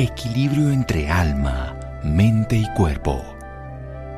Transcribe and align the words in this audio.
equilibrio 0.00 0.70
entre 0.70 1.10
alma, 1.10 1.76
mente 2.02 2.56
y 2.56 2.66
cuerpo. 2.72 3.22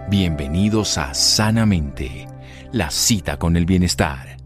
Bienvenidos 0.08 0.96
a 0.96 1.12
Sanamente, 1.12 2.28
la 2.70 2.88
cita 2.90 3.36
con 3.36 3.56
el 3.56 3.66
bienestar. 3.66 4.36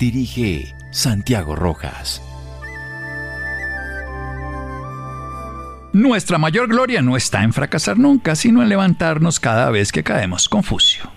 Dirige 0.00 0.74
Santiago 0.90 1.54
Rojas. 1.54 2.20
Nuestra 5.92 6.38
mayor 6.38 6.66
gloria 6.66 7.02
no 7.02 7.16
está 7.16 7.44
en 7.44 7.52
fracasar 7.52 7.96
nunca, 7.96 8.34
sino 8.34 8.60
en 8.60 8.68
levantarnos 8.68 9.38
cada 9.38 9.70
vez 9.70 9.92
que 9.92 10.02
caemos. 10.02 10.48
Confucio. 10.48 11.08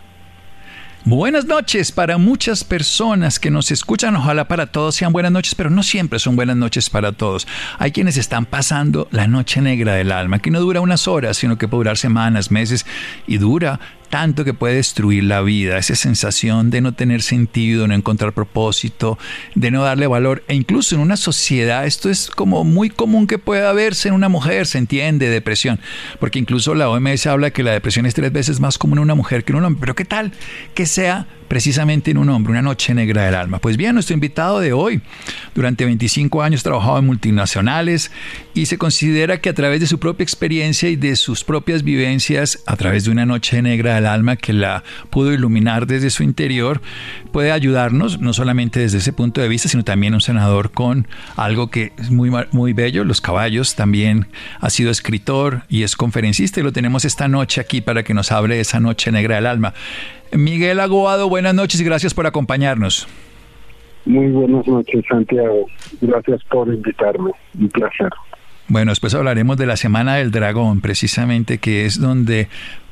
Buenas 1.09 1.45
noches 1.45 1.93
para 1.93 2.17
muchas 2.17 2.65
personas 2.65 3.39
que 3.39 3.49
nos 3.49 3.71
escuchan. 3.71 4.17
Ojalá 4.17 4.49
para 4.49 4.65
todos 4.65 4.93
sean 4.93 5.13
buenas 5.13 5.31
noches, 5.31 5.55
pero 5.55 5.69
no 5.69 5.81
siempre 5.81 6.19
son 6.19 6.35
buenas 6.35 6.57
noches 6.57 6.89
para 6.89 7.13
todos. 7.13 7.47
Hay 7.79 7.93
quienes 7.93 8.17
están 8.17 8.45
pasando 8.45 9.07
la 9.11 9.25
noche 9.25 9.61
negra 9.61 9.93
del 9.93 10.11
alma, 10.11 10.39
que 10.39 10.51
no 10.51 10.59
dura 10.59 10.81
unas 10.81 11.07
horas, 11.07 11.37
sino 11.37 11.57
que 11.57 11.69
puede 11.69 11.85
durar 11.85 11.97
semanas, 11.97 12.51
meses 12.51 12.85
y 13.25 13.37
dura 13.37 13.79
tanto 14.09 14.43
que 14.45 14.53
puede 14.53 14.75
destruir 14.75 15.23
la 15.23 15.41
vida, 15.41 15.77
esa 15.77 15.95
sensación 15.95 16.69
de 16.69 16.81
no 16.81 16.93
tener 16.93 17.21
sentido, 17.21 17.87
no 17.87 17.93
encontrar 17.93 18.33
propósito, 18.33 19.17
de 19.55 19.71
no 19.71 19.83
darle 19.83 20.07
valor. 20.07 20.43
E 20.47 20.55
incluso 20.55 20.95
en 20.95 21.01
una 21.01 21.17
sociedad, 21.17 21.85
esto 21.85 22.09
es 22.09 22.29
como 22.29 22.63
muy 22.63 22.89
común 22.89 23.27
que 23.27 23.37
pueda 23.37 23.73
verse 23.73 24.09
en 24.09 24.13
una 24.13 24.29
mujer, 24.29 24.67
se 24.67 24.77
entiende, 24.77 25.29
depresión, 25.29 25.79
porque 26.19 26.39
incluso 26.39 26.75
la 26.75 26.89
OMS 26.89 27.27
habla 27.27 27.51
que 27.51 27.63
la 27.63 27.71
depresión 27.71 28.05
es 28.05 28.13
tres 28.13 28.31
veces 28.31 28.59
más 28.59 28.77
común 28.77 28.99
en 28.99 29.03
una 29.03 29.15
mujer 29.15 29.43
que 29.43 29.51
en 29.51 29.57
un 29.57 29.65
hombre. 29.65 29.81
Pero 29.81 29.95
¿qué 29.95 30.05
tal 30.05 30.31
que 30.73 30.85
sea 30.85 31.27
precisamente 31.47 32.11
en 32.11 32.17
un 32.17 32.29
hombre, 32.29 32.51
una 32.51 32.61
noche 32.61 32.93
negra 32.93 33.25
del 33.25 33.35
alma. 33.35 33.59
Pues 33.59 33.77
bien, 33.77 33.93
nuestro 33.93 34.13
invitado 34.13 34.59
de 34.59 34.73
hoy, 34.73 35.01
durante 35.55 35.85
25 35.85 36.41
años 36.41 36.63
trabajado 36.63 36.99
en 36.99 37.05
multinacionales 37.05 38.11
y 38.53 38.65
se 38.65 38.77
considera 38.77 39.39
que 39.39 39.49
a 39.49 39.53
través 39.53 39.79
de 39.79 39.87
su 39.87 39.99
propia 39.99 40.23
experiencia 40.23 40.89
y 40.89 40.95
de 40.95 41.15
sus 41.15 41.43
propias 41.43 41.83
vivencias, 41.83 42.63
a 42.65 42.75
través 42.75 43.05
de 43.05 43.11
una 43.11 43.25
noche 43.25 43.61
negra 43.61 43.95
del 43.95 44.05
alma 44.05 44.35
que 44.35 44.53
la 44.53 44.83
pudo 45.09 45.33
iluminar 45.33 45.87
desde 45.87 46.09
su 46.09 46.23
interior, 46.23 46.81
puede 47.31 47.51
ayudarnos, 47.51 48.19
no 48.19 48.33
solamente 48.33 48.79
desde 48.79 48.97
ese 48.97 49.13
punto 49.13 49.41
de 49.41 49.47
vista, 49.47 49.69
sino 49.69 49.83
también 49.83 50.13
un 50.13 50.21
senador 50.21 50.71
con 50.71 51.07
algo 51.35 51.69
que 51.69 51.93
es 51.97 52.09
muy, 52.09 52.31
muy 52.51 52.73
bello, 52.73 53.03
los 53.03 53.21
caballos, 53.21 53.75
también 53.75 54.27
ha 54.59 54.69
sido 54.69 54.91
escritor 54.91 55.63
y 55.69 55.83
es 55.83 55.95
conferencista 55.95 56.59
y 56.59 56.63
lo 56.63 56.71
tenemos 56.71 57.05
esta 57.05 57.27
noche 57.27 57.61
aquí 57.61 57.81
para 57.81 58.03
que 58.03 58.13
nos 58.13 58.31
hable 58.31 58.55
de 58.55 58.61
esa 58.61 58.79
noche 58.79 59.11
negra 59.11 59.35
del 59.35 59.45
alma. 59.45 59.73
Miguel 60.33 60.79
Aguado, 60.79 61.29
buenas 61.29 61.53
noches 61.53 61.79
y 61.81 61.83
gracias 61.83 62.13
por 62.13 62.25
acompañarnos. 62.27 63.07
Muy 64.05 64.27
buenas 64.27 64.65
noches, 64.67 65.03
Santiago. 65.09 65.67
Gracias 66.01 66.41
por 66.45 66.67
invitarme. 66.69 67.31
Un 67.59 67.69
placer. 67.69 68.09
Bueno, 68.69 68.91
después 68.91 69.13
hablaremos 69.15 69.57
de 69.57 69.65
la 69.65 69.77
Semana 69.77 70.15
del 70.15 70.31
Dragón, 70.31 70.81
precisamente, 70.81 71.57
que 71.57 71.85
es 71.85 71.99
donde 71.99 72.47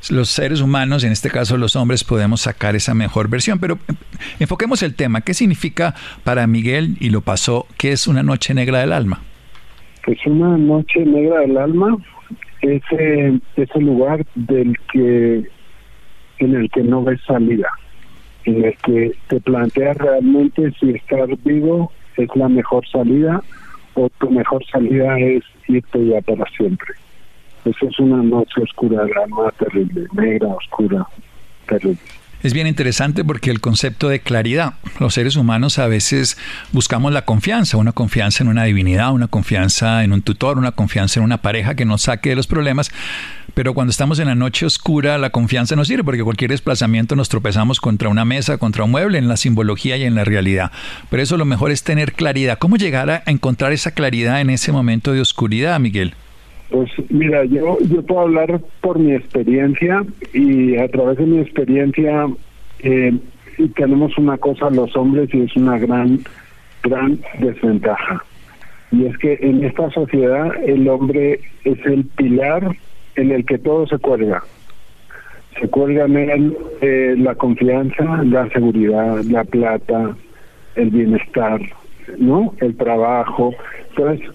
los 0.10 0.30
seres 0.30 0.62
humanos, 0.62 1.04
en 1.04 1.12
este 1.12 1.30
caso 1.30 1.58
los 1.58 1.76
hombres, 1.76 2.04
podemos 2.04 2.42
sacar 2.42 2.76
esa 2.76 2.94
mejor 2.94 3.30
versión. 3.30 3.60
Pero 3.60 3.76
eh, 3.88 3.94
enfoquemos 4.40 4.84
el 4.84 4.96
tema. 4.96 5.22
¿Qué 5.22 5.34
significa 5.34 5.96
para 6.24 6.48
Miguel, 6.48 6.96
y 7.00 7.10
lo 7.10 7.22
pasó, 7.22 7.66
qué 7.78 7.92
es 7.92 8.08
una 8.08 8.24
noche 8.24 8.54
negra 8.54 8.80
del 8.80 8.94
alma? 8.94 9.22
Pues 10.06 10.18
una 10.26 10.58
noche 10.58 11.00
negra 11.00 11.40
del 11.42 11.58
alma 11.58 11.98
es 12.62 12.82
ese 13.56 13.80
lugar 13.80 14.26
del 14.36 14.78
que 14.92 15.44
en 16.40 16.56
el 16.56 16.70
que 16.70 16.84
no 16.84 17.04
ves 17.04 17.22
salida, 17.26 17.70
en 18.46 18.66
el 18.66 18.78
que 18.78 19.12
te 19.28 19.40
planteas 19.42 19.98
realmente 19.98 20.72
si 20.80 20.92
estar 20.92 21.28
vivo 21.44 21.92
es 22.18 22.30
la 22.36 22.48
mejor 22.48 22.88
salida 22.88 23.42
o 23.94 24.10
tu 24.20 24.30
mejor 24.30 24.64
salida 24.66 25.18
es 25.20 25.44
irte 25.68 26.06
ya 26.06 26.22
para 26.22 26.46
siempre. 26.58 26.94
Eso 27.66 27.88
es 27.88 28.00
una 28.00 28.22
noche 28.22 28.62
oscura, 28.62 29.04
alma 29.24 29.52
terrible, 29.58 30.06
negra, 30.14 30.48
oscura, 30.50 31.08
terrible. 31.68 32.00
Es 32.46 32.54
bien 32.54 32.68
interesante 32.68 33.24
porque 33.24 33.50
el 33.50 33.60
concepto 33.60 34.08
de 34.08 34.20
claridad, 34.20 34.76
los 35.00 35.16
seres 35.16 35.36
humanos 35.36 35.80
a 35.80 35.88
veces 35.88 36.38
buscamos 36.74 37.12
la 37.12 37.26
confianza, 37.26 37.78
una 37.78 37.92
confianza 37.92 38.44
en 38.44 38.50
una 38.50 38.66
divinidad, 38.66 39.12
una 39.14 39.28
confianza 39.28 40.04
en 40.04 40.14
un 40.14 40.22
tutor, 40.22 40.60
una 40.60 40.72
confianza 40.72 41.20
en 41.20 41.24
una 41.24 41.42
pareja 41.42 41.74
que 41.74 41.86
nos 41.86 42.04
saque 42.04 42.30
de 42.30 42.36
los 42.36 42.46
problemas, 42.46 42.92
pero 43.56 43.74
cuando 43.74 43.90
estamos 43.90 44.20
en 44.20 44.28
la 44.28 44.36
noche 44.36 44.68
oscura 44.68 45.18
la 45.18 45.32
confianza 45.32 45.76
no 45.76 45.86
sirve 45.86 46.04
porque 46.04 46.24
cualquier 46.24 46.52
desplazamiento 46.52 47.16
nos 47.16 47.30
tropezamos 47.30 47.80
contra 47.80 48.10
una 48.10 48.26
mesa, 48.26 48.60
contra 48.60 48.84
un 48.84 48.92
mueble, 48.92 49.18
en 49.18 49.28
la 49.28 49.38
simbología 49.38 49.98
y 49.98 50.04
en 50.04 50.14
la 50.14 50.24
realidad. 50.24 50.72
Pero 51.10 51.24
eso 51.24 51.38
lo 51.38 51.46
mejor 51.46 51.72
es 51.72 51.82
tener 51.82 52.14
claridad. 52.14 52.60
¿Cómo 52.60 52.78
llegar 52.78 53.10
a 53.10 53.24
encontrar 53.26 53.74
esa 53.74 53.90
claridad 53.90 54.40
en 54.40 54.52
ese 54.52 54.72
momento 54.72 55.14
de 55.14 55.22
oscuridad, 55.22 55.80
Miguel? 55.80 56.14
Pues 56.70 56.90
mira, 57.10 57.46
yo, 57.46 57.78
yo 57.90 58.02
puedo 58.04 58.22
hablar 58.22 58.60
por 58.82 58.98
mi 58.98 59.14
experiencia 59.14 60.04
y 60.34 60.78
a 60.78 60.88
través 60.88 61.18
de 61.18 61.26
mi 61.26 61.40
experiencia 61.40 62.28
eh, 62.80 63.14
tenemos 63.76 64.18
una 64.18 64.38
cosa 64.38 64.70
los 64.70 64.96
hombres 64.96 65.34
y 65.34 65.42
es 65.42 65.56
una 65.56 65.78
gran, 65.78 66.20
gran 66.84 67.20
desventaja. 67.40 68.24
Y 68.92 69.06
es 69.06 69.18
que 69.18 69.38
en 69.42 69.64
esta 69.64 69.90
sociedad 69.92 70.52
el 70.66 70.88
hombre 70.88 71.40
es 71.64 71.86
el 71.86 72.06
pilar 72.06 72.76
en 73.16 73.32
el 73.32 73.46
que 73.46 73.58
todo 73.58 73.88
se 73.88 73.98
cuelga. 73.98 74.44
Se 75.60 75.68
cuelga 75.70 76.06
en 76.06 76.56
eh, 76.82 77.16
la 77.18 77.36
confianza, 77.36 78.04
la 78.24 78.50
seguridad, 78.50 79.22
la 79.24 79.44
plata, 79.44 80.16
el 80.76 80.90
bienestar, 80.90 81.62
¿no? 82.18 82.54
El 82.60 82.76
trabajo. 82.76 83.54
Entonces, 83.90 84.30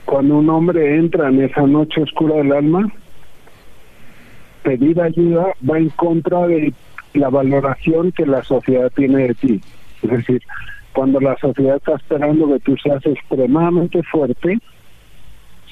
cuando 0.00 0.38
un 0.38 0.50
hombre 0.50 0.96
entra 0.96 1.28
en 1.28 1.42
esa 1.42 1.62
noche 1.62 2.02
oscura 2.02 2.36
del 2.36 2.52
alma, 2.52 2.92
pedir 4.62 5.00
ayuda 5.00 5.46
va 5.68 5.78
en 5.78 5.88
contra 5.90 6.46
de 6.46 6.72
la 7.14 7.30
valoración 7.30 8.12
que 8.12 8.26
la 8.26 8.42
sociedad 8.42 8.92
tiene 8.94 9.28
de 9.28 9.34
ti. 9.34 9.60
Es 10.02 10.10
decir, 10.10 10.42
cuando 10.92 11.20
la 11.20 11.36
sociedad 11.38 11.76
está 11.76 11.94
esperando 11.94 12.48
que 12.48 12.60
tú 12.60 12.76
seas 12.76 13.04
extremadamente 13.06 14.02
fuerte, 14.02 14.58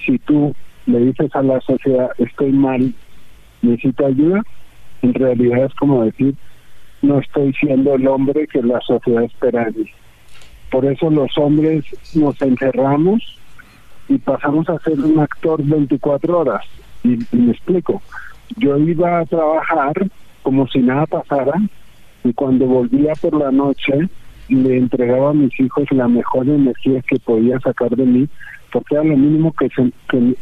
si 0.05 0.19
tú 0.21 0.55
le 0.87 1.01
dices 1.01 1.35
a 1.35 1.43
la 1.43 1.61
sociedad 1.61 2.11
estoy 2.19 2.53
mal, 2.53 2.95
necesito 3.63 4.07
ayuda, 4.07 4.43
en 5.03 5.15
realidad 5.15 5.65
es 5.65 5.75
como 5.75 6.05
decir 6.05 6.35
no 7.03 7.21
estoy 7.21 7.53
siendo 7.55 7.95
el 7.95 8.07
hombre 8.09 8.47
que 8.47 8.63
la 8.63 8.81
sociedad 8.81 9.25
espera 9.25 9.67
de 9.67 9.83
mí. 9.83 9.91
Por 10.71 10.85
eso 10.85 11.11
los 11.11 11.37
hombres 11.39 11.85
nos 12.15 12.41
encerramos 12.43 13.39
y 14.09 14.19
pasamos 14.19 14.69
a 14.69 14.79
ser 14.81 14.99
un 15.01 15.19
actor 15.19 15.63
24 15.63 16.39
horas. 16.39 16.65
Y, 17.03 17.19
me 17.33 17.53
explico, 17.53 18.03
yo 18.57 18.77
iba 18.79 19.21
a 19.21 19.27
trabajar 19.27 19.95
como 20.43 20.67
si 20.69 20.81
nada 20.81 21.07
pasara 21.07 21.55
y 22.25 22.33
cuando 22.33 22.67
volvía 22.67 23.13
por 23.21 23.35
la 23.35 23.51
noche 23.51 24.09
le 24.49 24.79
entregaba 24.79 25.31
a 25.31 25.35
mis 25.35 25.59
hijos 25.59 25.91
la 25.91 26.07
mejor 26.07 26.49
energía 26.49 27.03
que 27.03 27.19
podía 27.19 27.59
sacar 27.61 27.91
de 27.97 28.05
mí 28.05 28.29
porque 28.73 28.95
era 28.95 29.05
lo 29.05 29.17
mínimo 29.17 29.53
que 29.53 29.69
se, 29.71 29.91
que, 30.09 30.35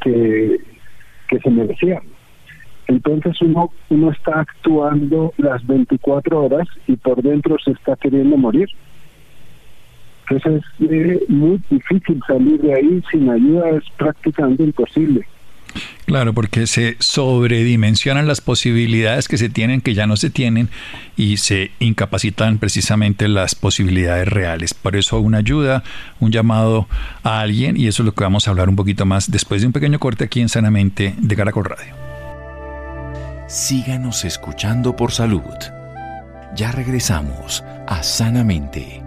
que, 0.00 0.58
que, 1.28 1.38
se 1.38 1.50
merecía. 1.50 2.02
Entonces 2.88 3.40
uno, 3.40 3.70
uno 3.88 4.10
está 4.10 4.40
actuando 4.40 5.32
las 5.38 5.66
24 5.66 6.44
horas 6.44 6.68
y 6.86 6.96
por 6.96 7.22
dentro 7.22 7.56
se 7.64 7.70
está 7.70 7.96
queriendo 7.96 8.36
morir. 8.36 8.68
Entonces 10.28 10.62
es 10.80 10.90
eh, 10.90 11.24
muy 11.28 11.60
difícil 11.70 12.20
salir 12.26 12.60
de 12.60 12.74
ahí 12.74 13.02
sin 13.10 13.28
ayuda, 13.28 13.70
es 13.70 13.84
prácticamente 13.96 14.64
imposible. 14.64 15.26
Claro, 16.04 16.34
porque 16.34 16.66
se 16.66 16.96
sobredimensionan 16.98 18.26
las 18.26 18.40
posibilidades 18.40 19.28
que 19.28 19.38
se 19.38 19.48
tienen 19.48 19.80
que 19.80 19.94
ya 19.94 20.06
no 20.06 20.16
se 20.16 20.30
tienen 20.30 20.68
y 21.16 21.38
se 21.38 21.70
incapacitan 21.78 22.58
precisamente 22.58 23.28
las 23.28 23.54
posibilidades 23.54 24.28
reales. 24.28 24.74
Por 24.74 24.96
eso 24.96 25.20
una 25.20 25.38
ayuda, 25.38 25.82
un 26.20 26.30
llamado 26.30 26.88
a 27.22 27.40
alguien 27.40 27.76
y 27.76 27.86
eso 27.86 28.02
es 28.02 28.06
lo 28.06 28.14
que 28.14 28.24
vamos 28.24 28.46
a 28.46 28.50
hablar 28.50 28.68
un 28.68 28.76
poquito 28.76 29.06
más 29.06 29.30
después 29.30 29.62
de 29.62 29.68
un 29.68 29.72
pequeño 29.72 29.98
corte 29.98 30.24
aquí 30.24 30.40
en 30.40 30.48
Sanamente 30.48 31.14
de 31.18 31.36
Caracol 31.36 31.64
Radio. 31.64 31.94
Síganos 33.48 34.24
escuchando 34.24 34.96
por 34.96 35.12
salud. 35.12 35.42
Ya 36.54 36.72
regresamos 36.72 37.64
a 37.86 38.02
Sanamente. 38.02 39.01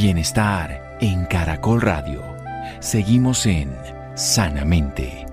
Bienestar 0.00 0.96
en 1.00 1.24
Caracol 1.24 1.80
Radio. 1.80 2.22
Seguimos 2.78 3.44
en 3.46 3.74
Sanamente. 4.14 5.26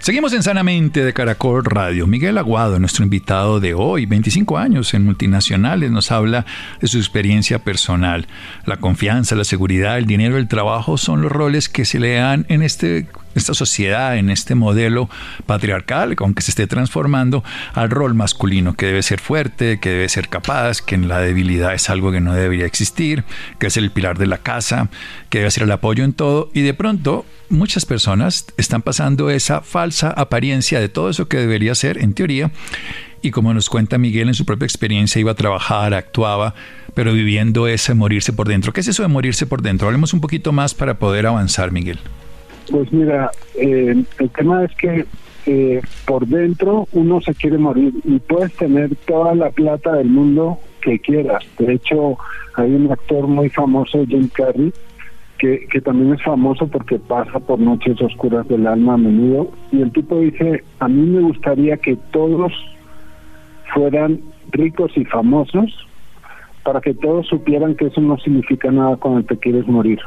Seguimos 0.00 0.32
en 0.32 0.42
Sanamente 0.42 1.04
de 1.04 1.12
Caracol 1.12 1.64
Radio. 1.64 2.08
Miguel 2.08 2.36
Aguado, 2.38 2.80
nuestro 2.80 3.04
invitado 3.04 3.60
de 3.60 3.74
hoy, 3.74 4.06
25 4.06 4.58
años 4.58 4.92
en 4.92 5.04
multinacionales, 5.04 5.92
nos 5.92 6.10
habla 6.10 6.44
de 6.80 6.88
su 6.88 6.98
experiencia 6.98 7.60
personal. 7.60 8.26
La 8.66 8.78
confianza, 8.78 9.36
la 9.36 9.44
seguridad, 9.44 9.96
el 9.96 10.06
dinero, 10.06 10.36
el 10.36 10.48
trabajo 10.48 10.98
son 10.98 11.22
los 11.22 11.30
roles 11.30 11.68
que 11.68 11.84
se 11.84 12.00
le 12.00 12.14
dan 12.14 12.44
en 12.48 12.62
este 12.62 13.06
esta 13.34 13.54
sociedad, 13.54 14.16
en 14.16 14.30
este 14.30 14.54
modelo 14.54 15.08
patriarcal, 15.46 16.14
aunque 16.18 16.42
se 16.42 16.50
esté 16.50 16.66
transformando 16.66 17.44
al 17.74 17.90
rol 17.90 18.14
masculino, 18.14 18.74
que 18.74 18.86
debe 18.86 19.02
ser 19.02 19.20
fuerte, 19.20 19.80
que 19.80 19.90
debe 19.90 20.08
ser 20.08 20.28
capaz, 20.28 20.82
que 20.82 20.94
en 20.94 21.08
la 21.08 21.20
debilidad 21.20 21.74
es 21.74 21.90
algo 21.90 22.12
que 22.12 22.20
no 22.20 22.34
debería 22.34 22.66
existir, 22.66 23.24
que 23.58 23.66
es 23.66 23.76
el 23.76 23.90
pilar 23.90 24.18
de 24.18 24.26
la 24.26 24.38
casa, 24.38 24.88
que 25.30 25.38
debe 25.38 25.50
ser 25.50 25.64
el 25.64 25.72
apoyo 25.72 26.04
en 26.04 26.12
todo, 26.12 26.50
y 26.54 26.62
de 26.62 26.74
pronto 26.74 27.24
muchas 27.48 27.84
personas 27.84 28.46
están 28.56 28.82
pasando 28.82 29.30
esa 29.30 29.60
falsa 29.60 30.10
apariencia 30.10 30.80
de 30.80 30.88
todo 30.88 31.10
eso 31.10 31.28
que 31.28 31.38
debería 31.38 31.74
ser, 31.74 31.98
en 31.98 32.14
teoría, 32.14 32.50
y 33.22 33.30
como 33.30 33.54
nos 33.54 33.70
cuenta 33.70 33.98
Miguel 33.98 34.28
en 34.28 34.34
su 34.34 34.44
propia 34.44 34.66
experiencia, 34.66 35.20
iba 35.20 35.32
a 35.32 35.36
trabajar, 35.36 35.94
actuaba, 35.94 36.54
pero 36.94 37.12
viviendo 37.12 37.68
ese 37.68 37.94
morirse 37.94 38.32
por 38.32 38.48
dentro. 38.48 38.72
¿Qué 38.72 38.80
es 38.80 38.88
eso 38.88 39.02
de 39.02 39.08
morirse 39.08 39.46
por 39.46 39.62
dentro? 39.62 39.86
Hablemos 39.86 40.12
un 40.12 40.20
poquito 40.20 40.52
más 40.52 40.74
para 40.74 40.98
poder 40.98 41.26
avanzar, 41.26 41.70
Miguel. 41.70 42.00
Pues 42.70 42.92
mira, 42.92 43.30
eh, 43.54 44.04
el 44.18 44.30
tema 44.30 44.64
es 44.64 44.74
que 44.76 45.06
eh, 45.46 45.80
por 46.06 46.26
dentro 46.26 46.86
uno 46.92 47.20
se 47.20 47.34
quiere 47.34 47.58
morir 47.58 47.92
y 48.04 48.18
puedes 48.20 48.54
tener 48.54 48.94
toda 49.06 49.34
la 49.34 49.50
plata 49.50 49.92
del 49.94 50.08
mundo 50.08 50.58
que 50.80 50.98
quieras. 51.00 51.44
De 51.58 51.74
hecho, 51.74 52.16
hay 52.54 52.72
un 52.72 52.90
actor 52.90 53.26
muy 53.26 53.48
famoso, 53.48 54.04
Jim 54.06 54.28
Carrey, 54.28 54.72
que, 55.38 55.66
que 55.70 55.80
también 55.80 56.14
es 56.14 56.22
famoso 56.22 56.68
porque 56.68 56.98
pasa 56.98 57.40
por 57.40 57.58
noches 57.58 58.00
oscuras 58.00 58.46
del 58.48 58.66
alma 58.66 58.94
a 58.94 58.98
menudo. 58.98 59.50
Y 59.72 59.82
el 59.82 59.92
tipo 59.92 60.18
dice, 60.20 60.62
a 60.78 60.88
mí 60.88 61.02
me 61.02 61.22
gustaría 61.22 61.76
que 61.76 61.96
todos 62.12 62.52
fueran 63.74 64.20
ricos 64.52 64.92
y 64.96 65.04
famosos 65.04 65.86
para 66.62 66.80
que 66.80 66.94
todos 66.94 67.26
supieran 67.26 67.74
que 67.74 67.86
eso 67.86 68.00
no 68.00 68.18
significa 68.18 68.70
nada 68.70 68.96
cuando 68.96 69.24
te 69.24 69.36
quieres 69.36 69.66
morir. 69.66 69.98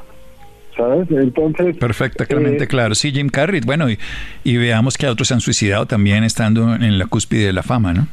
¿Sabes? 0.75 1.09
Entonces... 1.11 1.77
Perfectamente 1.77 2.63
eh, 2.65 2.67
claro. 2.67 2.95
Sí, 2.95 3.11
Jim 3.11 3.29
Carrey. 3.29 3.61
Bueno, 3.65 3.87
y, 3.89 4.57
veamos 4.57 4.97
que 4.97 5.07
otros 5.07 5.27
se 5.27 5.33
han 5.33 5.41
suicidado 5.41 5.85
también 5.85 6.23
estando 6.23 6.75
en 6.75 6.97
la 6.97 7.05
cúspide 7.05 7.47
de 7.47 7.53
la 7.53 7.63
fama, 7.63 7.93
¿no? 7.93 8.07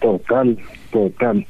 Total, 0.00 0.56
total. 0.90 1.46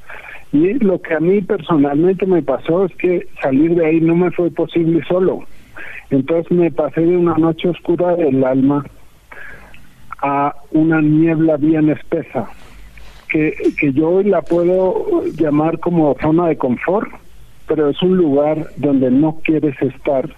Y 0.53 0.75
lo 0.75 1.01
que 1.01 1.15
a 1.15 1.21
mí 1.21 1.41
personalmente 1.41 2.27
me 2.27 2.43
pasó 2.43 2.85
es 2.85 2.95
que 2.97 3.27
salir 3.43 3.75
de 3.75 3.87
ahí 3.87 4.01
no 4.01 4.15
me 4.15 4.31
fue 4.31 4.51
posible 4.51 5.03
solo. 5.09 5.41
Entonces 6.11 6.51
me 6.53 6.71
pasé 6.71 7.01
de 7.01 7.17
una 7.17 7.35
noche 7.35 7.69
oscura 7.69 8.15
del 8.15 8.45
alma 8.45 8.85
a 10.23 10.55
una 10.71 11.03
niebla 11.03 11.57
bien 11.57 11.91
espesa, 11.91 12.49
que, 13.29 13.53
que 13.79 13.93
yo 13.93 14.09
hoy 14.11 14.25
la 14.25 14.43
puedo 14.43 15.25
llamar 15.37 15.81
como 15.81 16.17
zona 16.21 16.47
de 16.47 16.57
confort 16.57 17.11
pero 17.67 17.89
es 17.91 18.03
un 18.03 18.17
lugar 18.17 18.71
donde 18.77 19.11
no 19.11 19.41
quieres 19.45 19.81
estar, 19.81 20.29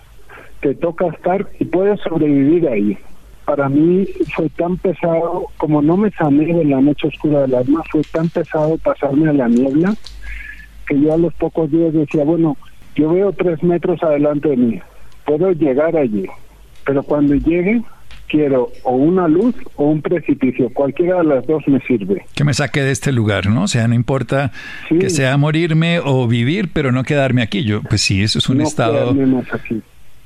te 0.61 0.75
toca 0.75 1.07
estar 1.09 1.47
y 1.59 1.65
puedes 1.65 2.01
sobrevivir 2.01 2.69
ahí. 2.69 2.99
Para 3.45 3.69
mí 3.69 4.07
fue 4.35 4.49
tan 4.51 4.77
pesado, 4.77 5.47
como 5.57 5.81
no 5.81 5.97
me 5.97 6.11
sané 6.11 6.47
de 6.47 6.65
la 6.65 6.81
noche 6.81 7.09
oscura 7.09 7.43
del 7.43 7.55
alma, 7.55 7.83
fue 7.91 8.03
tan 8.13 8.29
pesado 8.29 8.77
pasarme 8.79 9.31
a 9.31 9.33
la 9.33 9.49
niebla 9.49 9.95
que 10.87 11.01
yo 11.01 11.15
a 11.15 11.19
los 11.19 11.35
pocos 11.35 11.71
días 11.71 11.93
decía, 11.93 12.25
bueno, 12.25 12.57
yo 12.95 13.13
veo 13.13 13.33
tres 13.33 13.63
metros 13.63 14.03
adelante 14.03 14.49
de 14.49 14.57
mí, 14.57 14.81
puedo 15.25 15.53
llegar 15.53 15.97
allí, 15.97 16.27
pero 16.85 17.03
cuando 17.03 17.35
llegue 17.35 17.83
quiero 18.29 18.71
o 18.83 18.93
una 18.93 19.29
luz 19.29 19.55
o 19.77 19.87
un 19.87 20.03
precipicio, 20.03 20.71
cualquiera 20.71 21.19
de 21.19 21.25
las 21.25 21.47
dos 21.47 21.63
me 21.67 21.81
sirve. 21.81 22.25
Que 22.35 22.45
me 22.45 22.55
saque 22.55 22.83
de 22.83 22.91
este 22.91 23.13
lugar, 23.13 23.49
¿no? 23.49 23.65
O 23.65 23.69
sea, 23.69 23.89
no 23.89 23.95
importa 23.95 24.53
que 24.89 25.11
sea 25.11 25.37
morirme 25.37 26.01
o 26.03 26.27
vivir, 26.27 26.71
pero 26.73 26.93
no 26.93 27.05
quedarme 27.05 27.43
aquí. 27.43 27.65
Yo, 27.65 27.83
pues 27.83 28.01
sí, 28.01 28.23
eso 28.23 28.39
es 28.39 28.49
un 28.49 28.61
estado 28.61 29.15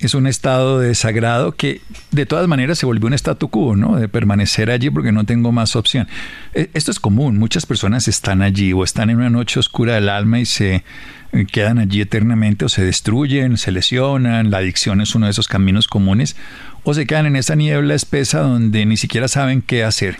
es 0.00 0.14
un 0.14 0.26
estado 0.26 0.81
de 0.81 0.88
desagrado 0.88 1.52
que 1.52 1.82
de 2.11 2.25
todas 2.25 2.49
maneras 2.49 2.79
se 2.79 2.87
volvió 2.87 3.06
un 3.06 3.12
statu 3.12 3.49
quo, 3.49 3.76
¿no? 3.76 3.97
De 3.97 4.08
permanecer 4.08 4.70
allí 4.70 4.88
porque 4.88 5.12
no 5.12 5.25
tengo 5.25 5.52
más 5.52 5.76
opción. 5.76 6.08
E, 6.55 6.70
esto 6.73 6.91
es 6.91 6.99
común, 6.99 7.38
muchas 7.38 7.67
personas 7.67 8.08
están 8.08 8.41
allí 8.41 8.73
o 8.73 8.82
están 8.82 9.11
en 9.11 9.19
una 9.19 9.31
noche 9.31 9.61
oscura 9.61 9.94
del 9.94 10.08
alma 10.08 10.41
y 10.41 10.47
se 10.47 10.85
eh, 11.32 11.47
quedan 11.50 11.79
allí 11.79 12.00
eternamente 12.00 12.64
o 12.64 12.70
se 12.70 12.82
destruyen, 12.82 13.58
se 13.58 13.73
lesionan, 13.73 14.50
la 14.50 14.58
adicción 14.58 15.02
es 15.02 15.14
uno 15.14 15.26
de 15.26 15.32
esos 15.32 15.49
caminos 15.49 15.87
comunes, 15.87 16.35
o 16.84 16.94
se 16.94 17.06
quedan 17.06 17.26
en 17.26 17.36
esa 17.36 17.54
niebla 17.54 17.94
espesa 17.94 18.40
donde 18.40 18.86
ni 18.86 18.96
siquiera 18.96 19.28
saben 19.28 19.62
qué 19.62 19.84
hacer 19.84 20.16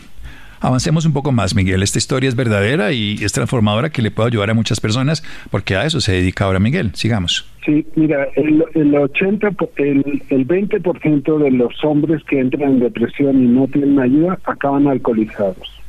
Avancemos 0.63 1.07
un 1.07 1.15
poco 1.15 1.33
más, 1.33 1.55
Miguel. 1.55 1.83
Esta 1.83 1.97
historia 1.97 2.29
es 2.29 2.37
verdadera 2.37 2.93
y 2.93 3.15
es 3.15 3.33
transformadora 3.33 3.89
que 3.89 4.03
le 4.03 4.11
puede 4.11 4.29
ayudar 4.29 4.51
a 4.51 4.55
muchas 4.55 4.79
personas 4.79 5.23
porque 5.51 5.75
a 5.75 5.87
eso 5.87 6.03
se 6.03 6.13
dedica 6.13 6.45
ahora 6.45 6.59
Miguel. 6.59 6.91
Sigamos. 6.95 7.51
Sí, 7.65 7.87
mira, 7.95 8.29
el, 8.37 8.63
el 8.75 8.95
80, 8.95 9.53
el, 9.77 10.23
el 10.29 10.47
20% 10.47 11.39
de 11.39 11.51
los 11.51 11.83
hombres 11.83 12.23
que 12.25 12.41
entran 12.41 12.73
en 12.73 12.81
depresión 12.81 13.43
y 13.43 13.47
no 13.47 13.67
tienen 13.69 13.99
ayuda 13.99 14.39
acaban 14.45 14.87
alcoholizados. 14.87 15.81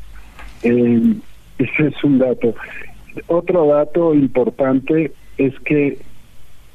Eh, 0.64 1.16
ese 1.58 1.88
es 1.88 2.04
un 2.06 2.20
dato. 2.20 2.56
Otro 3.28 3.68
dato 3.68 4.14
importante 4.14 5.12
es 5.38 5.54
que 5.66 6.00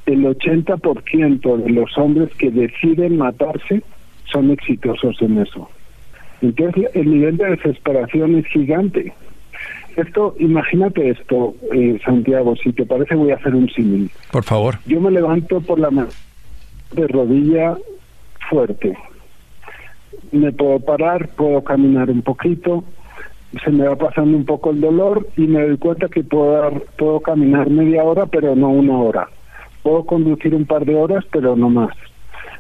el 0.07 0.25
80% 0.25 1.57
de 1.57 1.71
los 1.71 1.99
hombres 1.99 2.31
que 2.37 2.51
deciden 2.51 3.19
matarse 3.19 3.83
son 4.33 4.51
exitosos 4.51 5.21
en 5.21 5.39
eso. 5.39 5.69
Entonces 6.41 6.89
el 6.95 7.11
nivel 7.11 7.37
de 7.37 7.51
desesperación 7.51 8.37
es 8.37 8.47
gigante. 8.47 9.13
Esto, 9.97 10.35
imagínate 10.39 11.09
esto, 11.09 11.55
eh, 11.73 11.99
Santiago, 12.05 12.55
si 12.57 12.73
te 12.73 12.85
parece 12.85 13.15
voy 13.15 13.31
a 13.31 13.37
hacer 13.37 13.55
un 13.55 13.69
símil. 13.71 14.11
Por 14.31 14.45
favor. 14.45 14.77
Yo 14.87 15.01
me 15.01 15.11
levanto 15.11 15.61
por 15.61 15.79
la 15.79 15.91
mano 15.91 16.09
de 16.93 17.07
rodilla 17.09 17.77
fuerte. 18.51 18.97
Me 20.33 20.53
puedo 20.53 20.81
parar, 20.81 21.29
puedo 21.29 21.65
caminar 21.65 22.11
un 22.11 22.23
poquito, 22.23 22.85
se 23.65 23.71
me 23.71 23.87
va 23.89 23.97
pasando 23.97 24.37
un 24.37 24.45
poco 24.45 24.71
el 24.71 24.81
dolor 24.81 25.27
y 25.37 25.43
me 25.43 25.63
doy 25.63 25.79
cuenta 25.79 26.09
que 26.09 26.23
puedo, 26.23 26.71
puedo 26.99 27.21
caminar 27.21 27.71
media 27.71 28.05
hora, 28.05 28.27
pero 28.27 28.55
no 28.55 28.69
una 28.69 28.99
hora. 28.99 29.29
Puedo 29.87 30.05
conducir 30.05 30.53
un 30.53 30.67
par 30.67 30.85
de 30.85 30.97
horas, 30.97 31.25
pero 31.31 31.55
no 31.55 31.71
más. 31.71 31.95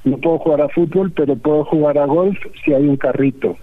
No 0.04 0.16
puedo 0.18 0.38
jugar 0.38 0.60
a 0.60 0.68
fútbol, 0.68 1.10
pero 1.10 1.34
puedo 1.34 1.64
jugar 1.64 1.98
a 1.98 2.06
golf 2.06 2.38
si 2.64 2.72
hay 2.72 2.86
un 2.86 2.96
carrito 2.96 3.56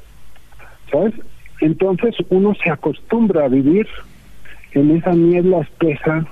¿sabes? 0.91 1.13
Entonces 1.61 2.13
uno 2.27 2.53
se 2.55 2.69
acostumbra 2.69 3.45
a 3.45 3.47
vivir 3.47 3.87
en 4.73 4.97
esa 4.97 5.13
niebla 5.13 5.61
espesa 5.61 6.25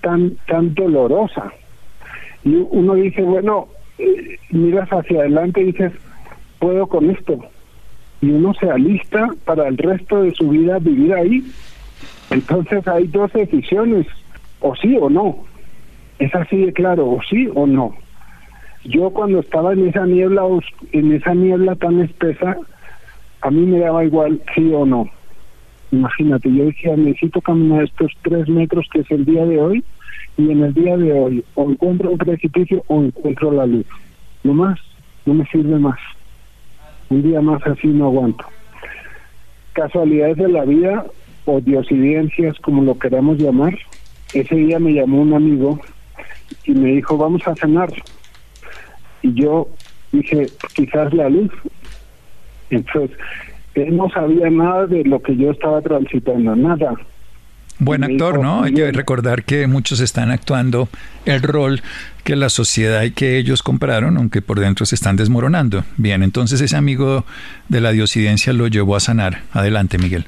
tan, 0.00 0.30
tan 0.46 0.72
dolorosa. 0.72 1.52
Y 2.44 2.54
uno 2.70 2.94
dice, 2.94 3.20
bueno, 3.20 3.68
eh, 3.98 4.38
miras 4.52 4.88
hacia 4.88 5.20
adelante 5.20 5.60
y 5.60 5.64
dices, 5.66 5.92
puedo 6.58 6.86
con 6.86 7.10
esto. 7.10 7.40
Y 8.22 8.30
uno 8.30 8.54
se 8.54 8.70
alista 8.70 9.28
para 9.44 9.68
el 9.68 9.76
resto 9.76 10.22
de 10.22 10.30
su 10.30 10.48
vida 10.48 10.78
vivir 10.78 11.12
ahí. 11.12 11.44
Entonces 12.30 12.88
hay 12.88 13.06
dos 13.08 13.30
decisiones, 13.34 14.06
o 14.60 14.74
sí 14.76 14.96
o 14.98 15.10
no. 15.10 15.51
Es 16.22 16.32
así 16.36 16.56
de 16.56 16.72
claro, 16.72 17.10
o 17.10 17.20
sí 17.28 17.48
o 17.52 17.66
no. 17.66 17.96
Yo 18.84 19.10
cuando 19.10 19.40
estaba 19.40 19.72
en 19.72 19.88
esa 19.88 20.06
niebla, 20.06 20.42
en 20.92 21.12
esa 21.12 21.34
niebla 21.34 21.74
tan 21.74 22.00
espesa, 22.00 22.58
a 23.40 23.50
mí 23.50 23.66
me 23.66 23.80
daba 23.80 24.04
igual 24.04 24.40
sí 24.54 24.70
o 24.72 24.86
no. 24.86 25.10
Imagínate, 25.90 26.48
yo 26.54 26.66
decía, 26.66 26.96
necesito 26.96 27.40
caminar 27.40 27.82
estos 27.82 28.12
tres 28.22 28.48
metros 28.48 28.86
que 28.92 29.00
es 29.00 29.10
el 29.10 29.24
día 29.24 29.44
de 29.44 29.60
hoy, 29.60 29.84
y 30.36 30.48
en 30.48 30.62
el 30.62 30.72
día 30.72 30.96
de 30.96 31.12
hoy 31.12 31.44
o 31.56 31.68
encuentro 31.68 32.12
un 32.12 32.18
precipicio 32.18 32.84
o 32.86 33.02
encuentro 33.02 33.50
la 33.50 33.66
luz. 33.66 33.86
No 34.44 34.54
más, 34.54 34.78
no 35.26 35.34
me 35.34 35.44
sirve 35.46 35.76
más. 35.76 35.98
Un 37.10 37.24
día 37.24 37.40
más 37.40 37.66
así 37.66 37.88
no 37.88 38.06
aguanto. 38.06 38.44
Casualidades 39.72 40.36
de 40.36 40.48
la 40.50 40.64
vida 40.64 41.04
o 41.46 41.60
diosidencias, 41.60 42.56
como 42.60 42.84
lo 42.84 42.96
queramos 42.96 43.38
llamar. 43.38 43.76
Ese 44.32 44.54
día 44.54 44.78
me 44.78 44.92
llamó 44.92 45.20
un 45.20 45.34
amigo 45.34 45.80
y 46.64 46.72
me 46.72 46.92
dijo, 46.92 47.16
vamos 47.16 47.42
a 47.46 47.54
cenar. 47.54 47.92
Y 49.22 49.34
yo 49.34 49.68
dije, 50.12 50.48
quizás 50.74 51.12
la 51.12 51.28
luz. 51.28 51.50
Entonces, 52.70 53.16
él 53.74 53.96
no 53.96 54.08
sabía 54.10 54.50
nada 54.50 54.86
de 54.86 55.04
lo 55.04 55.20
que 55.22 55.36
yo 55.36 55.50
estaba 55.50 55.80
transitando, 55.80 56.54
nada. 56.56 56.94
Buen 57.78 58.04
actor, 58.04 58.40
¿no? 58.40 58.62
Hay 58.62 58.74
que 58.74 58.92
recordar 58.92 59.44
que 59.44 59.66
muchos 59.66 60.00
están 60.00 60.30
actuando 60.30 60.88
el 61.24 61.42
rol 61.42 61.82
que 62.22 62.36
la 62.36 62.48
sociedad 62.48 63.02
y 63.02 63.10
que 63.10 63.38
ellos 63.38 63.62
compraron, 63.62 64.16
aunque 64.16 64.40
por 64.40 64.60
dentro 64.60 64.86
se 64.86 64.94
están 64.94 65.16
desmoronando. 65.16 65.84
Bien, 65.96 66.22
entonces 66.22 66.60
ese 66.60 66.76
amigo 66.76 67.24
de 67.68 67.80
la 67.80 67.90
diosidencia 67.90 68.52
lo 68.52 68.68
llevó 68.68 68.94
a 68.94 69.00
sanar. 69.00 69.42
Adelante, 69.52 69.98
Miguel. 69.98 70.26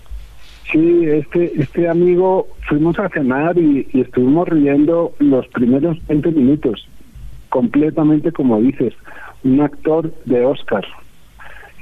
Sí, 0.74 1.06
este, 1.06 1.52
este 1.54 1.88
amigo 1.88 2.48
fuimos 2.68 2.98
a 2.98 3.08
cenar 3.08 3.56
y, 3.56 3.86
estuvimos 3.94 4.48
riendo 4.48 5.12
los 5.20 5.46
primeros 5.46 6.04
20 6.08 6.32
minutos, 6.32 6.88
completamente 7.48 8.32
como 8.32 8.60
dices, 8.60 8.92
un 9.44 9.60
actor 9.60 10.12
de 10.24 10.44
Oscar 10.44 10.84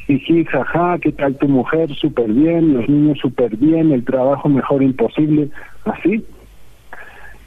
y 0.08 0.44
jaja, 0.44 0.98
¿qué 0.98 1.10
tal 1.12 1.38
tu 1.38 1.48
mujer? 1.48 1.90
Súper 1.94 2.30
bien, 2.30 2.74
los 2.74 2.86
niños 2.86 3.18
súper 3.18 3.56
bien, 3.56 3.92
el 3.92 4.04
trabajo 4.04 4.50
mejor 4.50 4.82
imposible, 4.82 5.48
así. 5.86 6.22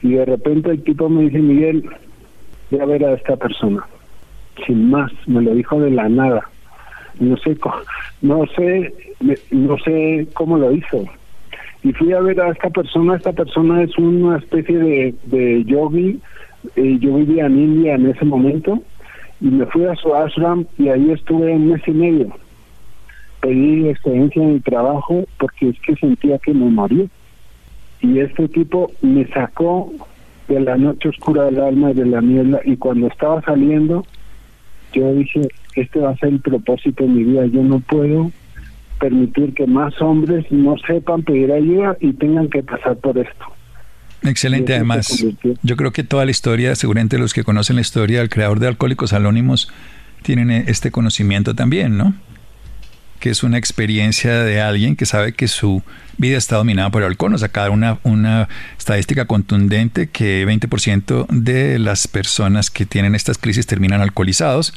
Y 0.02 0.14
de 0.14 0.24
repente 0.24 0.72
el 0.72 0.82
tipo 0.82 1.08
me 1.08 1.22
dice, 1.22 1.38
Miguel, 1.38 1.88
voy 2.72 2.80
a 2.80 2.86
ver 2.86 3.04
a 3.04 3.12
esta 3.12 3.36
persona. 3.36 3.86
sin 4.66 4.90
más, 4.90 5.12
me 5.28 5.42
lo 5.42 5.54
dijo 5.54 5.78
de 5.78 5.92
la 5.92 6.08
nada. 6.08 6.42
No 7.20 7.36
sé, 7.36 7.56
no 8.20 8.44
sé, 8.48 8.92
no 9.52 9.78
sé 9.78 10.26
cómo 10.34 10.58
lo 10.58 10.72
hizo. 10.72 11.04
Y 11.86 11.92
fui 11.92 12.12
a 12.12 12.20
ver 12.20 12.40
a 12.40 12.50
esta 12.50 12.68
persona, 12.68 13.14
esta 13.14 13.32
persona 13.32 13.80
es 13.80 13.96
una 13.96 14.38
especie 14.38 14.76
de, 14.76 15.14
de 15.26 15.64
yogi, 15.66 16.18
eh, 16.74 16.98
yo 17.00 17.14
vivía 17.14 17.46
en 17.46 17.60
India 17.60 17.94
en 17.94 18.10
ese 18.10 18.24
momento, 18.24 18.82
y 19.40 19.44
me 19.44 19.66
fui 19.66 19.84
a 19.84 19.94
su 19.94 20.12
ashram 20.12 20.66
y 20.78 20.88
ahí 20.88 21.12
estuve 21.12 21.54
un 21.54 21.70
mes 21.70 21.82
y 21.86 21.92
medio. 21.92 22.32
Pedí 23.40 23.88
experiencia 23.88 24.42
en 24.42 24.54
el 24.54 24.62
trabajo 24.64 25.26
porque 25.38 25.68
es 25.68 25.80
que 25.80 25.94
sentía 25.94 26.40
que 26.40 26.52
me 26.52 26.68
moría. 26.70 27.06
Y 28.00 28.18
este 28.18 28.48
tipo 28.48 28.90
me 29.00 29.24
sacó 29.28 29.92
de 30.48 30.58
la 30.58 30.76
noche 30.76 31.10
oscura 31.10 31.44
del 31.44 31.60
alma 31.60 31.92
y 31.92 31.94
de 31.94 32.06
la 32.06 32.20
niebla 32.20 32.62
y 32.64 32.76
cuando 32.78 33.06
estaba 33.06 33.40
saliendo 33.42 34.04
yo 34.92 35.14
dije, 35.14 35.48
este 35.76 36.00
va 36.00 36.10
a 36.10 36.16
ser 36.16 36.30
el 36.30 36.40
propósito 36.40 37.04
de 37.04 37.10
mi 37.10 37.22
vida, 37.22 37.46
yo 37.46 37.62
no 37.62 37.78
puedo 37.78 38.32
permitir 38.98 39.54
que 39.54 39.66
más 39.66 40.00
hombres 40.00 40.46
no 40.50 40.76
sepan 40.86 41.22
pedir 41.22 41.52
ayuda 41.52 41.96
y 42.00 42.12
tengan 42.14 42.48
que 42.48 42.62
pasar 42.62 42.96
por 42.96 43.18
esto. 43.18 43.44
Excelente, 44.22 44.74
además, 44.74 45.24
yo 45.62 45.76
creo 45.76 45.92
que 45.92 46.02
toda 46.02 46.24
la 46.24 46.30
historia, 46.30 46.74
seguramente 46.74 47.18
los 47.18 47.34
que 47.34 47.44
conocen 47.44 47.76
la 47.76 47.82
historia 47.82 48.20
del 48.20 48.28
creador 48.28 48.58
de 48.58 48.68
Alcohólicos 48.68 49.12
Anónimos 49.12 49.70
tienen 50.22 50.50
este 50.50 50.90
conocimiento 50.90 51.54
también, 51.54 51.96
¿no? 51.96 52.14
Que 53.18 53.30
es 53.30 53.42
una 53.42 53.58
experiencia 53.58 54.42
de 54.42 54.60
alguien 54.60 54.96
que 54.96 55.06
sabe 55.06 55.32
que 55.32 55.48
su 55.48 55.82
vida 56.18 56.38
está 56.38 56.56
dominada 56.56 56.90
por 56.90 57.02
el 57.02 57.08
alcohol. 57.08 57.32
Nos 57.32 57.42
acaba 57.42 57.70
una, 57.70 57.98
una 58.02 58.48
estadística 58.78 59.26
contundente 59.26 60.08
que 60.08 60.46
20% 60.46 61.26
de 61.28 61.78
las 61.78 62.08
personas 62.08 62.70
que 62.70 62.86
tienen 62.86 63.14
estas 63.14 63.38
crisis 63.38 63.66
terminan 63.66 64.00
alcoholizados. 64.00 64.74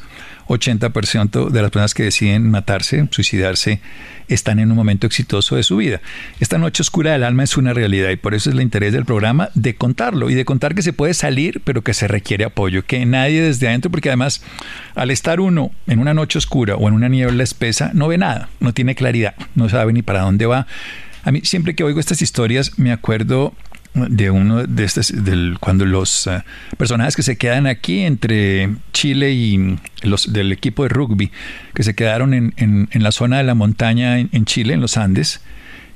80% 0.48 1.50
de 1.50 1.62
las 1.62 1.70
personas 1.70 1.94
que 1.94 2.02
deciden 2.02 2.50
matarse, 2.50 3.06
suicidarse, 3.10 3.80
están 4.28 4.58
en 4.58 4.70
un 4.70 4.76
momento 4.76 5.06
exitoso 5.06 5.56
de 5.56 5.62
su 5.62 5.76
vida. 5.76 6.00
Esta 6.38 6.58
noche 6.58 6.82
oscura 6.82 7.12
del 7.12 7.24
alma 7.24 7.44
es 7.44 7.56
una 7.56 7.72
realidad 7.72 8.10
y 8.10 8.16
por 8.16 8.34
eso 8.34 8.50
es 8.50 8.56
el 8.56 8.62
interés 8.62 8.92
del 8.92 9.04
programa 9.04 9.50
de 9.54 9.74
contarlo 9.74 10.30
y 10.30 10.34
de 10.34 10.44
contar 10.44 10.74
que 10.74 10.82
se 10.82 10.92
puede 10.92 11.14
salir, 11.14 11.60
pero 11.64 11.82
que 11.82 11.94
se 11.94 12.08
requiere 12.08 12.44
apoyo, 12.44 12.84
que 12.84 13.04
nadie 13.06 13.42
desde 13.42 13.68
adentro, 13.68 13.90
porque 13.90 14.08
además 14.08 14.42
al 14.94 15.10
estar 15.10 15.40
uno 15.40 15.72
en 15.86 15.98
una 15.98 16.14
noche 16.14 16.38
oscura 16.38 16.76
o 16.76 16.88
en 16.88 16.94
una 16.94 17.08
niebla 17.08 17.42
espesa, 17.42 17.90
no 17.94 18.08
ve 18.08 18.18
nada, 18.18 18.29
no 18.60 18.72
tiene 18.72 18.94
claridad, 18.94 19.34
no 19.54 19.68
sabe 19.68 19.92
ni 19.92 20.02
para 20.02 20.20
dónde 20.20 20.46
va. 20.46 20.66
A 21.22 21.32
mí 21.32 21.40
siempre 21.44 21.74
que 21.74 21.84
oigo 21.84 22.00
estas 22.00 22.22
historias 22.22 22.78
me 22.78 22.92
acuerdo 22.92 23.54
de 23.94 24.30
uno 24.30 24.66
de 24.66 24.84
estos, 24.84 25.12
del, 25.24 25.56
cuando 25.60 25.84
los 25.84 26.26
eh, 26.26 26.42
personajes 26.78 27.16
que 27.16 27.22
se 27.22 27.36
quedan 27.36 27.66
aquí 27.66 28.00
entre 28.00 28.70
Chile 28.92 29.32
y 29.32 29.78
los 30.02 30.32
del 30.32 30.52
equipo 30.52 30.84
de 30.84 30.90
rugby, 30.90 31.30
que 31.74 31.82
se 31.82 31.94
quedaron 31.94 32.32
en, 32.32 32.54
en, 32.56 33.02
la 33.02 33.10
zona 33.10 33.38
de 33.38 33.44
la 33.44 33.54
montaña 33.54 34.18
en, 34.18 34.28
en, 34.32 34.44
Chile, 34.44 34.74
en 34.74 34.80
los 34.80 34.96
Andes, 34.96 35.40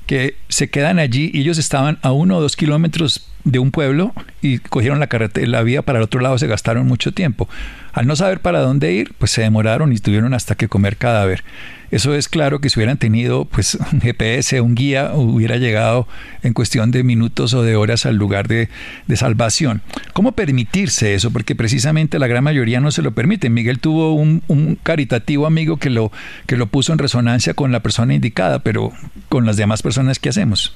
que 0.07 0.35
se 0.49 0.69
quedan 0.69 0.99
allí 0.99 1.31
y 1.33 1.41
ellos 1.41 1.57
estaban 1.57 1.97
a 2.01 2.11
uno 2.11 2.37
o 2.37 2.41
dos 2.41 2.55
kilómetros 2.55 3.29
de 3.45 3.59
un 3.59 3.71
pueblo 3.71 4.11
y 4.41 4.57
cogieron 4.57 4.99
la 4.99 5.07
carretera, 5.07 5.47
la 5.47 5.63
vía 5.63 5.83
para 5.83 5.99
el 5.99 6.03
otro 6.03 6.19
lado, 6.19 6.37
se 6.37 6.47
gastaron 6.47 6.87
mucho 6.87 7.13
tiempo. 7.13 7.47
Al 7.93 8.07
no 8.07 8.15
saber 8.15 8.41
para 8.41 8.59
dónde 8.59 8.91
ir, 8.91 9.13
pues 9.17 9.31
se 9.31 9.41
demoraron 9.41 9.93
y 9.93 9.99
tuvieron 9.99 10.33
hasta 10.33 10.55
que 10.55 10.67
comer 10.67 10.97
cadáver. 10.97 11.43
Eso 11.91 12.15
es 12.15 12.27
claro 12.27 12.59
que 12.59 12.69
si 12.69 12.79
hubieran 12.79 12.97
tenido 12.97 13.45
pues 13.45 13.75
un 13.93 14.01
GPS, 14.01 14.59
un 14.59 14.75
guía, 14.75 15.11
hubiera 15.13 15.57
llegado 15.57 16.07
en 16.43 16.53
cuestión 16.53 16.91
de 16.91 17.03
minutos 17.03 17.53
o 17.53 17.61
de 17.61 17.75
horas 17.75 18.05
al 18.05 18.15
lugar 18.15 18.47
de, 18.47 18.67
salvación. 19.15 19.81
¿Cómo 20.11 20.33
permitirse 20.33 21.13
eso? 21.13 21.31
Porque 21.31 21.55
precisamente 21.55 22.19
la 22.19 22.27
gran 22.27 22.43
mayoría 22.43 22.81
no 22.81 22.91
se 22.91 23.01
lo 23.01 23.11
permite. 23.11 23.49
Miguel 23.49 23.79
tuvo 23.79 24.13
un, 24.13 24.43
un 24.47 24.77
caritativo 24.81 25.45
amigo 25.45 25.77
que 25.77 25.89
lo, 25.89 26.11
que 26.47 26.57
lo 26.57 26.65
puso 26.65 26.91
en 26.91 26.99
resonancia 26.99 27.53
con 27.53 27.71
la 27.71 27.81
persona 27.81 28.15
indicada, 28.15 28.59
pero 28.59 28.91
con 29.29 29.45
las 29.45 29.55
demás 29.55 29.83
personas, 29.83 30.19
¿qué 30.19 30.29
hacemos? 30.29 30.75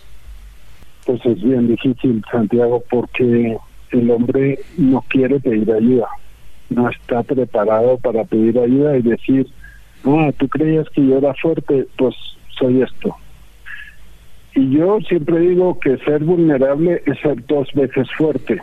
Pues 1.10 1.25
es 1.25 1.42
bien 1.42 1.68
difícil, 1.68 2.24
Santiago, 2.32 2.84
porque 2.88 3.58
el 3.89 4.12
hombre 4.12 4.60
no 4.78 5.04
quiere 5.08 5.39
pedir 5.39 5.72
ayuda, 5.72 6.08
no 6.70 6.88
está 6.88 7.24
preparado 7.24 7.98
para 7.98 8.25
pedir 8.25 8.60
ayuda 8.60 8.96
y 8.96 9.01
decir, 9.01 9.48
ah, 10.06 10.32
tú 10.38 10.48
creías 10.48 10.88
que 10.89 11.04
yo 11.04 11.18
era 11.18 11.34
fuerte, 11.34 11.88
pues 11.98 12.13
soy 12.60 12.84
esto. 12.84 13.16
Y 14.54 14.70
yo 14.70 15.00
siempre 15.00 15.39
digo 15.39 15.80
que 15.80 15.98
ser 15.98 16.24
vulnerable 16.24 17.01
es 17.08 17.20
ser 17.22 17.44
dos 17.48 17.68
veces 17.74 18.08
fuerte. 18.16 18.62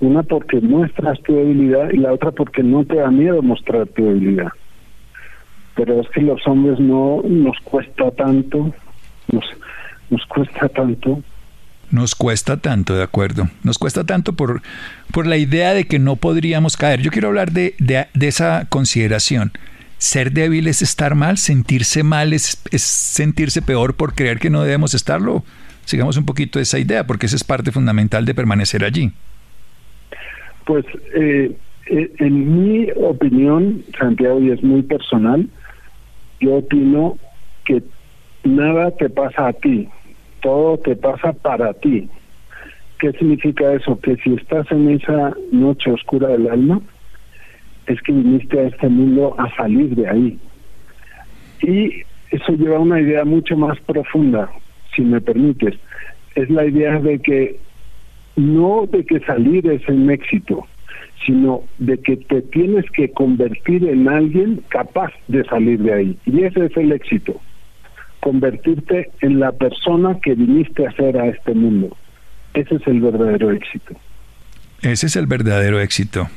Una 0.00 0.24
porque 0.24 0.60
muestras 0.60 1.22
tu 1.22 1.36
debilidad 1.36 1.90
y 1.92 1.98
la 1.98 2.12
otra 2.12 2.32
porque 2.32 2.64
no 2.64 2.84
te 2.84 2.96
da 2.96 3.12
miedo 3.12 3.42
mostrar 3.42 3.86
tu 3.86 4.06
debilidad. 4.06 4.50
Pero 5.76 6.00
es 6.00 6.08
que 6.08 6.22
los 6.22 6.44
hombres 6.48 6.80
no 6.80 7.22
nos 7.22 7.60
cuesta 7.60 8.10
tanto, 8.10 8.72
nos, 9.30 9.44
nos 10.10 10.26
cuesta 10.26 10.68
tanto. 10.68 11.22
Nos 11.90 12.14
cuesta 12.14 12.56
tanto, 12.56 12.96
de 12.96 13.02
acuerdo. 13.02 13.48
Nos 13.62 13.78
cuesta 13.78 14.04
tanto 14.04 14.32
por, 14.32 14.62
por 15.12 15.26
la 15.26 15.36
idea 15.36 15.72
de 15.72 15.86
que 15.86 15.98
no 15.98 16.16
podríamos 16.16 16.76
caer. 16.76 17.00
Yo 17.00 17.10
quiero 17.10 17.28
hablar 17.28 17.52
de, 17.52 17.74
de, 17.78 18.06
esa 18.26 18.66
consideración 18.68 19.52
ser 19.98 20.32
débil 20.32 20.66
es 20.66 20.82
estar 20.82 21.14
mal, 21.14 21.38
sentirse 21.38 22.02
mal 22.02 22.34
es, 22.34 22.62
sentirse 22.72 23.62
peor 23.62 23.94
por 23.94 24.14
creer 24.14 24.38
que 24.38 24.50
no 24.50 24.62
debemos 24.62 24.94
estarlo. 24.94 25.42
Sigamos 25.84 26.16
un 26.16 26.26
poquito 26.26 26.58
esa 26.58 26.78
idea, 26.78 27.06
porque 27.06 27.26
esa 27.26 27.36
es 27.36 27.44
parte 27.44 27.70
fundamental 27.70 28.24
de 28.24 28.34
permanecer 28.34 28.84
allí. 28.84 29.12
Pues 30.64 30.84
eh, 31.14 31.56
eh, 31.86 32.12
en 32.18 32.62
mi 32.62 32.88
opinión, 32.96 33.84
Santiago, 33.98 34.40
y 34.40 34.50
es 34.50 34.62
muy 34.62 34.82
personal, 34.82 35.48
yo 36.40 36.56
opino 36.56 37.16
que 37.64 37.82
nada 38.44 38.90
te 38.90 39.08
pasa 39.08 39.48
a 39.48 39.52
ti, 39.52 39.88
todo 40.46 40.78
te 40.78 40.94
pasa 40.94 41.32
para 41.32 41.74
ti. 41.74 42.08
¿Qué 43.00 43.10
significa 43.14 43.72
eso? 43.72 43.98
Que 44.00 44.14
si 44.18 44.34
estás 44.34 44.70
en 44.70 44.90
esa 44.90 45.34
noche 45.50 45.90
oscura 45.90 46.28
del 46.28 46.48
alma, 46.48 46.80
es 47.88 48.00
que 48.02 48.12
viniste 48.12 48.60
a 48.60 48.68
este 48.68 48.88
mundo 48.88 49.34
a 49.38 49.52
salir 49.56 49.96
de 49.96 50.08
ahí. 50.08 50.38
Y 51.62 52.04
eso 52.30 52.52
lleva 52.52 52.76
a 52.76 52.80
una 52.80 53.00
idea 53.00 53.24
mucho 53.24 53.56
más 53.56 53.80
profunda, 53.80 54.48
si 54.94 55.02
me 55.02 55.20
permites. 55.20 55.74
Es 56.36 56.48
la 56.48 56.64
idea 56.64 57.00
de 57.00 57.18
que 57.18 57.58
no 58.36 58.86
de 58.86 59.04
que 59.04 59.18
salir 59.26 59.68
es 59.68 59.88
un 59.88 60.08
éxito, 60.12 60.64
sino 61.26 61.62
de 61.78 61.98
que 61.98 62.18
te 62.18 62.40
tienes 62.42 62.88
que 62.92 63.10
convertir 63.10 63.84
en 63.88 64.08
alguien 64.08 64.62
capaz 64.68 65.12
de 65.26 65.42
salir 65.42 65.80
de 65.80 65.92
ahí. 65.92 66.16
Y 66.24 66.44
ese 66.44 66.66
es 66.66 66.76
el 66.76 66.92
éxito, 66.92 67.40
convertirte 68.26 69.12
en 69.20 69.38
la 69.38 69.52
persona 69.52 70.18
que 70.20 70.34
viniste 70.34 70.84
a 70.84 70.90
ser 70.96 71.16
a 71.16 71.28
este 71.28 71.54
mundo. 71.54 71.96
Ese 72.54 72.74
es 72.74 72.82
el 72.88 73.00
verdadero 73.00 73.52
éxito. 73.52 73.94
Ese 74.82 75.06
es 75.06 75.14
el 75.14 75.28
verdadero 75.28 75.78
éxito. 75.78 76.28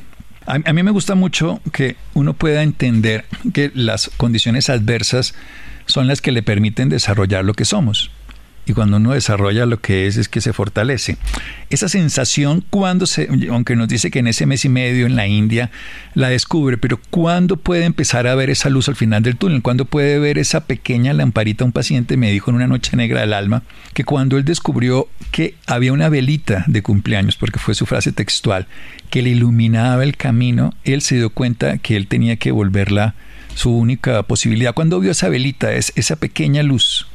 A, 0.46 0.72
mí 0.72 0.82
me 0.84 0.92
gusta 0.92 1.16
mucho 1.16 1.60
que 1.72 1.96
uno 2.14 2.34
pueda 2.34 2.62
entender 2.62 3.24
que 3.52 3.72
las 3.74 4.08
condiciones 4.18 4.70
adversas 4.70 5.34
son 5.86 6.06
las 6.06 6.20
que 6.20 6.30
le 6.30 6.44
permiten 6.44 6.90
desarrollar 6.90 7.44
lo 7.44 7.54
que 7.54 7.64
somos. 7.64 8.12
Y 8.66 8.72
cuando 8.72 8.98
uno 8.98 9.14
desarrolla 9.14 9.66
lo 9.66 9.80
que 9.80 10.06
es, 10.06 10.16
es 10.16 10.28
que 10.28 10.40
se 10.40 10.52
fortalece. 10.52 11.16
Esa 11.70 11.88
sensación, 11.88 12.64
cuando 12.70 13.06
se, 13.06 13.28
aunque 13.50 13.74
nos 13.74 13.88
dice 13.88 14.10
que 14.10 14.20
en 14.20 14.28
ese 14.28 14.46
mes 14.46 14.64
y 14.64 14.68
medio 14.68 15.06
en 15.06 15.16
la 15.16 15.26
India 15.26 15.70
la 16.14 16.28
descubre, 16.28 16.76
pero 16.76 17.00
¿cuándo 17.10 17.56
puede 17.56 17.84
empezar 17.84 18.26
a 18.26 18.34
ver 18.34 18.50
esa 18.50 18.68
luz 18.68 18.88
al 18.88 18.96
final 18.96 19.22
del 19.22 19.36
túnel? 19.36 19.62
¿Cuándo 19.62 19.86
puede 19.86 20.18
ver 20.18 20.38
esa 20.38 20.66
pequeña 20.66 21.12
lamparita? 21.12 21.64
Un 21.64 21.72
paciente 21.72 22.16
me 22.16 22.30
dijo 22.30 22.50
en 22.50 22.56
una 22.56 22.66
noche 22.66 22.96
negra 22.96 23.22
del 23.22 23.32
alma 23.32 23.62
que 23.94 24.04
cuando 24.04 24.36
él 24.36 24.44
descubrió 24.44 25.08
que 25.30 25.54
había 25.66 25.92
una 25.92 26.08
velita 26.08 26.64
de 26.66 26.82
cumpleaños, 26.82 27.36
porque 27.36 27.58
fue 27.58 27.74
su 27.74 27.86
frase 27.86 28.12
textual, 28.12 28.66
que 29.10 29.22
le 29.22 29.30
iluminaba 29.30 30.04
el 30.04 30.16
camino, 30.16 30.74
él 30.84 31.02
se 31.02 31.16
dio 31.16 31.30
cuenta 31.30 31.78
que 31.78 31.96
él 31.96 32.06
tenía 32.06 32.36
que 32.36 32.52
volverla 32.52 33.14
su 33.54 33.76
única 33.76 34.22
posibilidad. 34.22 34.74
Cuando 34.74 35.00
vio 35.00 35.10
esa 35.10 35.28
velita, 35.28 35.72
es 35.72 35.92
esa 35.96 36.16
pequeña 36.16 36.62
luz, 36.62 37.06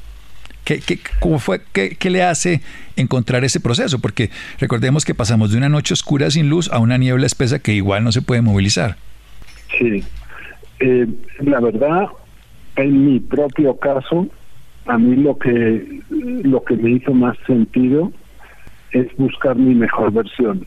¿Qué, 0.65 0.81
cómo 1.19 1.37
fue, 1.37 1.61
qué, 1.71 2.09
le 2.09 2.23
hace 2.23 2.61
encontrar 2.95 3.43
ese 3.43 3.59
proceso? 3.59 3.99
Porque 3.99 4.31
recordemos 4.59 5.05
que 5.05 5.13
pasamos 5.13 5.51
de 5.51 5.59
una 5.59 5.69
noche 5.69 5.93
oscura 5.93 6.31
sin 6.31 6.49
luz 6.49 6.71
a 6.71 6.79
una 6.79 6.97
niebla 6.97 7.27
espesa 7.27 7.59
que 7.59 7.73
igual 7.73 8.03
no 8.03 8.11
se 8.11 8.23
puede 8.23 8.41
movilizar. 8.41 8.95
Sí, 9.77 10.03
eh, 10.79 11.07
la 11.41 11.59
verdad, 11.59 12.07
en 12.77 13.05
mi 13.05 13.19
propio 13.19 13.77
caso, 13.77 14.27
a 14.87 14.97
mí 14.97 15.15
lo 15.15 15.37
que, 15.37 16.01
lo 16.09 16.63
que 16.63 16.75
me 16.75 16.91
hizo 16.91 17.13
más 17.13 17.37
sentido 17.45 18.11
es 18.91 19.07
buscar 19.17 19.55
mi 19.55 19.75
mejor 19.75 20.11
versión. 20.11 20.65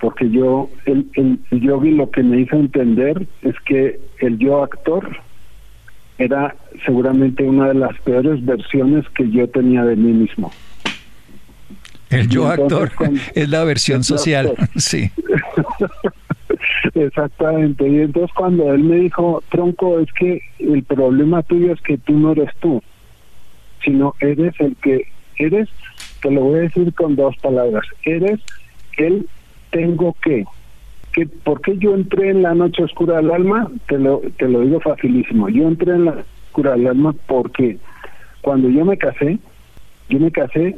Porque 0.00 0.28
yo, 0.30 0.68
el, 0.84 1.06
el, 1.14 1.60
yogi 1.60 1.92
lo 1.92 2.10
que 2.10 2.24
me 2.24 2.40
hizo 2.40 2.56
entender 2.56 3.26
es 3.42 3.54
que 3.66 4.00
el 4.18 4.36
yo 4.38 4.64
actor 4.64 5.16
era 6.18 6.54
seguramente 6.84 7.42
una 7.42 7.68
de 7.68 7.74
las 7.74 7.98
peores 8.00 8.44
versiones 8.44 9.08
que 9.10 9.30
yo 9.30 9.48
tenía 9.48 9.84
de 9.84 9.96
mí 9.96 10.12
mismo. 10.12 10.52
El 12.10 12.28
yo 12.28 12.48
actor 12.48 12.92
es 13.34 13.48
la 13.48 13.64
versión 13.64 14.04
social, 14.04 14.52
sí. 14.76 15.10
Exactamente. 16.94 17.88
Y 17.88 18.00
entonces 18.00 18.30
cuando 18.34 18.72
él 18.72 18.84
me 18.84 18.96
dijo, 18.96 19.42
tronco, 19.50 20.00
es 20.00 20.12
que 20.12 20.42
el 20.58 20.82
problema 20.84 21.42
tuyo 21.42 21.72
es 21.72 21.80
que 21.80 21.96
tú 21.98 22.18
no 22.18 22.32
eres 22.32 22.50
tú, 22.60 22.82
sino 23.84 24.14
eres 24.20 24.54
el 24.60 24.76
que 24.76 25.08
eres, 25.38 25.68
te 26.20 26.30
lo 26.30 26.42
voy 26.42 26.58
a 26.58 26.62
decir 26.62 26.92
con 26.94 27.16
dos 27.16 27.36
palabras, 27.38 27.86
eres 28.04 28.40
el 28.98 29.26
tengo 29.70 30.14
que. 30.22 30.44
Que 31.12 31.26
¿Por 31.26 31.60
qué 31.60 31.76
yo 31.76 31.94
entré 31.94 32.30
en 32.30 32.42
la 32.42 32.54
noche 32.54 32.84
oscura 32.84 33.16
del 33.16 33.30
alma? 33.30 33.70
Te 33.86 33.98
lo, 33.98 34.22
te 34.38 34.48
lo 34.48 34.60
digo 34.60 34.80
facilísimo. 34.80 35.48
Yo 35.48 35.68
entré 35.68 35.92
en 35.92 36.06
la 36.06 36.16
oscura 36.46 36.72
del 36.72 36.86
alma 36.86 37.14
porque 37.26 37.78
cuando 38.40 38.68
yo 38.68 38.84
me 38.84 38.96
casé, 38.96 39.38
yo 40.08 40.18
me 40.18 40.30
casé 40.30 40.76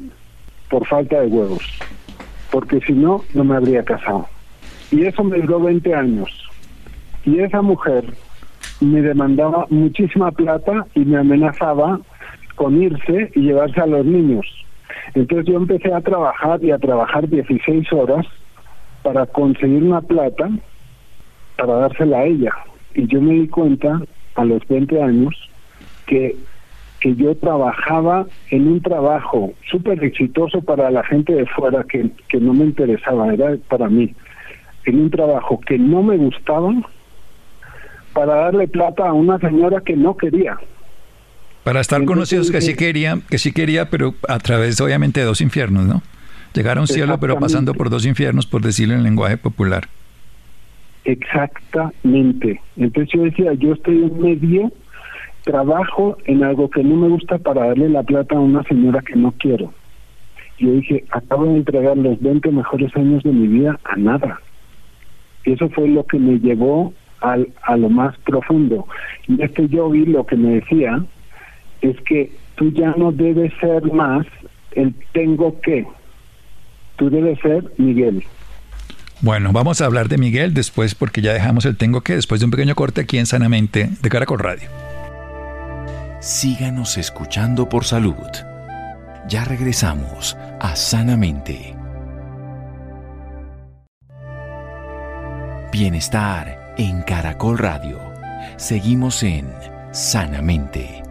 por 0.69 0.87
falta 0.87 1.21
de 1.21 1.29
huevos, 1.29 1.63
porque 2.51 2.81
si 2.81 2.93
no, 2.93 3.23
no 3.33 3.45
me 3.45 3.57
habría 3.57 3.85
casado. 3.85 4.27
Y 4.91 5.05
eso 5.07 5.23
me 5.25 5.39
duró 5.39 5.61
20 5.61 5.95
años. 5.95 6.31
Y 7.25 7.39
esa 7.39 7.63
mujer 7.63 8.05
me 8.81 9.01
demandaba 9.01 9.67
muchísima 9.71 10.31
plata 10.33 10.87
y 10.95 11.01
me 11.01 11.19
amenazaba 11.19 12.01
con 12.57 12.81
irse 12.81 13.31
y 13.35 13.41
llevarse 13.41 13.81
a 13.81 13.87
los 13.87 14.05
niños. 14.05 14.47
Entonces 15.15 15.47
yo 15.47 15.57
empecé 15.57 15.93
a 15.93 16.01
trabajar 16.01 16.63
y 16.63 16.71
a 16.71 16.79
trabajar 16.79 17.29
16 17.29 17.93
horas 17.93 18.27
para 19.05 19.27
conseguir 19.27 19.85
una 19.85 20.01
plata 20.01 20.49
para 21.57 21.75
dársela 21.75 22.21
a 22.21 22.25
ella. 22.25 22.53
Y 22.95 23.07
yo 23.07 23.21
me 23.21 23.35
di 23.35 23.49
cuenta 23.49 24.01
a 24.35 24.45
los 24.45 24.67
20 24.67 25.01
años 25.01 25.35
que, 26.07 26.35
que 27.01 27.15
yo 27.15 27.37
trabajaba 27.37 28.27
en 28.51 28.67
un 28.67 28.81
trabajo 28.81 29.53
súper 29.71 30.03
exitoso 30.03 30.63
para 30.63 30.91
la 30.91 31.05
gente 31.05 31.35
de 31.35 31.47
fuera 31.47 31.85
que, 31.85 32.11
que 32.29 32.39
no 32.41 32.55
me 32.55 32.65
interesaba, 32.65 33.33
era 33.33 33.57
para 33.69 33.89
mí, 33.89 34.15
en 34.87 35.01
un 35.01 35.11
trabajo 35.11 35.61
que 35.61 35.79
no 35.79 36.03
me 36.03 36.17
gustaba 36.17 36.73
para 38.15 38.35
darle 38.37 38.69
plata 38.69 39.09
a 39.09 39.13
una 39.13 39.39
señora 39.39 39.83
que 39.85 39.97
no 39.97 40.17
quería. 40.17 40.57
Para 41.63 41.81
estar 41.81 42.03
conocidos 42.05 42.51
que 42.51 42.61
sí 42.61 42.75
quería, 42.75 43.19
que 43.29 43.39
sí 43.39 43.53
quería, 43.53 43.91
pero 43.91 44.15
a 44.29 44.39
través 44.39 44.81
obviamente 44.81 45.21
de 45.21 45.27
dos 45.27 45.41
infiernos, 45.41 45.87
¿no? 45.87 46.03
Llegar 46.55 46.79
a 46.79 46.81
un 46.81 46.87
cielo, 46.87 47.19
pero 47.19 47.39
pasando 47.39 47.75
por 47.75 47.91
dos 47.91 48.07
infiernos, 48.07 48.47
por 48.47 48.63
decirlo 48.63 48.95
en 48.95 49.03
lenguaje 49.03 49.37
popular. 49.37 49.89
Exactamente. 51.05 52.61
Entonces 52.77 53.13
yo 53.13 53.23
decía, 53.23 53.53
yo 53.55 53.73
estoy 53.73 54.05
en 54.05 54.21
medio, 54.21 54.73
trabajo 55.43 56.17
en 56.25 56.45
algo 56.45 56.71
que 56.71 56.83
no 56.83 56.97
me 56.97 57.09
gusta 57.09 57.39
para 57.39 57.67
darle 57.67 57.89
la 57.89 58.03
plata 58.03 58.37
a 58.37 58.41
una 58.41 58.63
señora 58.65 59.03
que 59.03 59.17
no 59.17 59.33
quiero. 59.33 59.75
Yo 60.59 60.71
dije, 60.73 61.05
acabo 61.11 61.47
de 61.47 61.57
entregar 61.57 61.97
los 61.97 62.21
20 62.21 62.51
mejores 62.53 62.95
años 62.97 63.23
de 63.25 63.33
mi 63.33 63.49
vida 63.49 63.79
a 63.85 63.97
nada. 63.97 64.41
Y 65.45 65.53
eso 65.53 65.69
fue 65.71 65.89
lo 65.89 66.07
que 66.07 66.19
me 66.19 66.39
llevó 66.39 66.95
al, 67.21 67.49
a 67.63 67.77
lo 67.77 67.89
más 67.91 68.17
profundo. 68.19 68.87
Y 69.27 69.43
este 69.43 69.69
yogi 69.69 70.07
lo 70.07 70.25
que 70.25 70.37
me 70.37 70.61
decía 70.61 71.05
es 71.81 72.01
que 72.03 72.31
tú 72.55 72.71
ya 72.71 72.95
no 72.97 73.13
debes 73.13 73.53
ser 73.61 73.93
más 73.93 74.27
el 74.73 74.95
tengo 75.13 75.61
que, 75.61 75.87
tú 76.97 77.11
debes 77.11 77.39
ser 77.41 77.73
Miguel. 77.79 78.25
Bueno, 79.21 79.53
vamos 79.53 79.81
a 79.81 79.87
hablar 79.87 80.09
de 80.09 80.19
Miguel 80.19 80.55
después 80.55 80.95
porque 80.95 81.23
ya 81.23 81.33
dejamos 81.33 81.65
el 81.65 81.77
tengo 81.77 82.03
que 82.03 82.15
después 82.15 82.41
de 82.41 82.47
un 82.47 82.51
pequeño 82.51 82.75
corte 82.75 83.01
aquí 83.01 83.19
en 83.19 83.27
Sanamente 83.27 83.91
de 84.03 84.09
Caracol 84.11 84.39
Radio. 84.39 84.69
Síganos 86.21 86.99
escuchando 86.99 87.69
por 87.69 87.85
salud. 87.85 88.15
Ya 89.29 89.45
regresamos 89.45 90.37
a 90.61 90.77
Sanamente. 90.77 91.75
Bienestar 95.73 96.75
en 96.79 97.03
Caracol 97.03 97.59
Radio. 97.59 97.99
Seguimos 98.57 99.23
en 99.23 99.49
Sanamente. 99.93 101.04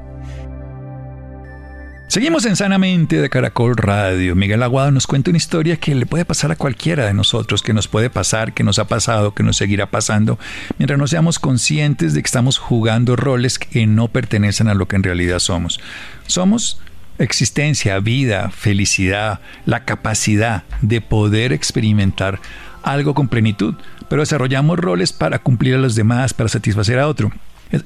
Seguimos 2.13 2.45
en 2.45 2.55
Sanamente 2.55 3.19
de 3.19 3.27
Caracol 3.27 3.75
Radio. 3.75 4.35
Miguel 4.35 4.61
Aguado 4.61 4.91
nos 4.91 5.07
cuenta 5.07 5.31
una 5.31 5.37
historia 5.37 5.77
que 5.77 5.95
le 5.95 6.05
puede 6.05 6.25
pasar 6.25 6.51
a 6.51 6.55
cualquiera 6.55 7.07
de 7.07 7.13
nosotros, 7.15 7.63
que 7.63 7.73
nos 7.73 7.87
puede 7.87 8.11
pasar, 8.11 8.53
que 8.53 8.63
nos 8.63 8.77
ha 8.77 8.85
pasado, 8.85 9.33
que 9.33 9.41
nos 9.41 9.57
seguirá 9.57 9.89
pasando, 9.89 10.37
mientras 10.77 10.99
no 10.99 11.07
seamos 11.07 11.39
conscientes 11.39 12.13
de 12.13 12.21
que 12.21 12.27
estamos 12.27 12.59
jugando 12.59 13.15
roles 13.15 13.57
que 13.57 13.87
no 13.87 14.09
pertenecen 14.09 14.67
a 14.67 14.75
lo 14.75 14.87
que 14.87 14.95
en 14.95 15.01
realidad 15.01 15.39
somos. 15.39 15.79
Somos 16.27 16.79
existencia, 17.17 17.97
vida, 17.97 18.51
felicidad, 18.51 19.39
la 19.65 19.83
capacidad 19.83 20.65
de 20.83 21.01
poder 21.01 21.51
experimentar 21.51 22.39
algo 22.83 23.15
con 23.15 23.27
plenitud, 23.27 23.73
pero 24.07 24.21
desarrollamos 24.21 24.77
roles 24.77 25.13
para 25.13 25.39
cumplir 25.39 25.73
a 25.73 25.79
los 25.79 25.95
demás, 25.95 26.35
para 26.35 26.47
satisfacer 26.47 26.99
a 26.99 27.07
otro. 27.07 27.31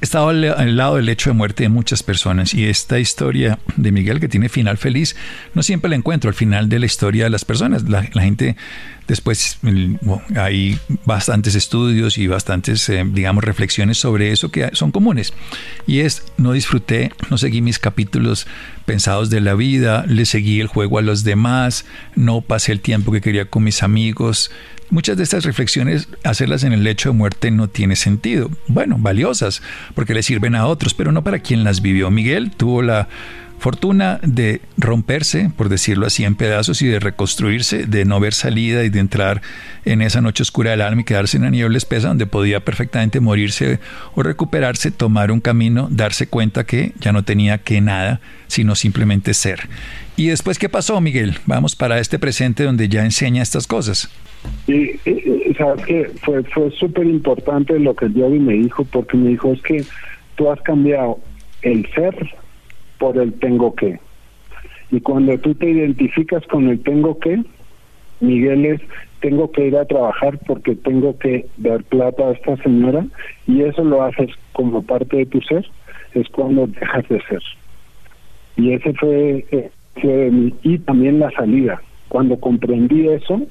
Estado 0.02 0.28
al, 0.30 0.76
lado 0.76 0.98
del 0.98 1.08
hecho 1.08 1.30
de 1.30 1.34
muerte 1.34 1.64
de 1.64 1.70
muchas 1.70 2.04
personas 2.04 2.54
y 2.54 2.66
esta 2.66 3.00
historia 3.00 3.58
de 3.78 3.94
Miguel 3.94 4.20
que 4.20 4.28
tiene 4.28 4.50
final 4.50 4.78
feliz, 4.78 5.16
no 5.54 5.64
siempre 5.64 5.90
la 5.90 5.96
encuentro 5.96 6.28
al 6.28 6.34
final 6.34 6.68
de 6.68 6.80
la 6.80 6.86
historia 6.86 7.24
de 7.24 7.30
las 7.30 7.46
personas. 7.46 7.88
La, 7.88 8.04
gente 8.04 8.58
después 9.08 9.60
hay 10.36 10.78
bastantes 11.06 11.56
estudios 11.56 12.18
y 12.18 12.28
bastantes, 12.28 12.90
eh, 12.90 13.06
digamos, 13.10 13.46
reflexiones 13.46 13.98
sobre 13.98 14.34
eso 14.34 14.52
que 14.52 14.70
son 14.74 14.92
comunes. 14.92 15.34
Y 15.86 16.00
es, 16.02 16.24
no 16.36 16.52
disfruté, 16.52 17.14
no 17.30 17.38
seguí 17.38 17.62
mis 17.62 17.80
capítulos 17.80 18.46
pensados 18.86 19.30
de 19.30 19.40
la 19.40 19.54
vida, 19.54 20.04
le 20.06 20.26
seguí 20.26 20.60
el 20.60 20.68
juego 20.68 21.00
a 21.00 21.02
los 21.02 21.24
demás, 21.24 21.86
no 22.16 22.42
pasé 22.42 22.74
el 22.74 22.82
tiempo 22.82 23.14
que 23.14 23.22
quería 23.22 23.46
con 23.46 23.64
mis 23.64 23.84
amigos, 23.84 24.52
Muchas 24.90 25.18
de 25.18 25.24
estas 25.24 25.44
reflexiones, 25.44 26.08
hacerlas 26.24 26.64
en 26.64 26.72
el 26.72 26.84
lecho 26.84 27.10
de 27.10 27.16
muerte 27.16 27.52
no 27.52 27.68
tiene 27.68 27.96
sentido. 27.98 28.50
Bueno, 28.68 28.96
valiosas, 28.98 29.62
porque 29.96 30.14
le 30.14 30.24
sirven 30.24 30.56
a 30.56 30.66
otros, 30.66 30.94
pero 30.94 31.12
no 31.12 31.24
para 31.24 31.40
quien 31.40 31.66
las 31.66 31.82
vivió. 31.82 32.10
Miguel 32.10 32.52
tuvo 32.52 32.82
la 32.82 33.10
fortuna 33.60 34.20
de 34.22 34.62
romperse, 34.78 35.52
por 35.56 35.70
decirlo 35.70 36.06
así, 36.06 36.24
en 36.24 36.36
pedazos 36.36 36.82
y 36.82 36.88
de 36.88 37.00
reconstruirse, 37.00 37.86
de 37.86 38.06
no 38.06 38.20
ver 38.20 38.34
salida 38.34 38.84
y 38.84 38.90
de 38.90 39.00
entrar 39.00 39.42
en 39.86 40.02
esa 40.02 40.22
noche 40.22 40.44
oscura 40.44 40.72
del 40.72 40.82
alma 40.82 41.02
y 41.02 41.06
quedarse 41.06 41.38
en 41.38 41.44
la 41.44 41.50
niebla 41.50 41.78
espesa 41.78 42.10
donde 42.10 42.28
podía 42.28 42.60
perfectamente 42.60 43.20
morirse 43.20 43.80
o 44.16 44.24
recuperarse, 44.24 44.92
tomar 44.92 45.32
un 45.32 45.42
camino, 45.42 45.88
darse 45.90 46.28
cuenta 46.28 46.66
que 46.66 46.94
ya 47.00 47.12
no 47.12 47.24
tenía 47.24 47.58
que 47.58 47.82
nada, 47.82 48.22
sino 48.48 48.76
simplemente 48.76 49.34
ser. 49.34 49.68
¿Y 50.16 50.28
después 50.28 50.60
qué 50.60 50.70
pasó, 50.70 51.00
Miguel? 51.02 51.38
Vamos 51.46 51.76
para 51.76 52.00
este 52.00 52.20
presente 52.20 52.64
donde 52.64 52.90
ya 52.90 53.04
enseña 53.04 53.42
estas 53.42 53.68
cosas. 53.68 54.10
Y, 54.68 55.00
sabes 55.58 55.86
que 55.86 56.12
fue, 56.24 56.44
fue 56.44 56.72
súper 56.72 57.06
importante 57.06 57.78
lo 57.80 57.96
que 57.96 58.12
yogi 58.12 58.40
me 58.40 58.54
dijo, 58.54 58.86
porque 58.86 59.18
me 59.18 59.30
dijo 59.30 59.54
es 59.54 59.62
que 59.62 59.84
tú 60.36 60.52
has 60.52 60.62
cambiado 60.62 61.20
el 61.64 61.88
ser 61.94 62.16
por 63.00 63.18
el 63.18 63.34
tengo 63.34 63.76
que. 63.76 64.00
Y 64.92 65.02
cuando 65.02 65.38
tú 65.40 65.54
te 65.56 65.70
identificas 65.70 66.46
con 66.48 66.70
el 66.70 66.82
tengo 66.82 67.20
que, 67.20 67.44
Miguel 68.20 68.66
es, 68.66 68.82
tengo 69.20 69.52
que 69.52 69.68
ir 69.68 69.76
a 69.76 69.86
trabajar 69.86 70.40
porque 70.48 70.76
tengo 70.76 71.18
que 71.18 71.46
dar 71.58 71.84
plata 71.84 72.28
a 72.28 72.32
esta 72.32 72.58
señora 72.58 73.06
y 73.48 73.62
eso 73.62 73.84
lo 73.84 74.04
haces 74.04 74.30
como 74.54 74.82
parte 74.84 75.18
de 75.18 75.26
tu 75.26 75.42
ser, 75.42 75.66
es 76.14 76.28
cuando 76.30 76.68
dejas 76.68 77.08
de 77.10 77.22
ser. 77.24 77.42
Y 78.56 78.74
ese 78.74 78.94
fue, 78.94 79.46
eh, 79.52 79.70
fue 80.02 80.32
y 80.64 80.78
también 80.80 81.20
la 81.20 81.32
salida. 81.32 81.82
Cuando 82.08 82.40
comprendí 82.40 83.08
eso, 83.08 83.42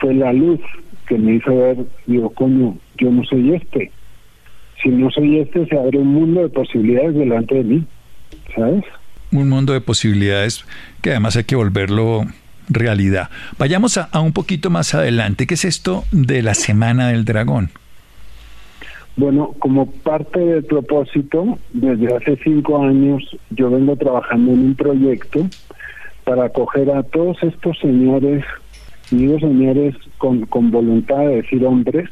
fue 0.00 0.14
la 0.14 0.32
luz 0.32 0.60
que 1.06 1.18
me 1.18 1.34
hizo 1.34 1.56
ver, 1.56 1.76
digo, 2.06 2.30
coño, 2.30 2.76
yo 2.96 3.10
no 3.10 3.24
soy 3.24 3.54
este. 3.54 3.90
Si 4.82 4.88
no 4.90 5.10
soy 5.10 5.40
este, 5.40 5.66
se 5.66 5.78
abre 5.78 5.98
un 5.98 6.08
mundo 6.08 6.42
de 6.42 6.48
posibilidades 6.48 7.14
delante 7.14 7.56
de 7.56 7.64
mí, 7.64 7.84
¿sabes? 8.54 8.84
Un 9.30 9.48
mundo 9.48 9.72
de 9.72 9.80
posibilidades 9.80 10.64
que 11.02 11.10
además 11.10 11.36
hay 11.36 11.44
que 11.44 11.56
volverlo 11.56 12.24
realidad. 12.68 13.30
Vayamos 13.58 13.98
a, 13.98 14.04
a 14.04 14.20
un 14.20 14.32
poquito 14.32 14.70
más 14.70 14.94
adelante. 14.94 15.46
¿Qué 15.46 15.54
es 15.54 15.64
esto 15.64 16.04
de 16.12 16.42
la 16.42 16.54
Semana 16.54 17.08
del 17.08 17.24
Dragón? 17.24 17.70
Bueno, 19.16 19.54
como 19.58 19.90
parte 19.90 20.38
del 20.38 20.64
propósito, 20.64 21.58
desde 21.72 22.14
hace 22.14 22.38
cinco 22.44 22.82
años 22.82 23.22
yo 23.50 23.70
vengo 23.70 23.96
trabajando 23.96 24.52
en 24.52 24.60
un 24.60 24.74
proyecto 24.74 25.48
para 26.24 26.44
acoger 26.44 26.90
a 26.90 27.02
todos 27.02 27.42
estos 27.42 27.78
señores 27.80 28.44
digo 29.10 29.38
señores 29.38 29.94
con, 30.18 30.46
con 30.46 30.70
voluntad 30.70 31.18
de 31.18 31.36
decir 31.42 31.64
hombres, 31.64 32.08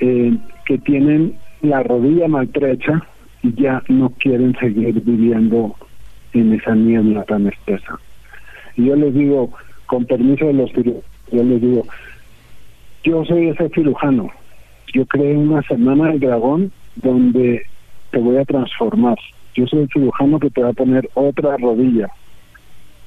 eh, 0.00 0.36
que 0.64 0.78
tienen 0.78 1.34
la 1.62 1.82
rodilla 1.82 2.28
maltrecha 2.28 3.04
ya 3.56 3.82
no 3.88 4.10
quieren 4.10 4.56
seguir 4.58 5.00
viviendo 5.02 5.76
en 6.32 6.54
esa 6.54 6.74
niebla 6.74 7.24
tan 7.24 7.46
espesa. 7.46 7.98
Y 8.76 8.86
yo 8.86 8.96
les 8.96 9.14
digo, 9.14 9.52
con 9.86 10.04
permiso 10.06 10.46
de 10.46 10.52
los 10.54 10.70
cirujanos, 10.72 11.04
yo 11.32 11.42
les 11.42 11.60
digo, 11.60 11.86
yo 13.04 13.24
soy 13.24 13.48
ese 13.48 13.68
cirujano, 13.70 14.30
yo 14.94 15.06
creé 15.06 15.36
una 15.36 15.62
semana 15.62 16.08
del 16.08 16.20
dragón 16.20 16.72
donde 16.96 17.62
te 18.10 18.18
voy 18.18 18.36
a 18.36 18.44
transformar. 18.44 19.18
Yo 19.54 19.66
soy 19.66 19.80
el 19.80 19.88
cirujano 19.88 20.38
que 20.38 20.50
te 20.50 20.62
va 20.62 20.70
a 20.70 20.74
poner 20.74 21.08
otra 21.14 21.56
rodilla. 21.56 22.08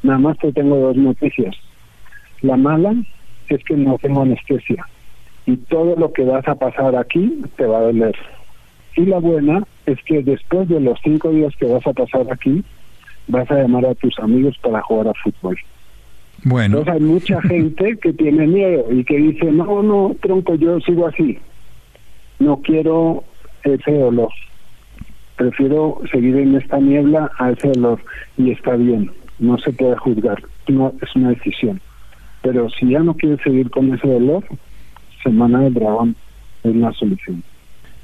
Nada 0.03 0.19
más 0.19 0.37
te 0.37 0.51
tengo 0.51 0.75
dos 0.77 0.97
noticias. 0.97 1.55
La 2.41 2.57
mala 2.57 2.95
es 3.47 3.63
que 3.63 3.75
no 3.75 3.97
tengo 3.97 4.21
anestesia. 4.21 4.85
y 5.45 5.57
todo 5.57 5.95
lo 5.95 6.13
que 6.13 6.23
vas 6.23 6.47
a 6.47 6.55
pasar 6.55 6.95
aquí 6.95 7.41
te 7.57 7.65
va 7.65 7.79
a 7.79 7.81
doler. 7.81 8.15
Y 8.95 9.05
la 9.05 9.19
buena 9.19 9.63
es 9.85 9.97
que 10.03 10.21
después 10.21 10.67
de 10.67 10.79
los 10.79 10.99
cinco 11.03 11.29
días 11.29 11.55
que 11.57 11.65
vas 11.65 11.85
a 11.87 11.93
pasar 11.93 12.25
aquí, 12.31 12.63
vas 13.27 13.49
a 13.51 13.55
llamar 13.55 13.85
a 13.85 13.95
tus 13.95 14.17
amigos 14.19 14.57
para 14.61 14.81
jugar 14.81 15.07
a 15.07 15.13
fútbol. 15.13 15.57
Bueno. 16.43 16.79
Entonces 16.79 17.01
hay 17.01 17.07
mucha 17.07 17.41
gente 17.47 17.97
que 17.97 18.13
tiene 18.13 18.47
miedo 18.47 18.85
y 18.91 19.03
que 19.03 19.17
dice, 19.17 19.51
no, 19.51 19.81
no, 19.81 20.15
tronco, 20.21 20.55
yo 20.55 20.79
sigo 20.81 21.07
así. 21.07 21.39
No 22.39 22.57
quiero 22.57 23.23
ese 23.63 23.91
dolor. 23.91 24.29
Prefiero 25.37 26.01
seguir 26.11 26.35
en 26.37 26.55
esta 26.55 26.79
niebla 26.79 27.31
a 27.39 27.51
ese 27.51 27.69
dolor. 27.69 27.99
Y 28.37 28.51
está 28.51 28.75
bien, 28.75 29.11
no 29.39 29.57
se 29.57 29.71
puede 29.71 29.95
juzgar, 29.97 30.41
no, 30.67 30.93
es 31.01 31.15
una 31.15 31.29
decisión. 31.29 31.79
Pero 32.41 32.69
si 32.69 32.89
ya 32.89 32.99
no 32.99 33.15
quieres 33.15 33.39
seguir 33.41 33.69
con 33.69 33.93
ese 33.93 34.07
dolor, 34.07 34.43
Semana 35.23 35.61
del 35.61 35.75
Dragón 35.75 36.15
es 36.63 36.75
la 36.75 36.91
solución. 36.93 37.43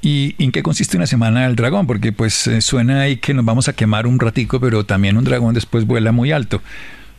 ¿Y 0.00 0.36
en 0.38 0.52
qué 0.52 0.62
consiste 0.62 0.96
una 0.96 1.06
semana 1.06 1.42
del 1.42 1.56
dragón? 1.56 1.86
Porque 1.86 2.12
pues 2.12 2.46
eh, 2.46 2.60
suena 2.60 3.00
ahí 3.02 3.16
que 3.16 3.34
nos 3.34 3.44
vamos 3.44 3.68
a 3.68 3.72
quemar 3.72 4.06
un 4.06 4.20
ratico, 4.20 4.60
pero 4.60 4.84
también 4.84 5.16
un 5.16 5.24
dragón 5.24 5.54
después 5.54 5.86
vuela 5.86 6.12
muy 6.12 6.30
alto. 6.30 6.62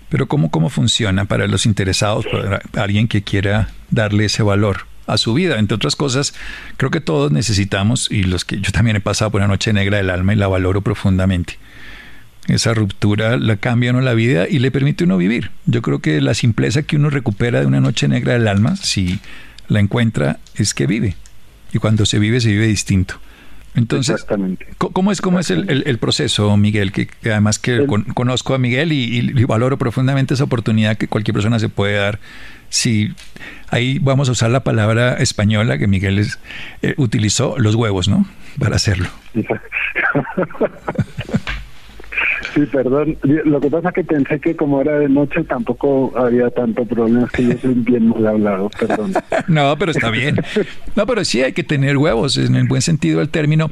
Pero 0.08 0.28
¿cómo, 0.28 0.50
cómo 0.50 0.70
funciona 0.70 1.26
para 1.26 1.48
los 1.48 1.66
interesados, 1.66 2.26
para 2.26 2.62
alguien 2.84 3.08
que 3.08 3.22
quiera 3.22 3.70
darle 3.92 4.26
ese 4.26 4.44
valor 4.44 4.86
a 5.08 5.18
su 5.18 5.34
vida? 5.34 5.60
Entre 5.60 5.76
otras 5.76 5.96
cosas, 5.96 6.34
creo 6.78 6.90
que 6.90 7.02
todos 7.02 7.32
necesitamos, 7.32 8.10
y 8.10 8.24
los 8.24 8.46
que 8.46 8.60
yo 8.60 8.72
también 8.72 8.96
he 8.96 9.02
pasado 9.02 9.30
por 9.30 9.42
una 9.42 9.50
noche 9.50 9.74
negra 9.74 9.98
del 9.98 10.10
alma 10.10 10.34
y 10.34 10.38
la 10.38 10.48
valoro 10.48 10.82
profundamente. 10.82 11.60
Esa 12.48 12.74
ruptura 12.74 13.38
la 13.38 13.58
cambia 13.58 13.92
uno 13.92 14.02
la 14.02 14.16
vida 14.16 14.48
y 14.50 14.58
le 14.58 14.72
permite 14.72 15.04
uno 15.04 15.18
vivir. 15.18 15.52
Yo 15.66 15.84
creo 15.84 16.00
que 16.00 16.22
la 16.22 16.34
simpleza 16.34 16.82
que 16.82 16.96
uno 16.96 17.12
recupera 17.12 17.60
de 17.60 17.68
una 17.68 17.82
noche 17.82 18.08
negra 18.08 18.34
del 18.34 18.48
alma, 18.48 18.78
si 18.78 19.20
la 19.68 19.80
encuentra, 19.80 20.40
es 20.56 20.74
que 20.74 20.88
vive 20.88 21.16
y 21.74 21.80
cuando 21.80 22.06
se 22.06 22.20
vive, 22.20 22.40
se 22.42 22.50
vive 22.50 22.68
distinto. 22.68 23.16
Entonces, 23.76 24.26
¿cómo 24.78 25.12
es, 25.12 25.22
cómo 25.22 25.40
es 25.40 25.52
el, 25.52 25.98
proceso, 26.00 26.58
Miguel? 26.58 26.92
Que, 26.92 27.08
además 27.26 27.60
que 27.60 27.86
conozco 28.14 28.56
a 28.56 28.58
Miguel 28.58 28.92
y, 28.92 29.32
valoro 29.46 29.78
profundamente 29.78 30.34
esa 30.34 30.44
oportunidad 30.44 30.98
que 30.98 31.08
cualquier 31.08 31.34
persona 31.34 31.60
se 31.60 31.70
puede 31.70 31.96
dar. 31.98 32.20
Si 32.70 33.14
ahí 33.70 34.00
vamos 34.00 34.30
a 34.30 34.34
usar 34.34 34.52
la 34.52 34.64
palabra 34.64 35.14
española 35.16 35.78
que 35.78 35.88
Miguel 35.88 36.28
eh, 36.82 36.94
utilizó, 36.98 37.56
los 37.58 37.76
huevos, 37.76 38.08
¿no? 38.08 38.26
Para 38.60 38.76
hacerlo. 38.76 39.10
Sí, 42.54 42.66
perdón. 42.66 43.18
Lo 43.24 43.60
que 43.60 43.70
pasa 43.70 43.90
es 43.90 43.96
que 43.96 44.04
pensé 44.04 44.40
que 44.40 44.56
como 44.56 44.82
era 44.82 44.98
de 45.00 45.10
noche 45.10 45.44
tampoco 45.44 46.12
había 46.18 46.50
tanto 46.50 46.86
problema. 46.86 47.28
que 47.32 47.44
yo 47.44 47.58
soy 47.62 47.74
bien 47.76 48.10
mal 48.10 48.26
hablado, 48.28 48.70
perdón. 48.70 49.14
no, 49.48 49.76
pero 49.78 49.92
está 49.92 50.10
bien. 50.10 50.42
No, 50.96 51.06
pero 51.06 51.24
sí 51.24 51.44
hay 51.44 51.54
que 51.54 51.64
tener 51.64 51.98
huevos, 51.98 52.38
en 52.38 52.56
el 52.56 52.68
buen 52.68 52.82
sentido 52.82 53.20
del 53.20 53.30
término, 53.30 53.70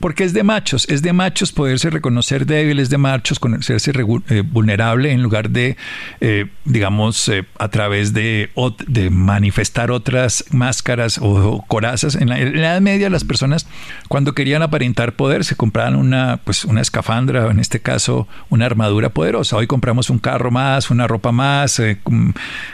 porque 0.00 0.24
es 0.24 0.32
de 0.32 0.42
machos. 0.42 0.88
Es 0.88 1.02
de 1.02 1.12
machos 1.12 1.52
poderse 1.52 1.90
reconocer 1.90 2.46
débil, 2.46 2.78
es 2.78 2.90
de 2.90 2.98
machos 2.98 3.38
conocerse 3.38 3.92
eh, 4.28 4.42
vulnerable 4.42 5.12
en 5.12 5.22
lugar 5.22 5.50
de, 5.50 5.76
eh, 6.20 6.46
digamos, 6.64 7.28
eh, 7.28 7.44
a 7.58 7.68
través 7.68 8.12
de, 8.12 8.50
de 8.86 9.10
manifestar 9.10 9.90
otras 9.90 10.44
máscaras 10.50 11.18
o, 11.22 11.64
corazas. 11.66 12.14
En 12.14 12.28
la, 12.28 12.38
Edad 12.38 12.80
Media 12.80 13.10
las 13.10 13.24
personas 13.24 13.66
cuando 14.08 14.34
querían 14.34 14.62
aparentar 14.62 15.12
poder 15.12 15.44
se 15.44 15.56
compraban 15.56 15.96
una, 15.96 16.40
pues, 16.44 16.64
una 16.64 16.80
escafandra, 16.80 17.50
en 17.50 17.58
este 17.58 17.80
caso 17.80 18.09
una 18.48 18.66
armadura 18.66 19.10
poderosa. 19.10 19.56
Hoy 19.56 19.66
compramos 19.66 20.10
un 20.10 20.18
carro 20.18 20.50
más, 20.50 20.90
una 20.90 21.06
ropa 21.06 21.32
más, 21.32 21.78
eh, 21.80 21.98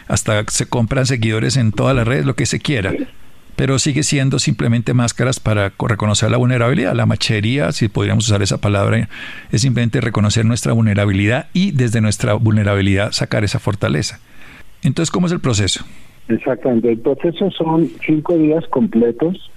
hasta 0.08 0.44
se 0.48 0.66
compran 0.66 1.06
seguidores 1.06 1.56
en 1.56 1.72
todas 1.72 1.94
las 1.94 2.06
redes, 2.06 2.26
lo 2.26 2.34
que 2.34 2.46
se 2.46 2.60
quiera. 2.60 2.92
Pero 3.56 3.78
sigue 3.78 4.02
siendo 4.02 4.38
simplemente 4.38 4.92
máscaras 4.92 5.40
para 5.40 5.72
reconocer 5.78 6.30
la 6.30 6.36
vulnerabilidad. 6.36 6.94
La 6.94 7.06
machería, 7.06 7.72
si 7.72 7.88
podríamos 7.88 8.26
usar 8.26 8.42
esa 8.42 8.60
palabra, 8.60 9.08
es 9.50 9.62
simplemente 9.62 10.00
reconocer 10.00 10.44
nuestra 10.44 10.74
vulnerabilidad 10.74 11.46
y 11.54 11.72
desde 11.72 12.00
nuestra 12.00 12.34
vulnerabilidad 12.34 13.12
sacar 13.12 13.44
esa 13.44 13.58
fortaleza. 13.58 14.20
Entonces, 14.82 15.10
¿cómo 15.10 15.26
es 15.26 15.32
el 15.32 15.40
proceso? 15.40 15.84
Exactamente. 16.28 16.92
El 16.92 16.98
proceso 16.98 17.50
son 17.50 17.90
cinco 18.04 18.36
días 18.36 18.64
completos 18.68 19.50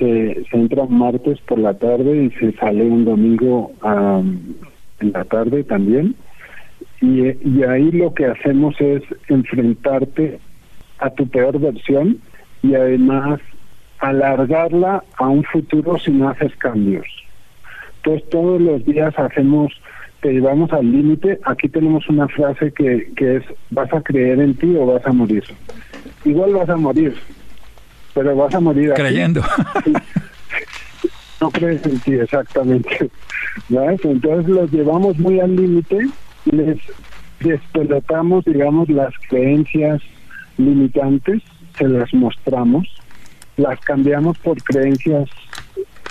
se, 0.00 0.44
entra 0.52 0.82
un 0.82 0.98
martes 0.98 1.38
por 1.42 1.58
la 1.58 1.74
tarde 1.74 2.24
y 2.24 2.30
se 2.30 2.52
sale 2.52 2.84
un 2.84 3.04
domingo 3.04 3.70
a 3.82 4.22
en 5.00 5.12
la 5.12 5.24
tarde 5.24 5.64
también. 5.64 6.14
Y, 7.00 7.22
y 7.48 7.62
ahí 7.64 7.90
lo 7.90 8.14
que 8.14 8.26
hacemos 8.26 8.74
es 8.80 9.02
enfrentarte 9.28 10.38
a 10.98 11.10
tu 11.10 11.26
peor 11.28 11.58
versión 11.58 12.18
y 12.62 12.74
además 12.74 13.40
alargarla 13.98 15.02
a 15.16 15.28
un 15.28 15.44
futuro 15.44 15.98
si 15.98 16.10
no 16.10 16.28
haces 16.28 16.54
cambios. 16.56 17.06
Entonces 17.96 18.28
todos 18.30 18.60
los 18.60 18.84
días 18.84 19.18
hacemos, 19.18 19.72
te 20.20 20.32
llevamos 20.32 20.72
al 20.72 20.90
límite. 20.90 21.38
Aquí 21.44 21.68
tenemos 21.68 22.08
una 22.08 22.28
frase 22.28 22.72
que, 22.72 23.12
que 23.16 23.36
es, 23.36 23.44
vas 23.70 23.92
a 23.92 24.00
creer 24.00 24.40
en 24.40 24.54
ti 24.54 24.74
o 24.76 24.86
vas 24.86 25.06
a 25.06 25.12
morir. 25.12 25.44
Igual 26.24 26.54
vas 26.54 26.68
a 26.68 26.76
morir, 26.76 27.14
pero 28.14 28.34
vas 28.36 28.54
a 28.54 28.60
morir. 28.60 28.92
Creyendo. 28.94 29.42
no 31.40 31.50
crees 31.50 31.84
en 31.86 31.98
ti 32.00 32.12
exactamente. 32.12 33.10
Entonces 33.68 34.48
los 34.48 34.70
llevamos 34.70 35.18
muy 35.18 35.40
al 35.40 35.56
límite 35.56 36.08
les 36.44 36.78
despelotamos, 37.40 38.44
digamos, 38.44 38.88
las 38.88 39.12
creencias 39.28 40.00
limitantes, 40.56 41.42
se 41.76 41.88
las 41.88 42.12
mostramos, 42.12 42.86
las 43.56 43.78
cambiamos 43.80 44.38
por 44.38 44.62
creencias 44.62 45.28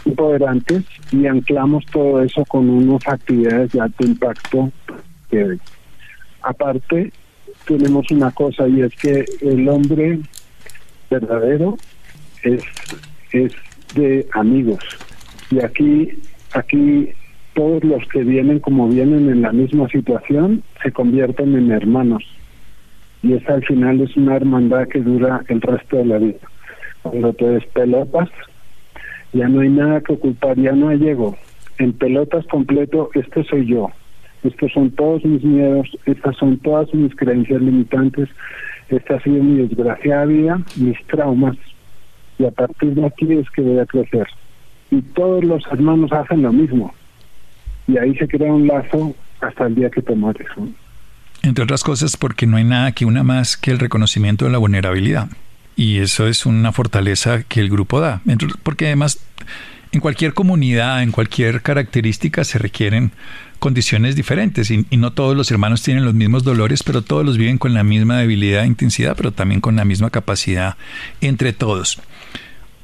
empoderantes 0.06 0.84
y 1.12 1.28
anclamos 1.28 1.86
todo 1.88 2.24
eso 2.24 2.44
con 2.46 2.70
unas 2.70 3.06
actividades 3.08 3.72
de 3.72 3.82
alto 3.82 4.06
impacto 4.06 4.72
que 5.30 5.58
aparte 6.42 7.12
tenemos 7.66 8.10
una 8.10 8.32
cosa 8.32 8.68
y 8.68 8.82
es 8.82 8.96
que 8.96 9.26
el 9.42 9.68
hombre 9.68 10.20
verdadero 11.10 11.78
es 12.44 12.64
es 13.32 13.54
de 13.94 14.28
amigos 14.34 14.80
y 15.52 15.64
aquí 15.64 16.10
aquí 16.54 17.10
todos 17.54 17.84
los 17.84 18.08
que 18.08 18.24
vienen 18.24 18.60
como 18.60 18.88
vienen 18.88 19.30
en 19.30 19.42
la 19.42 19.52
misma 19.52 19.88
situación 19.90 20.64
se 20.82 20.92
convierten 20.92 21.56
en 21.56 21.72
hermanos. 21.72 22.24
Y 23.22 23.34
esa 23.34 23.56
al 23.56 23.66
final 23.66 24.00
es 24.02 24.16
una 24.16 24.36
hermandad 24.36 24.88
que 24.88 25.02
dura 25.02 25.44
el 25.50 25.62
resto 25.62 25.98
de 25.98 26.06
la 26.06 26.18
vida. 26.20 26.40
Cuando 27.02 27.34
te 27.34 27.46
despelotas 27.46 28.30
ya 29.34 29.48
no 29.48 29.62
hay 29.62 29.70
nada 29.70 30.02
que 30.02 30.14
ocultar 30.14 30.58
ya 30.58 30.72
no 30.72 30.90
hay 30.90 31.00
en 31.78 31.94
pelotas 31.94 32.46
completo 32.48 33.10
este 33.14 33.44
soy 33.44 33.66
yo. 33.66 33.90
Estos 34.44 34.72
son 34.72 34.92
todos 34.92 35.26
mis 35.26 35.44
miedos 35.44 35.88
estas 36.06 36.38
son 36.38 36.58
todas 36.60 36.94
mis 36.94 37.14
creencias 37.16 37.62
limitantes 37.62 38.30
esta 38.90 39.16
ha 39.16 39.20
sido 39.22 39.44
mi 39.44 39.68
desgraciada 39.68 40.26
vida 40.26 40.62
mis 40.78 40.98
traumas. 41.08 41.58
Y 42.38 42.46
a 42.46 42.52
partir 42.52 42.94
de 42.94 43.06
aquí 43.06 43.34
es 43.34 43.50
que 43.52 43.62
voy 43.62 43.80
a 43.80 43.86
crecer 43.86 44.28
y 44.92 45.02
todos 45.02 45.44
los 45.44 45.64
hermanos 45.72 46.12
hacen 46.12 46.42
lo 46.42 46.52
mismo. 46.52 46.94
Y 47.88 47.98
ahí 47.98 48.16
se 48.16 48.28
crea 48.28 48.52
un 48.54 48.68
lazo 48.68 49.16
hasta 49.42 49.68
el 49.68 49.76
día 49.76 49.90
que 49.90 50.02
te 50.02 50.16
mueres. 50.16 50.48
Entre 51.42 51.64
otras 51.64 51.84
cosas 51.84 52.18
porque 52.18 52.46
no 52.46 52.58
hay 52.58 52.64
nada 52.64 52.92
que 52.92 53.06
una 53.06 53.24
más 53.24 53.58
que 53.58 53.72
el 53.72 53.80
reconocimiento 53.80 54.46
de 54.46 54.52
la 54.52 54.58
vulnerabilidad. 54.58 55.30
Y 55.76 56.00
eso 56.00 56.28
es 56.28 56.46
una 56.46 56.72
fortaleza 56.72 57.44
que 57.44 57.62
el 57.62 57.70
grupo 57.70 58.02
da. 58.02 58.22
Porque 58.64 58.88
además 58.88 59.26
en 59.92 60.02
cualquier 60.02 60.34
comunidad, 60.34 61.02
en 61.02 61.12
cualquier 61.12 61.62
característica 61.62 62.44
se 62.44 62.60
requieren 62.60 63.12
condiciones 63.60 64.16
diferentes 64.16 64.72
y, 64.72 64.86
y, 64.90 64.98
no 64.98 65.12
todos 65.12 65.36
los 65.36 65.52
hermanos 65.52 65.82
tienen 65.82 66.06
los 66.06 66.14
mismos 66.14 66.44
dolores, 66.44 66.84
pero 66.84 67.02
todos 67.02 67.26
los 67.26 67.38
viven 67.38 67.58
con 67.58 67.74
la 67.74 67.84
misma 67.84 68.20
debilidad 68.20 68.64
e 68.64 68.68
intensidad, 68.68 69.18
pero 69.18 69.32
también 69.32 69.62
con 69.62 69.76
la 69.76 69.86
misma 69.86 70.12
capacidad 70.12 70.78
entre 71.22 71.54
todos. 71.54 72.00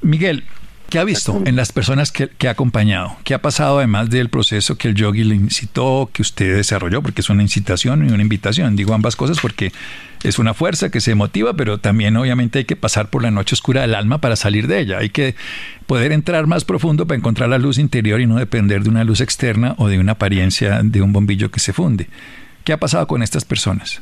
Miguel, 0.02 0.44
¿Qué 0.90 1.00
ha 1.00 1.04
visto 1.04 1.42
en 1.46 1.56
las 1.56 1.72
personas 1.72 2.12
que, 2.12 2.48
ha 2.48 2.52
acompañado? 2.52 3.18
¿Qué 3.24 3.34
ha 3.34 3.42
pasado 3.42 3.80
además 3.80 4.10
del 4.10 4.30
proceso 4.30 4.78
que 4.78 4.90
el 4.90 4.96
yogi 4.96 5.24
le 5.24 5.36
incitó, 5.36 6.10
que 6.14 6.22
usted 6.22 6.56
desarrolló? 6.56 7.02
Porque 7.02 7.22
es 7.22 7.30
una 7.30 7.42
incitación 7.42 8.08
y 8.08 8.14
una 8.14 8.22
invitación. 8.22 8.76
Digo 8.76 8.94
ambas 8.94 9.16
cosas 9.16 9.40
porque 9.42 9.72
es 10.24 10.40
una 10.40 10.54
fuerza 10.54 10.92
que 10.92 11.02
se 11.02 11.16
motiva, 11.16 11.54
pero 11.54 11.80
también 11.80 12.16
obviamente 12.18 12.60
hay 12.60 12.66
que 12.66 12.76
pasar 12.76 13.10
por 13.10 13.24
la 13.24 13.32
noche 13.32 13.56
oscura 13.56 13.82
del 13.82 13.96
alma 13.96 14.20
para 14.20 14.36
salir 14.36 14.68
de 14.68 14.80
ella. 14.80 15.00
Hay 15.00 15.10
que 15.10 15.36
poder 15.88 16.12
entrar 16.12 16.48
más 16.48 16.66
profundo 16.66 17.08
para 17.08 17.18
encontrar 17.18 17.50
la 17.50 17.58
luz 17.58 17.78
interior 17.78 18.22
y 18.22 18.28
no 18.28 18.38
depender 18.38 18.84
de 18.84 18.90
una 18.90 19.04
luz 19.04 19.22
externa 19.22 19.76
o 19.78 19.88
de 19.88 20.00
una 20.00 20.14
apariencia 20.14 20.82
de 20.84 21.02
un 21.02 21.12
bombillo 21.12 21.52
que 21.52 21.60
se 21.60 21.74
funde. 21.74 22.10
¿Qué 22.64 22.74
ha 22.74 22.80
pasado 22.80 23.08
con 23.08 23.22
estas 23.22 23.44
personas? 23.44 24.02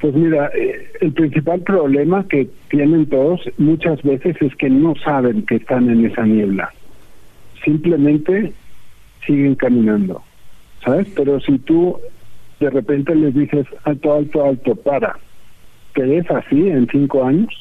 Pues 0.00 0.14
mira, 0.14 0.50
eh, 0.54 0.92
el 1.00 1.12
principal 1.12 1.60
problema 1.62 2.26
que 2.28 2.48
tienen 2.70 3.06
todos 3.06 3.40
muchas 3.56 4.00
veces 4.02 4.36
es 4.40 4.54
que 4.56 4.70
no 4.70 4.94
saben 4.96 5.44
que 5.46 5.56
están 5.56 5.90
en 5.90 6.06
esa 6.06 6.24
niebla. 6.24 6.72
Simplemente 7.64 8.52
siguen 9.26 9.56
caminando, 9.56 10.22
¿sabes? 10.84 11.08
Pero 11.16 11.40
si 11.40 11.58
tú 11.58 11.98
de 12.60 12.70
repente 12.70 13.14
les 13.14 13.34
dices 13.34 13.66
alto, 13.84 14.14
alto, 14.14 14.44
alto, 14.44 14.74
para, 14.76 15.16
¿te 15.94 16.02
ves 16.02 16.30
así 16.30 16.68
en 16.68 16.86
cinco 16.88 17.24
años? 17.24 17.52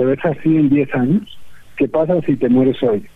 ¿Te 0.00 0.04
ves 0.06 0.24
así 0.24 0.56
en 0.56 0.70
10 0.70 0.94
años? 0.94 1.38
¿Qué 1.76 1.86
pasa 1.88 2.20
si 2.22 2.34
te 2.36 2.48
mueres 2.48 2.82
hoy? 2.82 3.06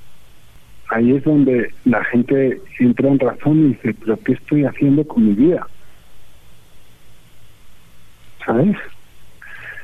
Ahí 0.91 1.13
es 1.13 1.25
donde 1.25 1.71
la 1.87 2.05
gente 2.05 2.61
entra 2.79 3.09
en 3.09 3.19
razón 3.19 3.59
y 3.59 3.69
dice, 3.69 3.95
pero 3.99 4.19
¿qué 4.19 4.33
estoy 4.33 4.65
haciendo 4.65 5.03
con 5.07 5.27
mi 5.27 5.33
vida? 5.33 5.67
¿Sabes? 8.47 8.77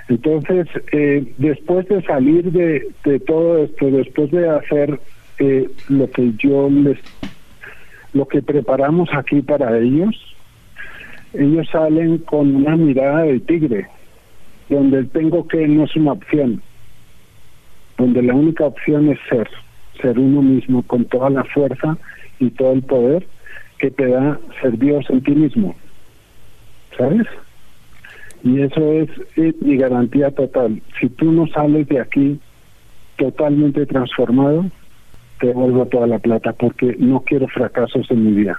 Entonces, 0.08 0.66
eh, 0.92 1.32
después 1.38 1.86
de 1.88 2.02
salir 2.02 2.50
de, 2.50 2.88
de, 3.04 3.20
todo 3.20 3.62
esto, 3.62 3.86
después 3.90 4.30
de 4.32 4.48
hacer 4.48 5.00
eh, 5.38 5.70
lo 5.88 6.10
que 6.10 6.32
yo 6.36 6.68
les, 6.68 6.98
lo 8.12 8.26
que 8.26 8.42
preparamos 8.42 9.08
aquí 9.12 9.40
para 9.40 9.78
ellos, 9.78 10.36
ellos 11.32 11.68
salen 11.70 12.18
con 12.18 12.56
una 12.56 12.76
mirada 12.76 13.22
de 13.22 13.38
tigre, 13.38 13.86
donde 14.68 14.98
el 14.98 15.10
tengo 15.10 15.46
que 15.46 15.66
no 15.68 15.84
es 15.84 15.94
una 15.94 16.12
opción, 16.12 16.60
donde 17.96 18.22
la 18.22 18.34
única 18.34 18.64
opción 18.64 19.10
es 19.10 19.18
ser, 19.28 19.48
ser 20.02 20.18
uno 20.18 20.42
mismo 20.42 20.82
con 20.82 21.04
toda 21.04 21.30
la 21.30 21.44
fuerza 21.44 21.96
y 22.40 22.50
todo 22.50 22.72
el 22.72 22.82
poder 22.82 23.26
que 23.78 23.92
te 23.92 24.08
da 24.08 24.40
ser 24.60 24.76
Dios 24.76 25.08
en 25.08 25.22
ti 25.22 25.36
mismo. 25.36 25.76
¿Sabes? 26.98 27.28
Y 28.42 28.60
eso 28.62 28.92
es, 28.92 29.08
mi 29.60 29.76
garantía 29.76 30.30
total. 30.30 30.80
Si 30.98 31.08
tú 31.10 31.30
no 31.32 31.46
sales 31.48 31.86
de 31.88 32.00
aquí 32.00 32.40
totalmente 33.16 33.84
transformado, 33.86 34.64
te 35.40 35.52
vuelvo 35.52 35.86
toda 35.86 36.06
la 36.06 36.18
plata 36.18 36.52
porque 36.52 36.96
no 36.98 37.20
quiero 37.20 37.48
fracasos 37.48 38.10
en 38.10 38.24
mi 38.24 38.32
vida. 38.42 38.58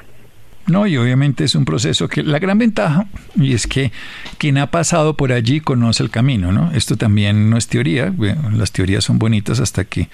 No, 0.67 0.85
y 0.85 0.95
obviamente 0.97 1.43
es 1.43 1.55
un 1.55 1.65
proceso 1.65 2.07
que 2.07 2.23
la 2.23 2.39
gran 2.39 2.57
ventaja, 2.57 3.07
y 3.35 3.53
es 3.53 3.67
que 3.67 3.91
quien 4.37 4.57
ha 4.57 4.69
pasado 4.69 5.17
por 5.17 5.31
allí 5.31 5.59
conoce 5.59 6.03
el 6.03 6.09
camino, 6.09 6.51
¿no? 6.51 6.71
Esto 6.71 6.97
también 6.97 7.49
no 7.49 7.57
es 7.57 7.67
teoría, 7.67 8.13
las 8.53 8.71
teorías 8.71 9.03
son 9.03 9.17
bonitas 9.17 9.59
hasta 9.59 9.85
que 9.85 10.09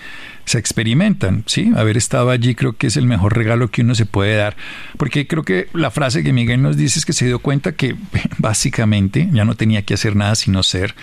se 0.45 0.57
experimentan, 0.57 1.43
¿sí? 1.45 1.71
Haber 1.75 1.97
estado 1.97 2.29
allí 2.29 2.55
creo 2.55 2.73
que 2.73 2.87
es 2.87 2.95
el 2.97 3.05
mejor 3.05 3.35
regalo 3.35 3.69
que 3.69 3.81
uno 3.81 3.93
se 3.93 4.05
puede 4.05 4.35
dar, 4.37 4.55
porque 4.97 5.27
creo 5.27 5.43
que 5.43 5.67
la 5.73 5.91
frase 5.91 6.23
que 6.23 6.31
Miguel 6.31 6.61
nos 6.61 6.77
dice 6.77 6.99
es 6.99 7.05
que 7.05 7.13
se 7.13 7.25
dio 7.25 7.39
cuenta 7.39 7.73
que 7.73 7.95
básicamente 8.37 9.29
ya 9.31 9.43
no 9.43 9.55
tenía 9.55 9.81
que 9.81 9.95
hacer 9.95 10.15
nada 10.15 10.35
sino 10.35 10.63
ser 10.63 10.95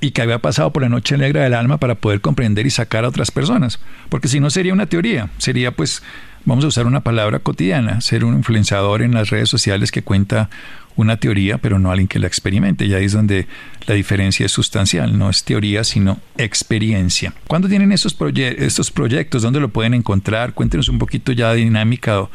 y 0.00 0.10
que 0.10 0.22
había 0.22 0.40
pasado 0.40 0.72
por 0.72 0.82
la 0.82 0.88
noche 0.88 1.16
negra 1.16 1.42
del 1.42 1.54
alma 1.54 1.78
para 1.78 1.94
poder 1.94 2.20
comprender 2.20 2.66
y 2.66 2.70
sacar 2.70 3.04
a 3.04 3.08
otras 3.08 3.30
personas, 3.30 3.78
porque 4.08 4.28
si 4.28 4.40
no 4.40 4.50
sería 4.50 4.72
una 4.72 4.86
teoría, 4.86 5.30
sería 5.38 5.72
pues 5.72 6.02
vamos 6.46 6.64
a 6.64 6.68
usar 6.68 6.86
una 6.86 7.02
palabra 7.02 7.40
cotidiana, 7.40 8.00
ser 8.00 8.24
un 8.24 8.34
influenciador 8.34 9.02
en 9.02 9.12
las 9.12 9.28
redes 9.28 9.50
sociales 9.50 9.90
que 9.90 10.02
cuenta 10.02 10.48
una 10.94 11.18
teoría, 11.18 11.58
pero 11.58 11.78
no 11.78 11.90
alguien 11.90 12.08
que 12.08 12.18
la 12.18 12.26
experimente. 12.26 12.86
Y 12.86 12.94
ahí 12.94 13.04
es 13.04 13.12
donde 13.12 13.46
la 13.86 13.94
diferencia 13.94 14.46
es 14.46 14.52
sustancial, 14.52 15.18
no 15.18 15.28
es 15.28 15.44
teoría, 15.44 15.84
sino 15.84 16.18
experiencia. 16.38 17.34
¿Cuándo 17.46 17.68
tienen 17.68 17.92
estos, 17.92 18.16
estos 18.36 18.90
proyectos? 18.90 19.42
¿Dónde 19.42 19.60
lo 19.60 19.68
pueden 19.68 19.92
encontrar? 19.92 20.54
Cuéntenos 20.54 20.88
un 20.88 20.98
poquito 20.98 21.32
ya 21.32 21.52
de 21.52 21.56
dinámica 21.56 22.22
o, 22.22 22.30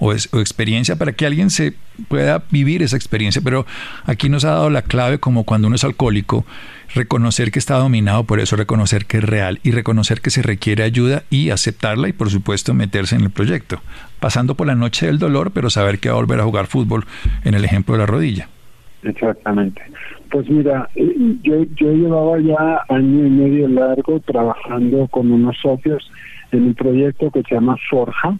o, 0.00 0.12
experiencia 0.12 0.96
para 0.96 1.12
que 1.12 1.26
alguien 1.26 1.50
se 1.50 1.74
pueda 2.08 2.42
vivir 2.50 2.82
esa 2.82 2.96
experiencia. 2.96 3.42
Pero 3.44 3.66
aquí 4.06 4.28
nos 4.28 4.44
ha 4.44 4.50
dado 4.50 4.70
la 4.70 4.82
clave 4.82 5.20
como 5.20 5.44
cuando 5.44 5.68
uno 5.68 5.76
es 5.76 5.84
alcohólico, 5.84 6.44
reconocer 6.94 7.50
que 7.50 7.58
está 7.58 7.76
dominado 7.76 8.24
por 8.24 8.40
eso, 8.40 8.56
reconocer 8.56 9.06
que 9.06 9.18
es 9.18 9.24
real 9.24 9.60
y 9.62 9.70
reconocer 9.70 10.20
que 10.20 10.30
se 10.30 10.42
requiere 10.42 10.82
ayuda 10.82 11.22
y 11.30 11.50
aceptarla 11.50 12.08
y 12.08 12.12
por 12.12 12.30
supuesto 12.30 12.74
meterse 12.74 13.16
en 13.16 13.22
el 13.22 13.30
proyecto. 13.30 13.80
Pasando 14.18 14.54
por 14.54 14.66
la 14.66 14.74
noche 14.74 15.06
del 15.06 15.18
dolor, 15.18 15.52
pero 15.52 15.70
saber 15.70 15.98
que 15.98 16.08
va 16.08 16.16
a 16.16 16.20
volver 16.20 16.40
a 16.40 16.44
jugar 16.44 16.66
fútbol 16.66 17.04
en 17.44 17.54
el 17.54 17.64
ejemplo 17.64 17.94
de 17.94 18.00
la 18.00 18.06
rodilla. 18.06 18.48
Exactamente. 19.02 19.82
Pues 20.30 20.48
mira, 20.48 20.88
eh, 20.94 21.14
yo, 21.42 21.64
yo 21.74 21.92
llevaba 21.92 22.38
ya 22.38 22.84
año 22.88 23.26
y 23.26 23.30
medio 23.30 23.68
largo 23.68 24.20
trabajando 24.20 25.08
con 25.08 25.32
unos 25.32 25.56
socios 25.58 26.10
en 26.52 26.64
un 26.64 26.74
proyecto 26.74 27.30
que 27.30 27.42
se 27.42 27.54
llama 27.54 27.76
Forja, 27.88 28.36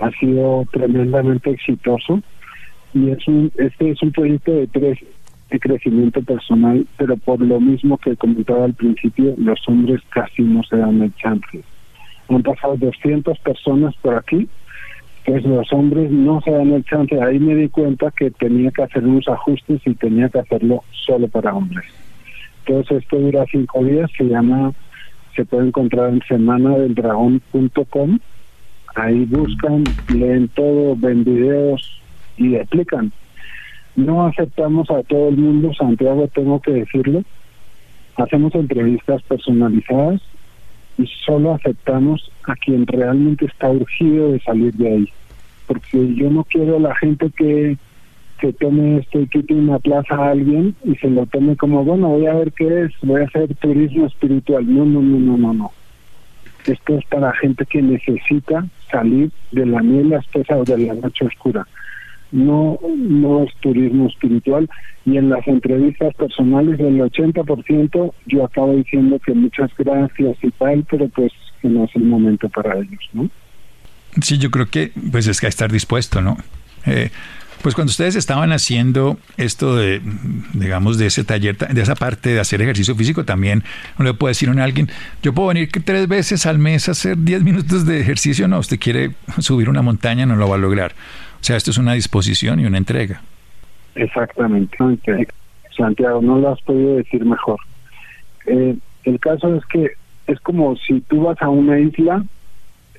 ha 0.00 0.10
sido 0.12 0.64
tremendamente 0.72 1.50
exitoso 1.50 2.20
y 2.94 3.10
es 3.10 3.26
un, 3.28 3.52
este 3.58 3.90
es 3.90 4.02
un 4.02 4.12
proyecto 4.12 4.52
de 4.52 4.66
tres 4.68 4.98
de 5.50 5.58
crecimiento 5.58 6.22
personal, 6.22 6.86
pero 6.96 7.16
por 7.16 7.40
lo 7.40 7.60
mismo 7.60 7.98
que 7.98 8.16
comentaba 8.16 8.64
al 8.64 8.74
principio, 8.74 9.34
los 9.38 9.58
hombres 9.68 10.00
casi 10.10 10.42
no 10.42 10.62
se 10.62 10.76
dan 10.76 11.02
el 11.02 11.14
chance. 11.16 11.62
Han 12.28 12.42
pasado 12.42 12.76
200 12.76 13.38
personas 13.40 13.94
por 13.96 14.14
aquí, 14.14 14.48
pues 15.24 15.44
los 15.44 15.72
hombres 15.72 16.10
no 16.10 16.40
se 16.42 16.50
dan 16.52 16.72
el 16.72 16.84
chance. 16.84 17.20
Ahí 17.20 17.38
me 17.38 17.54
di 17.54 17.68
cuenta 17.68 18.10
que 18.10 18.30
tenía 18.30 18.70
que 18.70 18.82
hacer 18.82 19.04
unos 19.04 19.28
ajustes 19.28 19.80
y 19.84 19.94
tenía 19.94 20.28
que 20.28 20.38
hacerlo 20.38 20.84
solo 21.06 21.28
para 21.28 21.54
hombres. 21.54 21.86
Entonces 22.64 23.02
esto 23.02 23.18
dura 23.18 23.44
cinco 23.50 23.84
días, 23.84 24.10
se 24.16 24.24
llama, 24.24 24.72
se 25.34 25.44
puede 25.44 25.68
encontrar 25.68 26.10
en 26.10 26.22
semanadeldragón.com 26.28 28.18
Ahí 28.96 29.24
buscan, 29.24 29.84
leen 30.08 30.48
todo, 30.48 30.96
ven 30.96 31.24
videos 31.24 32.02
y 32.36 32.56
explican. 32.56 33.12
No 33.96 34.26
aceptamos 34.26 34.90
a 34.90 35.02
todo 35.02 35.28
el 35.28 35.36
mundo, 35.36 35.72
Santiago, 35.74 36.28
tengo 36.28 36.60
que 36.60 36.72
decirlo. 36.72 37.22
Hacemos 38.16 38.54
entrevistas 38.54 39.22
personalizadas 39.22 40.20
y 40.98 41.06
solo 41.24 41.54
aceptamos 41.54 42.30
a 42.46 42.54
quien 42.54 42.86
realmente 42.86 43.46
está 43.46 43.70
urgido 43.70 44.32
de 44.32 44.40
salir 44.40 44.74
de 44.74 44.88
ahí. 44.88 45.08
Porque 45.66 46.14
yo 46.14 46.30
no 46.30 46.44
quiero 46.44 46.76
a 46.76 46.80
la 46.80 46.94
gente 46.96 47.30
que 47.36 47.76
se 48.40 48.52
tome 48.54 48.98
esto 48.98 49.20
y 49.20 49.26
quite 49.26 49.54
una 49.54 49.78
plaza 49.78 50.14
a 50.14 50.30
alguien 50.30 50.74
y 50.84 50.94
se 50.96 51.08
lo 51.10 51.26
tome 51.26 51.56
como, 51.56 51.84
bueno, 51.84 52.08
voy 52.08 52.26
a 52.26 52.34
ver 52.34 52.52
qué 52.52 52.84
es, 52.84 52.92
voy 53.02 53.20
a 53.20 53.24
hacer 53.24 53.54
turismo 53.56 54.06
espiritual. 54.06 54.64
No, 54.66 54.84
no, 54.84 55.00
no, 55.02 55.18
no, 55.18 55.36
no, 55.36 55.52
no. 55.52 55.72
Esto 56.66 56.98
es 56.98 57.04
para 57.06 57.32
gente 57.34 57.64
que 57.66 57.80
necesita 57.80 58.66
salir 58.90 59.30
de 59.52 59.66
la 59.66 59.80
niebla 59.80 60.18
espesa 60.18 60.56
o 60.56 60.64
de 60.64 60.78
la 60.78 60.94
noche 60.94 61.24
oscura. 61.24 61.66
No, 62.32 62.78
no 62.96 63.42
es 63.42 63.54
turismo 63.60 64.06
espiritual 64.06 64.68
y 65.04 65.16
en 65.16 65.30
las 65.30 65.46
entrevistas 65.48 66.14
personales 66.14 66.78
del 66.78 67.00
80% 67.00 68.12
yo 68.26 68.44
acabo 68.44 68.74
diciendo 68.74 69.18
que 69.24 69.32
muchas 69.34 69.70
gracias 69.76 70.36
y 70.42 70.50
tal, 70.52 70.86
pero 70.90 71.08
pues 71.08 71.32
que 71.60 71.68
no 71.68 71.84
es 71.84 71.90
el 71.96 72.04
momento 72.04 72.48
para 72.48 72.76
ellos, 72.76 73.08
¿no? 73.12 73.28
Sí, 74.22 74.38
yo 74.38 74.50
creo 74.50 74.66
que 74.66 74.92
pues 75.10 75.26
es 75.26 75.40
que 75.40 75.46
estar 75.46 75.70
dispuesto, 75.70 76.20
¿no? 76.20 76.36
Eh, 76.86 77.10
pues 77.62 77.74
cuando 77.74 77.90
ustedes 77.90 78.16
estaban 78.16 78.52
haciendo 78.52 79.18
esto 79.36 79.76
de, 79.76 80.00
digamos, 80.54 80.96
de 80.96 81.06
ese 81.06 81.24
taller, 81.24 81.58
de 81.58 81.82
esa 81.82 81.94
parte 81.94 82.30
de 82.30 82.40
hacer 82.40 82.62
ejercicio 82.62 82.94
físico, 82.96 83.24
también 83.24 83.62
no 83.98 84.04
le 84.06 84.14
puede 84.14 84.30
decir 84.30 84.48
a 84.48 84.64
alguien, 84.64 84.88
yo 85.22 85.34
puedo 85.34 85.48
venir 85.48 85.68
tres 85.84 86.08
veces 86.08 86.46
al 86.46 86.58
mes 86.58 86.88
a 86.88 86.92
hacer 86.92 87.18
10 87.18 87.42
minutos 87.42 87.84
de 87.84 88.00
ejercicio, 88.00 88.48
no, 88.48 88.58
usted 88.58 88.78
quiere 88.78 89.12
subir 89.38 89.68
una 89.68 89.82
montaña, 89.82 90.24
no 90.24 90.36
lo 90.36 90.48
va 90.48 90.56
a 90.56 90.58
lograr. 90.58 90.94
O 91.40 91.44
sea, 91.44 91.56
esto 91.56 91.70
es 91.70 91.78
una 91.78 91.94
disposición 91.94 92.60
y 92.60 92.66
una 92.66 92.78
entrega. 92.78 93.22
Exactamente. 93.94 94.76
Santiago, 95.76 96.20
no 96.20 96.38
lo 96.38 96.50
has 96.50 96.60
podido 96.62 96.96
decir 96.96 97.24
mejor. 97.24 97.58
Eh, 98.46 98.76
el 99.04 99.20
caso 99.20 99.54
es 99.54 99.64
que 99.66 99.90
es 100.26 100.40
como 100.40 100.76
si 100.76 101.00
tú 101.02 101.22
vas 101.24 101.40
a 101.40 101.48
una 101.48 101.78
isla 101.78 102.24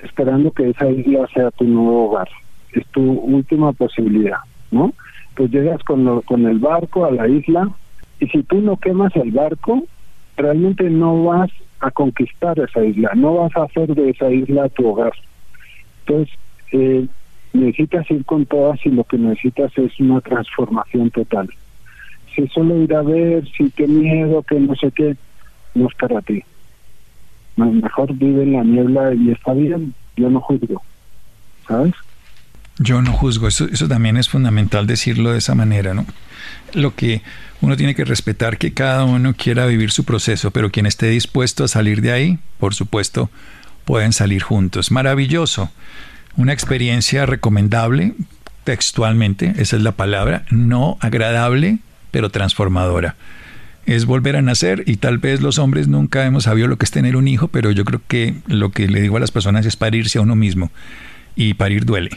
esperando 0.01 0.51
que 0.51 0.69
esa 0.69 0.89
isla 0.89 1.27
sea 1.34 1.51
tu 1.51 1.63
nuevo 1.65 2.10
hogar. 2.10 2.30
Es 2.73 2.86
tu 2.88 3.01
última 3.01 3.71
posibilidad. 3.73 4.39
¿no? 4.71 4.93
Pues 5.36 5.51
llegas 5.51 5.84
con, 5.84 6.21
con 6.21 6.45
el 6.45 6.60
barco 6.60 7.06
a 7.06 7.12
la 7.12 7.27
isla 7.27 7.69
y 8.19 8.27
si 8.27 8.43
tú 8.43 8.62
no 8.62 8.77
quemas 8.77 9.15
el 9.15 9.32
barco, 9.32 9.84
realmente 10.38 10.89
no 10.89 11.23
vas 11.25 11.49
a 11.80 11.91
conquistar 11.91 12.60
esa 12.60 12.84
isla, 12.84 13.12
no 13.15 13.36
vas 13.36 13.56
a 13.56 13.63
hacer 13.63 13.93
de 13.93 14.12
esa 14.12 14.30
isla 14.32 14.69
tu 14.69 14.88
hogar. 14.88 15.13
Entonces, 16.06 16.34
eh, 16.71 17.08
necesitas 17.53 18.09
ir 18.09 18.25
con 18.25 18.45
todas 18.45 18.79
y 18.85 18.89
lo 18.89 19.03
que 19.03 19.17
necesitas 19.17 19.71
es 19.77 19.99
una 19.99 20.21
transformación 20.21 21.11
total. 21.11 21.49
Si 22.35 22.47
solo 22.47 22.81
ir 22.81 22.93
a 22.93 23.01
ver, 23.01 23.47
si 23.57 23.69
qué 23.71 23.87
miedo, 23.87 24.41
que 24.43 24.59
no 24.59 24.75
sé 24.75 24.91
qué, 24.91 25.15
no 25.75 25.87
es 25.87 25.95
para 25.95 26.21
ti. 26.21 26.43
Mejor 27.57 28.13
vive 28.13 28.43
en 28.43 28.53
la 28.53 28.63
niebla 28.63 29.13
y 29.13 29.31
está 29.31 29.53
bien, 29.53 29.93
yo 30.15 30.29
no 30.29 30.39
juzgo, 30.39 30.81
¿sabes? 31.67 31.93
Yo 32.79 33.01
no 33.01 33.11
juzgo, 33.11 33.47
eso, 33.47 33.65
eso 33.65 33.87
también 33.87 34.17
es 34.17 34.29
fundamental 34.29 34.87
decirlo 34.87 35.33
de 35.33 35.39
esa 35.39 35.53
manera, 35.53 35.93
¿no? 35.93 36.05
Lo 36.73 36.95
que 36.95 37.21
uno 37.59 37.77
tiene 37.77 37.93
que 37.93 38.05
respetar 38.05 38.57
que 38.57 38.73
cada 38.73 39.03
uno 39.03 39.35
quiera 39.35 39.67
vivir 39.67 39.91
su 39.91 40.05
proceso, 40.05 40.51
pero 40.51 40.71
quien 40.71 40.85
esté 40.85 41.07
dispuesto 41.09 41.65
a 41.65 41.67
salir 41.67 42.01
de 42.01 42.11
ahí, 42.11 42.39
por 42.57 42.73
supuesto, 42.73 43.29
pueden 43.85 44.13
salir 44.13 44.41
juntos. 44.41 44.89
Maravilloso. 44.89 45.69
Una 46.38 46.54
experiencia 46.54 47.26
recomendable, 47.26 48.13
textualmente, 48.63 49.54
esa 49.58 49.76
es 49.76 49.82
la 49.82 49.91
palabra, 49.91 50.46
no 50.50 50.98
agradable, 51.00 51.80
pero 52.12 52.30
transformadora. 52.30 53.15
Es 53.86 54.06
volver 54.06 54.36
a 54.36 54.41
nacer 54.41 54.84
y 54.86 54.98
tal 54.98 55.17
vez 55.17 55.41
los 55.41 55.58
hombres 55.58 55.88
nunca 55.88 56.26
hemos 56.26 56.44
sabido 56.44 56.67
lo 56.67 56.78
que 56.78 56.86
es 56.86 56.91
tener 56.91 57.15
un 57.15 57.28
hijo, 57.28 57.48
pero 57.48 57.72
yo 57.72 57.84
creo 57.84 58.02
que 58.08 58.36
lo 58.48 58.72
que 58.72 58.88
le 58.88 59.02
digo 59.02 59.17
a 59.17 59.20
las 59.20 59.32
personas 59.32 59.65
es 59.65 59.76
parirse 59.76 60.20
a 60.20 60.22
uno 60.22 60.36
mismo 60.36 60.72
y 61.36 61.56
parir 61.56 61.86
duele. 61.86 62.12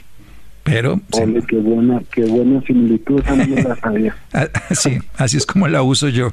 Pero. 0.62 1.00
qué 1.46 1.56
buena, 1.56 2.02
qué 2.10 2.24
buena 2.24 2.62
similitud, 2.62 3.22
la 3.26 4.14
ah, 4.32 4.48
sí, 4.70 4.98
así 5.16 5.36
es 5.36 5.44
como 5.44 5.68
la 5.68 5.82
uso 5.82 6.08
yo. 6.08 6.32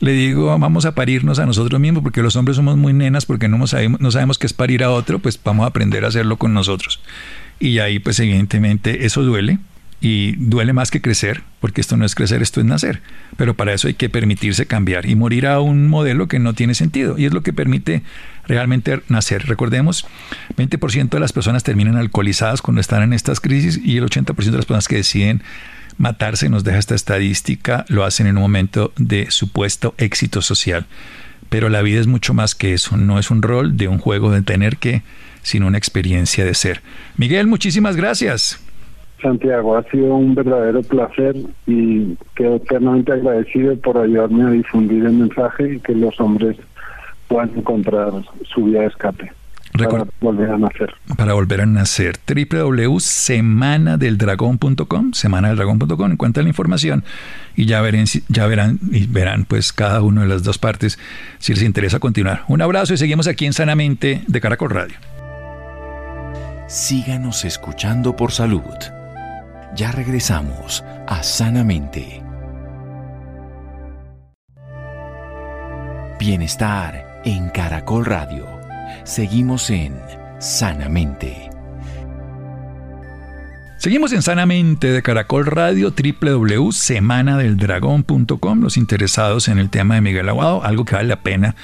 Le 0.00 0.12
digo, 0.12 0.46
vamos 0.58 0.84
a 0.84 0.94
parirnos 0.94 1.38
a 1.38 1.46
nosotros 1.46 1.80
mismos, 1.80 2.02
porque 2.02 2.22
los 2.22 2.36
hombres 2.36 2.56
somos 2.56 2.76
muy 2.76 2.92
nenas, 2.92 3.26
porque 3.26 3.48
no 3.48 3.66
sabemos, 3.66 4.00
no 4.00 4.10
sabemos 4.10 4.38
qué 4.38 4.46
es 4.46 4.52
parir 4.52 4.84
a 4.84 4.90
otro, 4.90 5.18
pues 5.18 5.40
vamos 5.42 5.64
a 5.64 5.68
aprender 5.68 6.04
a 6.04 6.08
hacerlo 6.08 6.36
con 6.36 6.54
nosotros. 6.54 7.00
Y 7.58 7.78
ahí, 7.78 7.98
pues 7.98 8.20
evidentemente, 8.20 9.06
eso 9.06 9.22
duele, 9.22 9.58
y 10.00 10.32
duele 10.36 10.72
más 10.72 10.90
que 10.90 11.00
crecer, 11.00 11.42
porque 11.60 11.80
esto 11.80 11.96
no 11.96 12.04
es 12.04 12.14
crecer, 12.14 12.42
esto 12.42 12.60
es 12.60 12.66
nacer. 12.66 13.00
Pero 13.36 13.54
para 13.54 13.72
eso 13.72 13.88
hay 13.88 13.94
que 13.94 14.10
permitirse 14.10 14.66
cambiar 14.66 15.06
y 15.06 15.14
morir 15.14 15.46
a 15.46 15.60
un 15.60 15.88
modelo 15.88 16.28
que 16.28 16.38
no 16.38 16.54
tiene 16.54 16.74
sentido. 16.74 17.18
Y 17.18 17.24
es 17.24 17.32
lo 17.32 17.42
que 17.42 17.52
permite 17.52 18.02
realmente 18.46 19.00
nacer. 19.08 19.46
Recordemos, 19.46 20.06
20% 20.56 21.08
de 21.08 21.20
las 21.20 21.32
personas 21.32 21.64
terminan 21.64 21.96
alcoholizadas 21.96 22.60
cuando 22.60 22.80
están 22.80 23.02
en 23.02 23.12
estas 23.14 23.40
crisis 23.40 23.80
y 23.82 23.96
el 23.96 24.04
80% 24.04 24.36
de 24.36 24.56
las 24.56 24.66
personas 24.66 24.88
que 24.88 24.96
deciden 24.96 25.42
matarse, 25.98 26.48
nos 26.48 26.64
deja 26.64 26.78
esta 26.78 26.94
estadística, 26.94 27.84
lo 27.88 28.04
hacen 28.04 28.26
en 28.26 28.36
un 28.36 28.42
momento 28.42 28.92
de 28.96 29.30
supuesto 29.30 29.94
éxito 29.98 30.42
social. 30.42 30.86
Pero 31.48 31.68
la 31.68 31.82
vida 31.82 32.00
es 32.00 32.06
mucho 32.06 32.34
más 32.34 32.54
que 32.54 32.74
eso, 32.74 32.96
no 32.96 33.18
es 33.18 33.30
un 33.30 33.42
rol 33.42 33.76
de 33.76 33.88
un 33.88 33.98
juego 33.98 34.30
de 34.30 34.42
tener 34.42 34.78
que, 34.78 35.02
sino 35.42 35.66
una 35.66 35.78
experiencia 35.78 36.44
de 36.44 36.54
ser. 36.54 36.82
Miguel, 37.16 37.46
muchísimas 37.46 37.96
gracias. 37.96 38.60
Santiago, 39.22 39.76
ha 39.76 39.82
sido 39.84 40.14
un 40.14 40.34
verdadero 40.34 40.82
placer 40.82 41.36
y 41.66 42.16
quedo 42.34 42.56
eternamente 42.56 43.12
agradecido 43.12 43.76
por 43.76 43.96
ayudarme 43.96 44.44
a 44.44 44.50
difundir 44.50 45.06
el 45.06 45.14
mensaje 45.14 45.74
y 45.74 45.80
que 45.80 45.94
los 45.94 46.20
hombres 46.20 46.56
puedan 47.28 47.50
encontrar 47.56 48.12
su 48.44 48.64
vía 48.64 48.80
de 48.80 48.86
escape. 48.86 49.32
Para 49.84 50.06
volver 50.20 50.50
a 50.50 50.58
nacer. 50.58 50.92
Para 51.16 51.34
volver 51.34 51.60
a 51.60 51.66
nacer. 51.66 52.16
www.semanadeldragón.com, 52.26 55.12
semanadeldragón.com, 55.12 56.12
encuentran 56.12 56.44
la 56.44 56.50
información 56.50 57.04
y 57.54 57.66
ya, 57.66 57.80
verán, 57.80 58.06
ya 58.28 58.46
verán 58.46 58.80
y 58.90 59.06
verán 59.06 59.44
pues 59.44 59.72
cada 59.72 60.02
una 60.02 60.22
de 60.22 60.28
las 60.28 60.42
dos 60.42 60.58
partes 60.58 60.98
si 61.38 61.54
les 61.54 61.62
interesa 61.62 61.98
continuar. 61.98 62.44
Un 62.48 62.62
abrazo 62.62 62.94
y 62.94 62.96
seguimos 62.96 63.28
aquí 63.28 63.46
en 63.46 63.52
Sanamente 63.52 64.22
de 64.26 64.40
Caracol 64.40 64.70
Radio. 64.70 64.96
Síganos 66.68 67.44
escuchando 67.44 68.16
por 68.16 68.32
salud. 68.32 68.62
Ya 69.76 69.92
regresamos 69.92 70.82
a 71.06 71.22
Sanamente. 71.22 72.22
Bienestar 76.18 77.20
en 77.24 77.50
Caracol 77.50 78.06
Radio. 78.06 78.55
Seguimos 79.06 79.70
en 79.70 79.94
Sanamente. 80.40 81.48
Seguimos 83.78 84.12
en 84.12 84.20
Sanamente 84.20 84.90
de 84.90 85.00
Caracol 85.00 85.46
Radio, 85.46 85.94
www.semanadeldragón.com. 86.20 88.60
Los 88.60 88.76
interesados 88.76 89.46
en 89.46 89.58
el 89.58 89.70
tema 89.70 89.94
de 89.94 90.00
Miguel 90.00 90.28
Aguado, 90.28 90.64
algo 90.64 90.84
que 90.84 90.96
vale 90.96 91.06
la 91.06 91.20
pena 91.20 91.54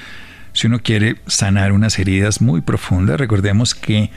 si 0.53 0.67
uno 0.67 0.79
quiere 0.79 1.17
sanar 1.27 1.73
unas 1.73 1.99
heridas 1.99 2.39
muy 2.39 2.61
profundas. 2.61 3.19
Recordemos 3.19 3.75
que 3.75 4.09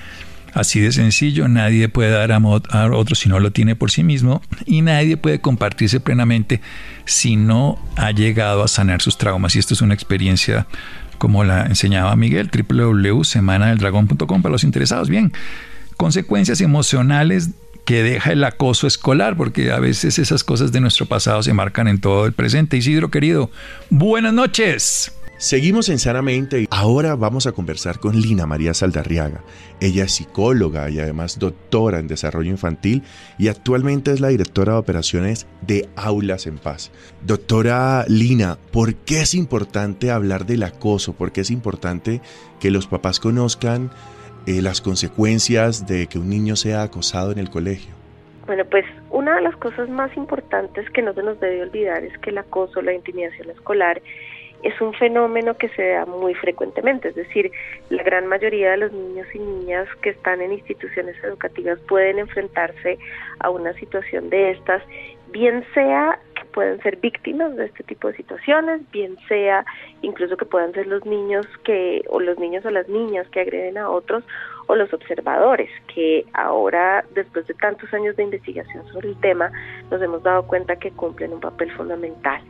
Así 0.57 0.81
de 0.81 0.91
sencillo, 0.91 1.49
nadie 1.49 1.91
puede 1.91 2.13
dar 2.13 2.33
amor 2.33 2.63
a 2.71 2.87
otro 2.87 3.15
si 3.15 3.29
no 3.29 3.41
lo 3.41 3.53
tiene 3.53 3.77
por 3.77 3.91
sí 3.91 4.03
mismo 4.03 4.41
y 4.65 4.81
nadie 4.81 5.19
puede 5.19 5.39
compartirse 5.39 6.01
plenamente 6.01 6.63
si 7.05 7.37
no 7.37 7.79
ha 7.95 8.11
llegado 8.11 8.65
a 8.65 8.69
sanar 8.69 9.03
sus 9.03 9.19
traumas. 9.19 9.55
Y 9.55 9.59
esto 9.59 9.75
es 9.75 9.83
una 9.83 9.93
experiencia 9.93 10.67
como 11.19 11.45
la 11.45 11.67
enseñaba 11.67 12.15
Miguel, 12.17 12.51
www.semanadeldragón.com 12.51 14.43
para 14.43 14.53
los 14.53 14.65
interesados. 14.65 15.09
Bien, 15.09 15.33
consecuencias 15.97 16.61
emocionales 16.61 17.51
que 17.85 18.03
deja 18.03 18.33
el 18.33 18.43
acoso 18.45 18.87
escolar, 18.87 19.37
porque 19.37 19.71
a 19.71 19.79
veces 19.79 20.19
esas 20.19 20.43
cosas 20.43 20.73
de 20.73 20.81
nuestro 20.81 21.07
pasado 21.07 21.43
se 21.43 21.53
marcan 21.53 21.87
en 21.89 22.01
todo 22.01 22.27
el 22.27 22.33
presente. 22.33 22.77
Isidro 22.77 23.11
querido, 23.11 23.51
buenas 23.91 24.33
noches. 24.33 25.13
Seguimos 25.39 25.91
en 25.91 25.99
Sanamente 25.99 26.63
y 26.63 26.67
ahora 26.71 27.15
vamos 27.15 27.47
a 27.47 27.53
conversar 27.53 28.01
con 28.01 28.19
Lina 28.19 28.47
María 28.47 28.73
Saldarriaga. 28.73 29.43
Ella 29.83 30.05
es 30.05 30.13
psicóloga 30.13 30.89
y 30.89 30.99
además 30.99 31.39
doctora 31.39 31.99
en 31.99 32.09
desarrollo 32.09 32.51
infantil 32.51 33.03
y 33.39 33.49
actualmente 33.49 34.13
es 34.13 34.21
la 34.21 34.29
directora 34.29 34.73
de 34.73 34.79
operaciones 34.79 35.47
de 35.61 35.91
Aulas 35.95 36.47
en 36.47 36.57
Paz. 36.57 36.91
Doctora 37.21 38.07
Lina, 38.09 38.57
¿por 38.73 38.95
qué 38.95 39.21
es 39.21 39.35
importante 39.35 40.11
hablar 40.11 40.47
del 40.47 40.63
acoso? 40.63 41.13
¿Por 41.13 41.33
qué 41.33 41.43
es 41.43 41.51
importante 41.51 42.23
que 42.59 42.71
los 42.71 42.87
papás 42.87 43.21
conozcan 43.21 43.91
eh, 44.47 44.63
las 44.63 44.81
consecuencias 44.81 45.87
de 45.87 46.07
que 46.07 46.19
un 46.19 46.31
niño 46.31 46.57
sea 46.57 46.83
acosado 46.83 47.31
en 47.31 47.39
el 47.39 47.51
colegio? 47.51 47.95
Bueno, 48.47 48.65
pues 48.65 48.87
una 49.11 49.35
de 49.35 49.43
las 49.43 49.57
cosas 49.57 49.89
más 49.91 50.17
importantes 50.17 50.89
que 50.91 51.03
no 51.03 51.13
se 51.13 51.23
nos 51.23 51.39
debe 51.41 51.63
olvidar 51.63 52.05
es 52.05 52.17
que 52.19 52.31
el 52.31 52.39
acoso, 52.39 52.81
la 52.81 52.95
intimidación 52.95 53.51
escolar, 53.51 54.01
es 54.63 54.81
un 54.81 54.93
fenómeno 54.95 55.55
que 55.57 55.69
se 55.71 55.89
da 55.91 56.07
muy 56.07 56.35
frecuentemente, 56.35 57.09
es 57.09 57.15
decir, 57.15 57.51
la 57.91 58.03
gran 58.03 58.27
mayoría 58.27 58.73
de 58.73 58.77
los 58.79 58.93
niños 58.93 59.27
y 59.35 59.39
niñas 59.39 59.89
que 60.03 60.11
están 60.11 60.41
en 60.41 60.53
instituciones 60.53 61.17
educativas 61.23 61.79
pueden 61.89 62.19
enfrentarse 62.19 62.99
a 63.41 63.51
una 63.51 63.73
situación 63.75 64.31
de 64.31 64.53
estas, 64.53 64.83
bien 65.31 65.65
sea 65.75 66.19
que 66.35 66.45
pueden 66.47 66.81
ser 66.83 66.97
víctimas 66.97 67.55
de 67.57 67.67
este 67.67 67.85
tipo 67.85 68.09
de 68.09 68.17
situaciones, 68.17 68.81
bien 68.91 69.17
sea 69.29 69.65
incluso 70.03 70.37
que 70.37 70.45
puedan 70.45 70.73
ser 70.73 70.87
los 70.87 71.05
niños 71.05 71.47
que 71.65 72.03
o 72.09 72.21
los 72.21 72.39
niños 72.39 72.65
o 72.65 72.71
las 72.71 72.89
niñas 72.89 73.29
que 73.29 73.41
agreden 73.41 73.79
a 73.79 73.91
otros 73.91 74.25
o 74.67 74.75
los 74.75 74.93
observadores 74.93 75.71
que 75.95 76.25
ahora 76.33 77.05
después 77.15 77.47
de 77.47 77.55
tantos 77.55 77.93
años 77.95 78.17
de 78.17 78.25
investigación 78.25 78.87
sobre 78.93 79.09
el 79.09 79.21
tema 79.21 79.51
nos 79.91 80.03
hemos 80.03 80.23
dado 80.23 80.47
cuenta 80.47 80.77
que 80.77 80.91
cumplen 80.91 81.33
un 81.35 81.41
papel 81.41 81.71
fundamental 81.73 82.43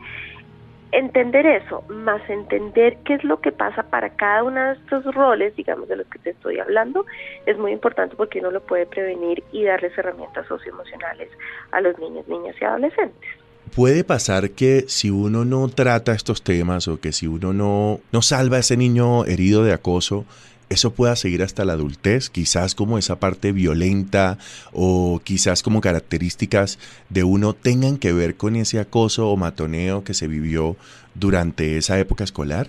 entender 0.91 1.45
eso, 1.45 1.83
más 1.89 2.21
entender 2.29 2.97
qué 3.05 3.15
es 3.15 3.23
lo 3.23 3.39
que 3.41 3.51
pasa 3.51 3.83
para 3.83 4.09
cada 4.11 4.43
uno 4.43 4.61
de 4.61 4.73
estos 4.73 5.03
roles, 5.13 5.55
digamos, 5.55 5.87
de 5.87 5.97
los 5.97 6.07
que 6.07 6.19
te 6.19 6.29
estoy 6.31 6.59
hablando, 6.59 7.05
es 7.45 7.57
muy 7.57 7.71
importante 7.71 8.15
porque 8.15 8.39
uno 8.39 8.51
lo 8.51 8.61
puede 8.61 8.85
prevenir 8.85 9.43
y 9.51 9.63
darles 9.63 9.97
herramientas 9.97 10.47
socioemocionales 10.47 11.29
a 11.71 11.81
los 11.81 11.97
niños, 11.99 12.27
niñas 12.27 12.55
y 12.61 12.65
adolescentes. 12.65 13.29
Puede 13.75 14.03
pasar 14.03 14.51
que 14.51 14.85
si 14.87 15.09
uno 15.09 15.43
no 15.43 15.67
trata 15.67 16.13
estos 16.13 16.41
temas 16.41 16.87
o 16.87 16.99
que 16.99 17.11
si 17.11 17.27
uno 17.27 17.51
no, 17.51 17.99
no 18.11 18.21
salva 18.21 18.57
a 18.57 18.59
ese 18.61 18.77
niño 18.77 19.25
herido 19.25 19.63
de 19.63 19.73
acoso, 19.73 20.25
eso 20.69 20.93
pueda 20.93 21.15
seguir 21.15 21.43
hasta 21.43 21.65
la 21.65 21.73
adultez, 21.73 22.29
quizás 22.29 22.75
como 22.75 22.97
esa 22.97 23.19
parte 23.19 23.51
violenta 23.51 24.37
o 24.73 25.21
quizás 25.23 25.63
como 25.63 25.81
características 25.81 26.77
de 27.09 27.23
uno 27.23 27.53
tengan 27.53 27.97
que 27.97 28.13
ver 28.13 28.35
con 28.35 28.55
ese 28.55 28.79
acoso 28.79 29.29
o 29.29 29.37
matoneo 29.37 30.03
que 30.03 30.13
se 30.13 30.27
vivió 30.27 30.75
durante 31.15 31.77
esa 31.77 31.97
época 31.99 32.23
escolar? 32.23 32.67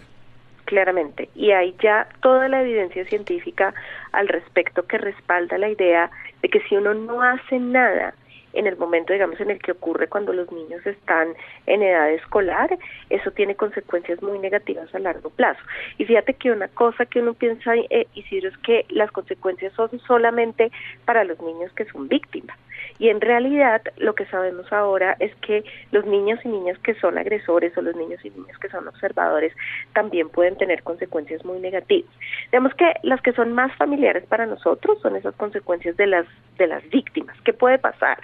Claramente, 0.65 1.31
y 1.35 1.53
hay 1.53 1.75
ya 1.83 2.07
toda 2.21 2.49
la 2.49 2.61
evidencia 2.61 3.05
científica 3.07 3.75
al 4.13 4.29
respecto 4.29 4.87
que 4.87 4.99
respalda 4.99 5.57
la 5.57 5.71
idea 5.71 6.11
de 6.43 6.49
que 6.51 6.61
si 6.69 6.77
uno 6.77 6.95
no 6.95 7.23
hace 7.23 7.59
nada 7.59 8.15
en 8.53 8.67
el 8.67 8.77
momento, 8.77 9.13
digamos, 9.13 9.41
en 9.41 9.51
el 9.51 9.61
que 9.61 9.73
ocurre 9.73 10.09
cuando 10.09 10.33
los 10.33 10.51
niños 10.53 10.87
están 10.87 11.35
en 11.67 11.83
edad 11.83 12.11
escolar, 12.11 12.79
eso 13.11 13.31
tiene 13.31 13.55
consecuencias 13.55 14.23
muy 14.23 14.39
negativas 14.39 14.95
a 14.95 14.99
largo 14.99 15.31
plazo. 15.31 15.61
Y 15.99 16.05
fíjate 16.05 16.35
que 16.35 16.51
una 16.51 16.69
cosa 16.69 17.07
que 17.07 17.21
uno 17.21 17.35
piensa, 17.35 17.75
eh, 17.77 18.07
Isidro, 18.15 18.49
es 18.49 18.59
que 18.59 18.87
las 18.89 19.11
consecuencias 19.13 19.73
son 19.75 19.91
solamente 20.07 20.71
para 21.05 21.25
los 21.25 21.41
niños 21.41 21.73
que 21.73 21.85
son 21.87 22.09
víctimas. 22.09 22.57
Y 22.99 23.09
en 23.09 23.21
realidad 23.21 23.83
lo 23.97 24.15
que 24.15 24.27
sabemos 24.27 24.73
ahora 24.73 25.17
es 25.21 25.35
que 25.37 25.65
los 25.93 26.05
niños 26.07 26.41
y 26.45 26.49
niñas 26.49 26.79
que 26.79 26.95
son 26.95 27.19
agresores 27.19 27.77
o 27.77 27.83
los 27.83 27.95
niños 27.97 28.25
y 28.25 28.31
niñas 28.31 28.59
que 28.59 28.69
son 28.69 28.89
observadores 28.89 29.53
también 29.93 30.29
pueden 30.29 30.57
tener 30.57 30.83
consecuencias 30.83 31.45
muy 31.45 31.61
negativas. 31.61 32.11
Digamos 32.51 32.75
que 32.75 32.93
las 33.03 33.21
que 33.23 33.33
son 33.33 33.53
más 33.53 33.75
familiares 33.77 34.25
para 34.27 34.47
nosotros 34.47 35.01
son 35.01 35.17
esas 35.17 35.35
consecuencias 35.37 35.97
de 35.97 36.07
las 36.07 36.27
de 36.59 36.67
las 36.67 36.89
víctimas. 36.91 37.37
¿Qué 37.45 37.53
puede 37.53 37.79
pasar? 37.79 38.19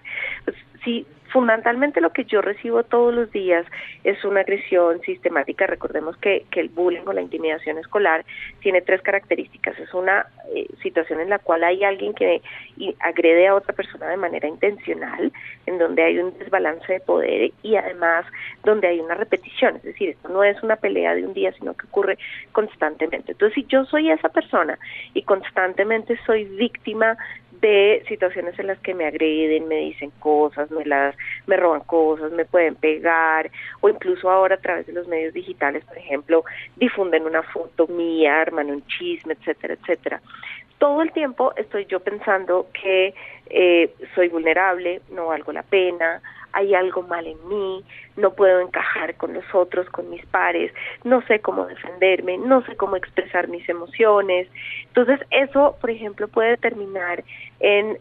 Pues, 0.45 0.57
si 0.85 1.07
fundamentalmente 1.35 2.01
lo 2.01 2.13
que 2.13 2.25
yo 2.25 2.43
recibo 2.43 2.85
todos 2.85 3.13
los 3.13 3.29
días 3.33 3.67
es 4.05 4.25
una 4.25 4.43
agresión 4.43 5.01
sistemática. 5.01 5.67
Recordemos 5.67 6.17
que, 6.19 6.47
que 6.53 6.61
el 6.61 6.69
bullying 6.69 7.03
o 7.07 7.13
la 7.13 7.23
intimidación 7.23 7.77
escolar 7.79 8.25
tiene 8.61 8.83
tres 8.83 9.03
características. 9.03 9.77
Es 9.81 9.93
una 9.93 10.27
eh, 10.55 10.69
situación 10.81 11.21
en 11.21 11.31
la 11.31 11.41
cual 11.41 11.65
hay 11.65 11.83
alguien 11.83 12.15
que 12.15 12.41
agrede 13.01 13.49
a 13.49 13.57
otra 13.57 13.75
persona 13.75 14.07
de 14.07 14.17
manera 14.17 14.47
intencional, 14.47 15.33
en 15.67 15.79
donde 15.79 16.05
hay 16.05 16.21
un 16.21 16.39
desbalance 16.39 16.93
de 16.93 17.01
poder 17.01 17.51
y 17.65 17.75
además 17.75 18.27
donde 18.63 18.87
hay 18.87 19.01
una 19.01 19.17
repetición. 19.17 19.75
Es 19.77 19.83
decir, 19.83 20.11
esto 20.11 20.29
no 20.29 20.45
es 20.45 20.63
una 20.63 20.77
pelea 20.77 21.17
de 21.17 21.27
un 21.27 21.35
día, 21.35 21.53
sino 21.59 21.75
que 21.75 21.87
ocurre 21.87 22.17
constantemente. 22.53 23.33
Entonces, 23.33 23.57
si 23.57 23.65
yo 23.65 23.85
soy 23.87 24.09
esa 24.09 24.29
persona 24.29 24.79
y 25.15 25.23
constantemente 25.23 26.17
soy 26.27 26.45
víctima 26.45 27.17
de 27.61 28.03
situaciones 28.09 28.59
en 28.59 28.67
las 28.67 28.79
que 28.81 28.95
me 28.95 29.07
agreden, 29.07 29.69
me 29.69 29.77
dicen 29.77 30.11
cosas, 30.19 30.71
me 30.71 30.85
las 30.85 31.15
me 31.47 31.57
roban 31.57 31.81
cosas, 31.81 32.33
me 32.33 32.45
pueden 32.45 32.75
pegar 32.75 33.51
o 33.81 33.89
incluso 33.89 34.31
ahora 34.31 34.57
a 34.57 34.61
través 34.61 34.87
de 34.87 34.93
los 34.93 35.09
medios 35.09 35.35
digitales, 35.35 35.85
por 35.85 35.99
ejemplo, 35.99 36.45
difunden 36.77 37.25
una 37.25 37.43
foto 37.43 37.87
mía, 37.87 38.41
arman 38.41 38.71
un 38.71 38.87
chisme, 38.87 39.35
etcétera, 39.35 39.75
etcétera. 39.75 40.21
Todo 40.79 41.03
el 41.03 41.13
tiempo 41.13 41.53
estoy 41.57 41.87
yo 41.87 42.01
pensando 42.01 42.67
que 42.73 43.15
eh, 43.47 43.95
soy 44.15 44.29
vulnerable, 44.29 45.01
no 45.11 45.27
valgo 45.27 45.53
la 45.53 45.63
pena, 45.63 46.21
hay 46.55 46.75
algo 46.75 47.03
mal 47.03 47.27
en 47.27 47.49
mí, 47.49 47.85
no 48.17 48.33
puedo 48.33 48.61
encajar 48.61 49.17
con 49.17 49.35
los 49.35 49.45
otros, 49.53 49.89
con 49.91 50.09
mis 50.09 50.25
pares, 50.27 50.73
no 51.03 51.21
sé 51.27 51.41
cómo 51.41 51.67
defenderme, 51.67 52.39
no 52.39 52.65
sé 52.65 52.77
cómo 52.77 52.97
expresar 52.97 53.49
mis 53.49 53.69
emociones. 53.69 54.49
Entonces 54.87 55.21
eso, 55.31 55.77
por 55.81 55.91
ejemplo, 55.91 56.29
puede 56.29 56.57
terminar 56.57 57.25
en 57.61 57.99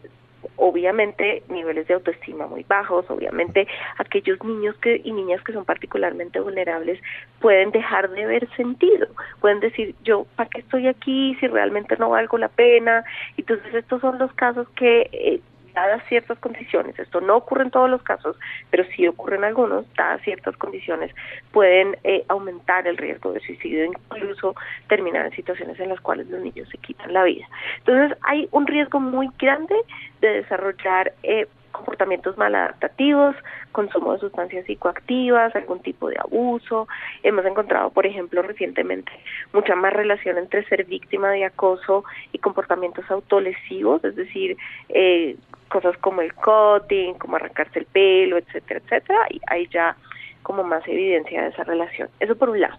obviamente 0.56 1.42
niveles 1.48 1.86
de 1.88 1.94
autoestima 1.94 2.46
muy 2.46 2.64
bajos, 2.64 3.06
obviamente 3.08 3.66
aquellos 3.98 4.42
niños 4.44 4.76
que, 4.76 5.00
y 5.02 5.12
niñas 5.12 5.42
que 5.42 5.52
son 5.52 5.64
particularmente 5.64 6.40
vulnerables 6.40 7.00
pueden 7.40 7.70
dejar 7.70 8.10
de 8.10 8.26
ver 8.26 8.48
sentido, 8.56 9.08
pueden 9.40 9.60
decir 9.60 9.94
yo 10.04 10.26
para 10.36 10.50
qué 10.50 10.60
estoy 10.60 10.86
aquí 10.86 11.36
si 11.40 11.46
realmente 11.46 11.96
no 11.96 12.10
valgo 12.10 12.38
la 12.38 12.48
pena, 12.48 13.04
entonces 13.36 13.74
estos 13.74 14.00
son 14.00 14.18
los 14.18 14.32
casos 14.34 14.68
que 14.76 15.08
eh, 15.12 15.40
dadas 15.74 16.02
ciertas 16.08 16.38
condiciones, 16.38 16.98
esto 16.98 17.20
no 17.20 17.36
ocurre 17.36 17.64
en 17.64 17.70
todos 17.70 17.90
los 17.90 18.02
casos, 18.02 18.36
pero 18.70 18.84
sí 18.96 19.06
ocurre 19.06 19.36
en 19.36 19.44
algunos, 19.44 19.84
dadas 19.94 20.22
ciertas 20.22 20.56
condiciones, 20.56 21.14
pueden 21.52 21.96
eh, 22.04 22.24
aumentar 22.28 22.86
el 22.86 22.96
riesgo 22.96 23.32
de 23.32 23.40
suicidio, 23.40 23.84
incluso 23.84 24.54
terminar 24.88 25.26
en 25.26 25.32
situaciones 25.32 25.78
en 25.80 25.90
las 25.90 26.00
cuales 26.00 26.28
los 26.28 26.40
niños 26.40 26.68
se 26.70 26.78
quitan 26.78 27.12
la 27.12 27.24
vida. 27.24 27.46
Entonces 27.78 28.16
hay 28.22 28.48
un 28.52 28.66
riesgo 28.66 29.00
muy 29.00 29.28
grande 29.38 29.74
de 30.20 30.28
desarrollar 30.28 31.12
eh, 31.22 31.46
comportamientos 31.74 32.38
maladaptativos, 32.38 33.36
consumo 33.72 34.14
de 34.14 34.20
sustancias 34.20 34.64
psicoactivas, 34.64 35.54
algún 35.54 35.80
tipo 35.80 36.08
de 36.08 36.16
abuso. 36.18 36.88
Hemos 37.22 37.44
encontrado, 37.44 37.90
por 37.90 38.06
ejemplo, 38.06 38.40
recientemente 38.40 39.12
mucha 39.52 39.74
más 39.74 39.92
relación 39.92 40.38
entre 40.38 40.64
ser 40.64 40.84
víctima 40.84 41.30
de 41.30 41.44
acoso 41.44 42.04
y 42.32 42.38
comportamientos 42.38 43.04
autolesivos, 43.10 44.02
es 44.04 44.16
decir, 44.16 44.56
eh, 44.88 45.36
cosas 45.68 45.96
como 45.98 46.22
el 46.22 46.32
cutting, 46.32 47.14
como 47.14 47.36
arrancarse 47.36 47.80
el 47.80 47.86
pelo, 47.86 48.38
etcétera, 48.38 48.80
etcétera, 48.84 49.18
y 49.30 49.40
hay 49.48 49.66
ya 49.68 49.96
como 50.44 50.62
más 50.62 50.86
evidencia 50.86 51.42
de 51.42 51.48
esa 51.48 51.64
relación. 51.64 52.08
Eso 52.20 52.36
por 52.36 52.50
un 52.50 52.60
lado. 52.60 52.76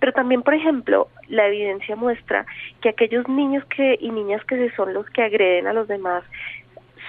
Pero 0.00 0.12
también, 0.12 0.42
por 0.42 0.54
ejemplo, 0.54 1.08
la 1.28 1.46
evidencia 1.46 1.94
muestra 1.94 2.44
que 2.80 2.88
aquellos 2.88 3.28
niños 3.28 3.64
que 3.66 3.96
y 4.00 4.10
niñas 4.10 4.42
que 4.46 4.70
son 4.70 4.92
los 4.92 5.06
que 5.10 5.22
agreden 5.22 5.68
a 5.68 5.72
los 5.72 5.86
demás 5.86 6.24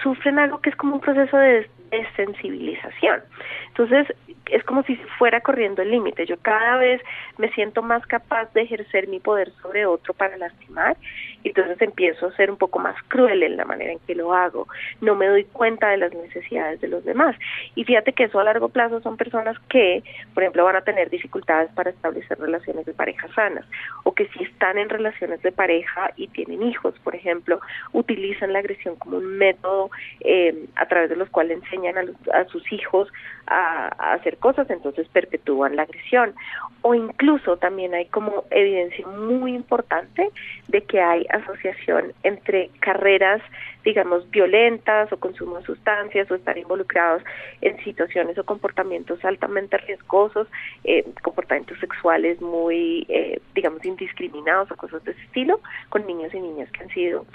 sufren 0.02 0.38
algo 0.38 0.60
que 0.60 0.70
es 0.70 0.76
como 0.76 0.94
un 0.94 1.00
proceso 1.00 1.36
de 1.36 1.68
desensibilización. 1.90 3.22
Entonces, 3.68 4.08
es 4.50 4.62
como 4.64 4.82
si 4.82 4.96
fuera 5.18 5.40
corriendo 5.40 5.82
el 5.82 5.90
límite. 5.90 6.26
Yo 6.26 6.36
cada 6.38 6.76
vez 6.76 7.00
me 7.38 7.50
siento 7.50 7.82
más 7.82 8.06
capaz 8.06 8.52
de 8.52 8.62
ejercer 8.62 9.08
mi 9.08 9.20
poder 9.20 9.50
sobre 9.62 9.86
otro 9.86 10.14
para 10.14 10.36
lastimar 10.36 10.96
y 11.42 11.48
entonces 11.48 11.80
empiezo 11.80 12.26
a 12.26 12.36
ser 12.36 12.50
un 12.50 12.56
poco 12.56 12.78
más 12.78 12.96
cruel 13.08 13.42
en 13.42 13.56
la 13.56 13.64
manera 13.64 13.92
en 13.92 13.98
que 14.00 14.14
lo 14.14 14.32
hago. 14.32 14.66
No 15.00 15.14
me 15.14 15.26
doy 15.26 15.44
cuenta 15.44 15.90
de 15.90 15.98
las 15.98 16.12
necesidades 16.14 16.80
de 16.80 16.88
los 16.88 17.04
demás. 17.04 17.36
Y 17.74 17.84
fíjate 17.84 18.12
que 18.12 18.24
eso 18.24 18.40
a 18.40 18.44
largo 18.44 18.68
plazo 18.68 19.00
son 19.00 19.16
personas 19.16 19.58
que, 19.68 20.02
por 20.32 20.42
ejemplo, 20.42 20.64
van 20.64 20.76
a 20.76 20.82
tener 20.82 21.10
dificultades 21.10 21.70
para 21.72 21.90
establecer 21.90 22.38
relaciones 22.38 22.86
de 22.86 22.94
pareja 22.94 23.28
sanas 23.34 23.66
o 24.04 24.14
que 24.14 24.26
si 24.28 24.44
están 24.44 24.78
en 24.78 24.88
relaciones 24.88 25.42
de 25.42 25.52
pareja 25.52 26.10
y 26.16 26.28
tienen 26.28 26.62
hijos, 26.62 26.94
por 27.02 27.14
ejemplo, 27.14 27.60
utilizan 27.92 28.52
la 28.52 28.60
agresión 28.60 28.96
como 28.96 29.18
un 29.18 29.36
método 29.38 29.90
eh, 30.20 30.66
a 30.76 30.86
través 30.86 31.10
de 31.10 31.16
los 31.16 31.28
cuales 31.30 31.62
enseñan 31.62 31.83
a, 31.88 32.44
sus 32.46 32.72
hijos 32.72 33.08
a, 33.46 33.88
hacer 34.14 34.36
cosas, 34.38 34.68
entonces 34.70 35.08
perpetúan 35.08 35.76
la 35.76 35.82
agresión. 35.82 36.34
O 36.82 36.94
incluso 36.94 37.56
también 37.56 37.94
hay 37.94 38.06
como 38.06 38.44
evidencia 38.50 39.06
muy 39.06 39.54
importante 39.54 40.30
de 40.68 40.82
que 40.82 41.00
hay 41.00 41.26
asociación 41.30 42.12
entre 42.22 42.70
carreras, 42.80 43.40
digamos, 43.84 44.28
violentas 44.30 45.12
o 45.12 45.18
consumo 45.18 45.58
de 45.58 45.64
sustancias 45.64 46.30
o 46.30 46.34
estar 46.34 46.56
involucrados 46.56 47.22
en 47.60 47.82
situaciones 47.84 48.36
o 48.38 48.44
comportamientos 48.44 49.24
altamente 49.24 49.76
riesgosos, 49.78 50.48
eh, 50.84 51.04
comportamientos 51.22 51.78
sexuales 51.80 52.40
muy, 52.40 53.06
eh, 53.08 53.40
digamos, 53.54 53.84
indiscriminados 53.84 54.70
o 54.70 54.76
cosas 54.76 55.04
de 55.04 55.12
ese 55.12 55.22
estilo, 55.22 55.60
con 55.88 56.06
niños 56.06 56.32
y 56.34 56.40
niñas 56.40 56.70
que 56.70 56.82
han 56.82 56.90
sido 56.90 57.26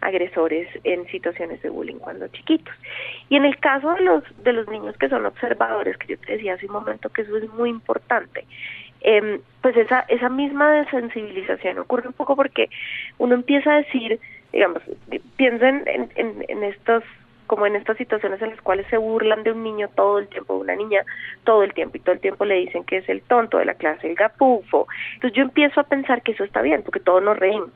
agresores 0.00 0.68
en 0.84 1.06
situaciones 1.08 1.60
de 1.62 1.70
bullying 1.70 1.98
cuando 1.98 2.28
chiquitos. 2.28 2.74
Y 3.28 3.36
en 3.36 3.44
el 3.44 3.58
caso 3.58 3.94
de 3.94 4.02
los, 4.02 4.24
de 4.42 4.52
los 4.52 4.68
niños 4.68 4.96
que 4.98 5.08
son 5.08 5.26
observadores, 5.26 5.96
que 5.96 6.08
yo 6.08 6.18
te 6.18 6.32
decía 6.32 6.54
hace 6.54 6.66
un 6.66 6.72
momento 6.72 7.08
que 7.10 7.22
eso 7.22 7.36
es 7.36 7.48
muy 7.54 7.70
importante, 7.70 8.44
eh, 9.00 9.40
pues 9.62 9.76
esa, 9.76 10.00
esa 10.08 10.28
misma 10.28 10.72
desensibilización 10.72 11.78
ocurre 11.78 12.08
un 12.08 12.14
poco 12.14 12.34
porque 12.34 12.68
uno 13.18 13.34
empieza 13.34 13.72
a 13.72 13.76
decir, 13.78 14.18
digamos, 14.52 14.82
piensen 15.36 15.84
en, 15.86 16.10
en, 16.48 16.64
estos 16.64 17.04
como 17.46 17.66
en 17.66 17.76
estas 17.76 17.96
situaciones 17.96 18.42
en 18.42 18.50
las 18.50 18.60
cuales 18.60 18.86
se 18.90 18.98
burlan 18.98 19.42
de 19.42 19.52
un 19.52 19.62
niño 19.62 19.88
todo 19.94 20.18
el 20.18 20.28
tiempo, 20.28 20.54
de 20.54 20.60
una 20.60 20.76
niña 20.76 21.02
todo 21.44 21.62
el 21.62 21.72
tiempo, 21.72 21.96
y 21.96 22.00
todo 22.00 22.12
el 22.12 22.20
tiempo 22.20 22.44
le 22.44 22.56
dicen 22.56 22.84
que 22.84 22.98
es 22.98 23.08
el 23.08 23.22
tonto 23.22 23.56
de 23.56 23.64
la 23.64 23.74
clase, 23.74 24.06
el 24.06 24.16
gapufo. 24.16 24.86
Entonces 25.14 25.36
yo 25.36 25.42
empiezo 25.42 25.80
a 25.80 25.84
pensar 25.84 26.22
que 26.22 26.32
eso 26.32 26.44
está 26.44 26.60
bien, 26.60 26.82
porque 26.82 27.00
todos 27.00 27.22
nos 27.22 27.38
reímos 27.38 27.70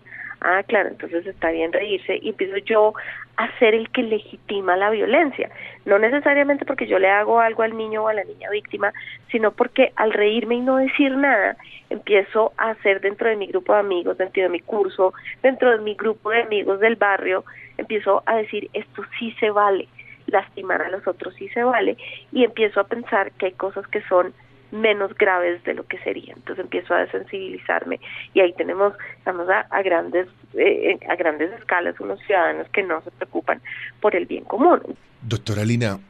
ah, 0.45 0.62
claro, 0.64 0.88
entonces 0.88 1.26
está 1.26 1.51
bien 1.51 1.72
reírse 1.72 2.18
y 2.20 2.30
empiezo 2.30 2.57
yo 2.59 2.95
a 3.36 3.59
ser 3.59 3.74
el 3.74 3.88
que 3.90 4.03
legitima 4.03 4.76
la 4.76 4.90
violencia, 4.90 5.51
no 5.84 5.99
necesariamente 5.99 6.64
porque 6.64 6.86
yo 6.86 6.99
le 6.99 7.11
hago 7.11 7.40
algo 7.40 7.62
al 7.62 7.76
niño 7.76 8.05
o 8.05 8.09
a 8.09 8.14
la 8.14 8.24
niña 8.24 8.51
víctima, 8.51 8.93
sino 9.30 9.53
porque 9.53 9.93
al 9.97 10.12
reírme 10.12 10.57
y 10.57 10.61
no 10.61 10.76
decir 10.76 11.16
nada, 11.16 11.57
empiezo 11.90 12.53
a 12.59 12.70
hacer 12.70 13.01
dentro 13.01 13.28
de 13.28 13.36
mi 13.36 13.47
grupo 13.47 13.72
de 13.72 13.80
amigos, 13.80 14.18
dentro 14.18 14.43
de 14.43 14.49
mi 14.49 14.61
curso, 14.61 15.14
dentro 15.43 15.70
de 15.70 15.78
mi 15.78 15.95
grupo 15.95 16.30
de 16.30 16.43
amigos 16.43 16.80
del 16.80 16.97
barrio, 16.97 17.45
empiezo 17.78 18.22
a 18.26 18.36
decir 18.36 18.68
esto 18.72 19.03
sí 19.18 19.34
se 19.40 19.51
vale, 19.51 19.88
lastimar 20.26 20.82
a 20.82 20.90
los 20.90 21.07
otros 21.07 21.34
sí 21.34 21.49
se 21.49 21.64
vale 21.64 21.97
y 22.32 22.45
empiezo 22.45 22.80
a 22.80 22.84
pensar 22.84 23.32
que 23.32 23.47
hay 23.47 23.53
cosas 23.53 23.86
que 23.88 24.03
son 24.03 24.32
menos 24.72 25.14
graves 25.14 25.62
de 25.64 25.74
lo 25.74 25.86
que 25.86 25.98
serían. 25.98 26.38
Entonces 26.38 26.64
empiezo 26.64 26.94
a 26.94 27.00
desensibilizarme 27.00 28.00
y 28.34 28.40
ahí 28.40 28.52
tenemos, 28.54 28.94
estamos 29.18 29.46
a, 29.48 29.82
grandes, 29.82 30.26
eh, 30.54 30.98
a 31.08 31.14
grandes 31.14 31.52
escalas 31.52 31.98
unos 32.00 32.18
ciudadanos 32.20 32.68
que 32.70 32.82
no 32.82 33.00
se 33.02 33.10
preocupan 33.12 33.60
por 34.00 34.16
el 34.16 34.26
bien 34.26 34.44
común. 34.44 34.80
Doctora 35.20 35.64
Lina, 35.64 36.00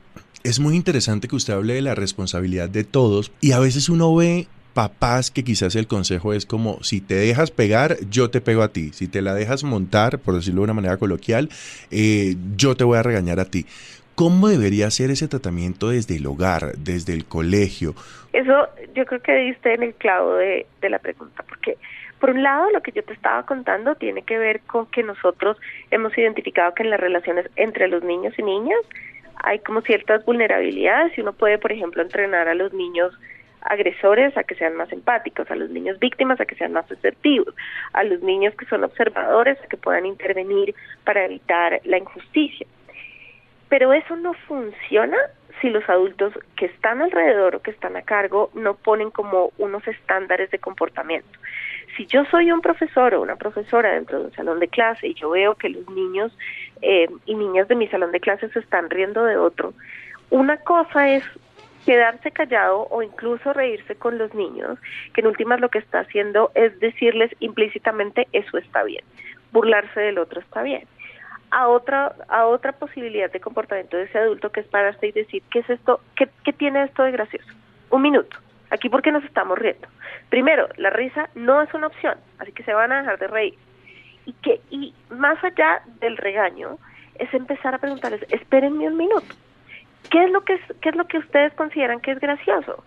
es 0.44 0.60
muy 0.60 0.76
interesante 0.76 1.28
que 1.28 1.36
usted 1.36 1.52
hable 1.52 1.74
de 1.74 1.82
la 1.82 1.94
responsabilidad 1.94 2.68
de 2.68 2.84
todos 2.84 3.32
y 3.40 3.52
a 3.52 3.58
veces 3.58 3.88
uno 3.88 4.14
ve 4.14 4.46
papás 4.72 5.30
que 5.30 5.44
quizás 5.44 5.76
el 5.76 5.86
consejo 5.86 6.32
es 6.32 6.46
como 6.46 6.82
si 6.82 7.00
te 7.00 7.14
dejas 7.14 7.50
pegar, 7.50 7.98
yo 8.10 8.30
te 8.30 8.40
pego 8.40 8.62
a 8.62 8.68
ti, 8.68 8.90
si 8.94 9.06
te 9.06 9.22
la 9.22 9.34
dejas 9.34 9.64
montar, 9.64 10.18
por 10.18 10.34
decirlo 10.34 10.62
de 10.62 10.64
una 10.64 10.74
manera 10.74 10.96
coloquial, 10.96 11.50
eh, 11.90 12.36
yo 12.56 12.74
te 12.74 12.84
voy 12.84 12.98
a 12.98 13.02
regañar 13.02 13.38
a 13.38 13.44
ti. 13.44 13.66
¿Cómo 14.14 14.48
debería 14.48 14.90
ser 14.90 15.10
ese 15.10 15.28
tratamiento 15.28 15.88
desde 15.88 16.16
el 16.16 16.26
hogar, 16.26 16.72
desde 16.76 17.14
el 17.14 17.24
colegio? 17.24 17.94
Eso 18.32 18.68
yo 18.94 19.06
creo 19.06 19.20
que 19.22 19.34
diste 19.34 19.74
en 19.74 19.82
el 19.82 19.94
clavo 19.94 20.34
de, 20.34 20.66
de 20.80 20.90
la 20.90 20.98
pregunta, 20.98 21.44
porque 21.48 21.76
por 22.20 22.30
un 22.30 22.42
lado 22.42 22.70
lo 22.70 22.82
que 22.82 22.92
yo 22.92 23.02
te 23.02 23.14
estaba 23.14 23.44
contando 23.44 23.94
tiene 23.94 24.22
que 24.22 24.38
ver 24.38 24.60
con 24.60 24.86
que 24.86 25.02
nosotros 25.02 25.56
hemos 25.90 26.16
identificado 26.16 26.74
que 26.74 26.82
en 26.82 26.90
las 26.90 27.00
relaciones 27.00 27.50
entre 27.56 27.88
los 27.88 28.04
niños 28.04 28.32
y 28.38 28.42
niñas 28.42 28.80
hay 29.42 29.58
como 29.58 29.80
ciertas 29.80 30.24
vulnerabilidades 30.24 31.16
y 31.16 31.20
uno 31.20 31.32
puede, 31.32 31.58
por 31.58 31.72
ejemplo, 31.72 32.02
entrenar 32.02 32.48
a 32.48 32.54
los 32.54 32.72
niños 32.72 33.12
agresores 33.62 34.36
a 34.36 34.44
que 34.44 34.54
sean 34.54 34.76
más 34.76 34.92
empáticos, 34.92 35.50
a 35.50 35.56
los 35.56 35.70
niños 35.70 35.98
víctimas 35.98 36.40
a 36.40 36.46
que 36.46 36.54
sean 36.54 36.72
más 36.72 36.90
asertivos, 36.90 37.54
a 37.92 38.04
los 38.04 38.20
niños 38.22 38.54
que 38.54 38.66
son 38.66 38.84
observadores 38.84 39.58
a 39.62 39.66
que 39.66 39.76
puedan 39.76 40.06
intervenir 40.06 40.74
para 41.04 41.24
evitar 41.24 41.80
la 41.84 41.98
injusticia. 41.98 42.66
Pero 43.72 43.94
eso 43.94 44.16
no 44.16 44.34
funciona 44.34 45.16
si 45.62 45.70
los 45.70 45.88
adultos 45.88 46.34
que 46.56 46.66
están 46.66 47.00
alrededor 47.00 47.56
o 47.56 47.62
que 47.62 47.70
están 47.70 47.96
a 47.96 48.02
cargo 48.02 48.50
no 48.52 48.74
ponen 48.74 49.10
como 49.10 49.50
unos 49.56 49.88
estándares 49.88 50.50
de 50.50 50.58
comportamiento. 50.58 51.38
Si 51.96 52.04
yo 52.04 52.26
soy 52.26 52.52
un 52.52 52.60
profesor 52.60 53.14
o 53.14 53.22
una 53.22 53.36
profesora 53.36 53.94
dentro 53.94 54.18
de 54.18 54.24
un 54.26 54.32
salón 54.34 54.60
de 54.60 54.68
clase 54.68 55.06
y 55.08 55.14
yo 55.14 55.30
veo 55.30 55.54
que 55.54 55.70
los 55.70 55.88
niños 55.88 56.36
eh, 56.82 57.08
y 57.24 57.34
niñas 57.34 57.66
de 57.68 57.76
mi 57.76 57.88
salón 57.88 58.12
de 58.12 58.20
clase 58.20 58.50
se 58.50 58.58
están 58.58 58.90
riendo 58.90 59.24
de 59.24 59.38
otro, 59.38 59.72
una 60.28 60.58
cosa 60.58 61.08
es 61.08 61.24
quedarse 61.86 62.30
callado 62.30 62.88
o 62.90 63.02
incluso 63.02 63.54
reírse 63.54 63.94
con 63.94 64.18
los 64.18 64.34
niños, 64.34 64.78
que 65.14 65.22
en 65.22 65.28
últimas 65.28 65.60
lo 65.60 65.70
que 65.70 65.78
está 65.78 66.00
haciendo 66.00 66.52
es 66.54 66.78
decirles 66.78 67.34
implícitamente 67.40 68.28
eso 68.32 68.58
está 68.58 68.82
bien, 68.82 69.04
burlarse 69.50 69.98
del 69.98 70.18
otro 70.18 70.40
está 70.42 70.60
bien 70.60 70.86
a 71.52 71.68
otra 71.68 72.14
a 72.28 72.46
otra 72.46 72.72
posibilidad 72.72 73.30
de 73.30 73.40
comportamiento 73.40 73.96
de 73.96 74.04
ese 74.04 74.18
adulto 74.18 74.50
que 74.50 74.60
es 74.60 74.66
pararse 74.66 75.06
y 75.06 75.12
decir 75.12 75.42
qué 75.50 75.60
es 75.60 75.70
esto 75.70 76.00
qué, 76.16 76.28
qué 76.44 76.52
tiene 76.52 76.82
esto 76.82 77.04
de 77.04 77.12
gracioso 77.12 77.48
un 77.90 78.02
minuto. 78.02 78.38
Aquí 78.70 78.88
porque 78.88 79.12
nos 79.12 79.22
estamos 79.24 79.58
riendo 79.58 79.86
primero 80.30 80.66
la 80.78 80.90
risa 80.90 81.28
no 81.34 81.60
es 81.60 81.72
una 81.74 81.88
opción 81.88 82.16
así 82.38 82.52
que 82.52 82.64
se 82.64 82.72
van 82.72 82.90
a 82.90 83.02
dejar 83.02 83.18
de 83.18 83.28
reír. 83.28 83.54
Y 84.24 84.32
que 84.34 84.60
y 84.70 84.94
más 85.10 85.42
allá 85.44 85.82
del 86.00 86.16
regaño 86.16 86.78
es 87.16 87.32
empezar 87.34 87.74
a 87.74 87.78
preguntarles 87.78 88.24
espérenme 88.30 88.88
un 88.88 88.96
minuto. 88.96 89.34
Qué 90.10 90.24
es 90.24 90.30
lo 90.30 90.40
que 90.42 90.54
es, 90.54 90.60
qué 90.80 90.88
es 90.88 90.96
lo 90.96 91.06
que 91.06 91.18
ustedes 91.18 91.52
consideran 91.54 92.00
que 92.00 92.12
es 92.12 92.18
gracioso 92.18 92.82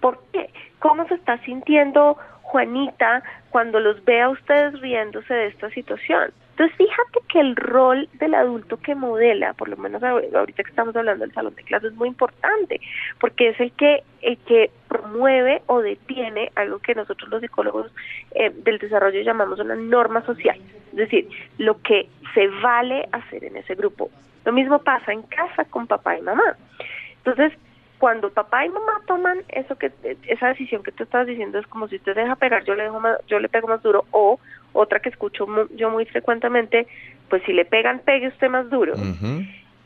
por 0.00 0.20
qué 0.32 0.50
cómo 0.80 1.06
se 1.06 1.14
está 1.14 1.38
sintiendo 1.44 2.18
Juanita 2.42 3.22
cuando 3.50 3.78
los 3.78 4.04
ve 4.04 4.20
a 4.20 4.30
ustedes 4.30 4.80
riéndose 4.80 5.32
de 5.32 5.46
esta 5.46 5.70
situación 5.70 6.32
Entonces, 6.60 6.76
fíjate 6.76 7.20
que 7.26 7.40
el 7.40 7.56
rol 7.56 8.06
del 8.18 8.34
adulto 8.34 8.76
que 8.76 8.94
modela, 8.94 9.54
por 9.54 9.70
lo 9.70 9.78
menos 9.78 10.02
ahorita 10.02 10.62
que 10.62 10.68
estamos 10.68 10.94
hablando 10.94 11.24
del 11.24 11.32
salón 11.32 11.54
de 11.54 11.62
clases, 11.62 11.92
es 11.92 11.96
muy 11.96 12.08
importante, 12.08 12.82
porque 13.18 13.48
es 13.48 13.60
el 13.60 13.72
que, 13.72 14.02
el 14.20 14.36
que 14.36 14.70
promueve 14.86 15.62
o 15.68 15.80
detiene 15.80 16.52
algo 16.56 16.78
que 16.80 16.94
nosotros 16.94 17.30
los 17.30 17.40
psicólogos 17.40 17.90
eh, 18.32 18.50
del 18.50 18.76
desarrollo 18.76 19.22
llamamos 19.22 19.58
una 19.58 19.74
norma 19.74 20.20
social, 20.26 20.60
es 20.90 20.96
decir, 20.96 21.30
lo 21.56 21.80
que 21.80 22.10
se 22.34 22.48
vale 22.48 23.08
hacer 23.10 23.42
en 23.44 23.56
ese 23.56 23.74
grupo. 23.74 24.10
Lo 24.44 24.52
mismo 24.52 24.80
pasa 24.80 25.14
en 25.14 25.22
casa 25.22 25.64
con 25.64 25.86
papá 25.86 26.18
y 26.18 26.20
mamá. 26.20 26.58
Entonces, 27.24 27.54
cuando 28.00 28.30
papá 28.30 28.64
y 28.64 28.70
mamá 28.70 29.02
toman 29.06 29.42
eso 29.50 29.76
que 29.76 29.92
esa 30.26 30.48
decisión 30.48 30.82
que 30.82 30.90
tú 30.90 31.04
estás 31.04 31.26
diciendo 31.26 31.58
es 31.58 31.66
como 31.66 31.86
si 31.86 31.96
usted 31.96 32.16
deja 32.16 32.34
pegar 32.34 32.64
yo 32.64 32.74
le 32.74 32.84
dejo 32.84 32.98
yo 33.28 33.38
le 33.38 33.50
pego 33.50 33.68
más 33.68 33.82
duro 33.82 34.06
o 34.10 34.40
otra 34.72 35.00
que 35.00 35.10
escucho 35.10 35.46
yo 35.76 35.90
muy 35.90 36.06
frecuentemente 36.06 36.86
pues 37.28 37.42
si 37.44 37.52
le 37.52 37.66
pegan 37.66 38.00
pegue 38.00 38.28
usted 38.28 38.48
más 38.48 38.70
duro. 38.70 38.94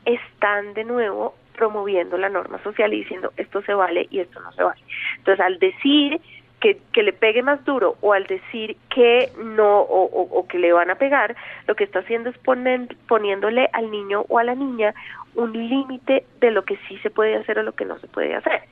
Están 0.05 0.75
de 0.75 0.85
nuevo 0.85 1.35
promoviendo 1.57 2.17
la 2.17 2.29
norma 2.29 2.62
social 2.62 2.95
y 2.95 2.99
diciendo 2.99 3.33
esto 3.37 3.62
se 3.62 3.75
vale 3.75 4.07
y 4.11 4.21
esto 4.21 4.41
no 4.41 4.53
se 4.53 4.62
vale. 4.62 4.81
Entonces 5.19 5.45
al 5.45 5.59
decir 5.59 6.21
que, 6.61 6.79
que 6.93 7.03
le 7.03 7.12
pegue 7.12 7.43
más 7.43 7.65
duro 7.65 7.97
o 8.01 8.12
al 8.12 8.27
decir 8.27 8.77
que 8.95 9.33
no 9.43 9.81
o, 9.81 10.05
o, 10.05 10.47
que 10.47 10.59
le 10.59 10.73
van 10.73 10.91
a 10.91 10.95
pegar, 10.95 11.35
lo 11.67 11.75
que 11.75 11.83
está 11.83 11.99
haciendo 11.99 12.31
es 12.31 12.39
poner, 12.39 12.97
poniéndole 13.09 13.69
al 13.73 13.91
niño 13.91 14.25
o 14.29 14.39
a 14.39 14.45
la 14.45 14.55
niña 14.55 14.95
un 15.35 15.53
límite 15.53 16.24
de 16.41 16.51
lo 16.51 16.64
que 16.64 16.76
sí 16.89 16.99
se 16.99 17.11
puede 17.11 17.37
hacer 17.37 17.59
o 17.59 17.62
lo 17.62 17.72
que 17.72 17.85
no 17.85 17.99
se 17.99 18.07
puede 18.07 18.35
hacer. 18.35 18.62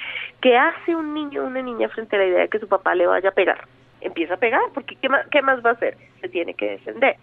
¿Qué 0.40 0.56
hace 0.56 0.94
un 0.94 1.14
niño 1.14 1.42
o 1.42 1.46
una 1.46 1.62
niña 1.62 1.88
frente 1.88 2.16
a 2.16 2.20
la 2.20 2.26
idea 2.26 2.40
de 2.40 2.48
que 2.48 2.58
su 2.58 2.68
papá 2.68 2.94
le 2.94 3.06
vaya 3.06 3.30
a 3.30 3.32
pegar? 3.32 3.66
Empieza 4.00 4.34
a 4.34 4.38
pegar, 4.38 4.62
porque 4.74 4.96
¿qué 4.96 5.08
más, 5.08 5.26
qué 5.28 5.42
más 5.42 5.64
va 5.64 5.70
a 5.70 5.72
hacer? 5.74 5.96
Se 6.20 6.28
tiene 6.28 6.54
que 6.54 6.70
defender. 6.70 7.16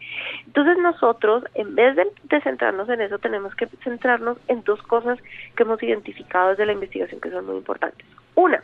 Entonces 0.45 0.77
nosotros, 0.77 1.43
en 1.53 1.75
vez 1.75 1.95
de, 1.95 2.41
centrarnos 2.41 2.87
en 2.89 3.01
eso, 3.01 3.19
tenemos 3.19 3.53
que 3.55 3.67
centrarnos 3.83 4.37
en 4.47 4.63
dos 4.63 4.81
cosas 4.83 5.19
que 5.55 5.63
hemos 5.63 5.81
identificado 5.83 6.49
desde 6.49 6.65
la 6.65 6.73
investigación 6.73 7.19
que 7.19 7.31
son 7.31 7.45
muy 7.45 7.57
importantes. 7.57 8.05
Una, 8.35 8.63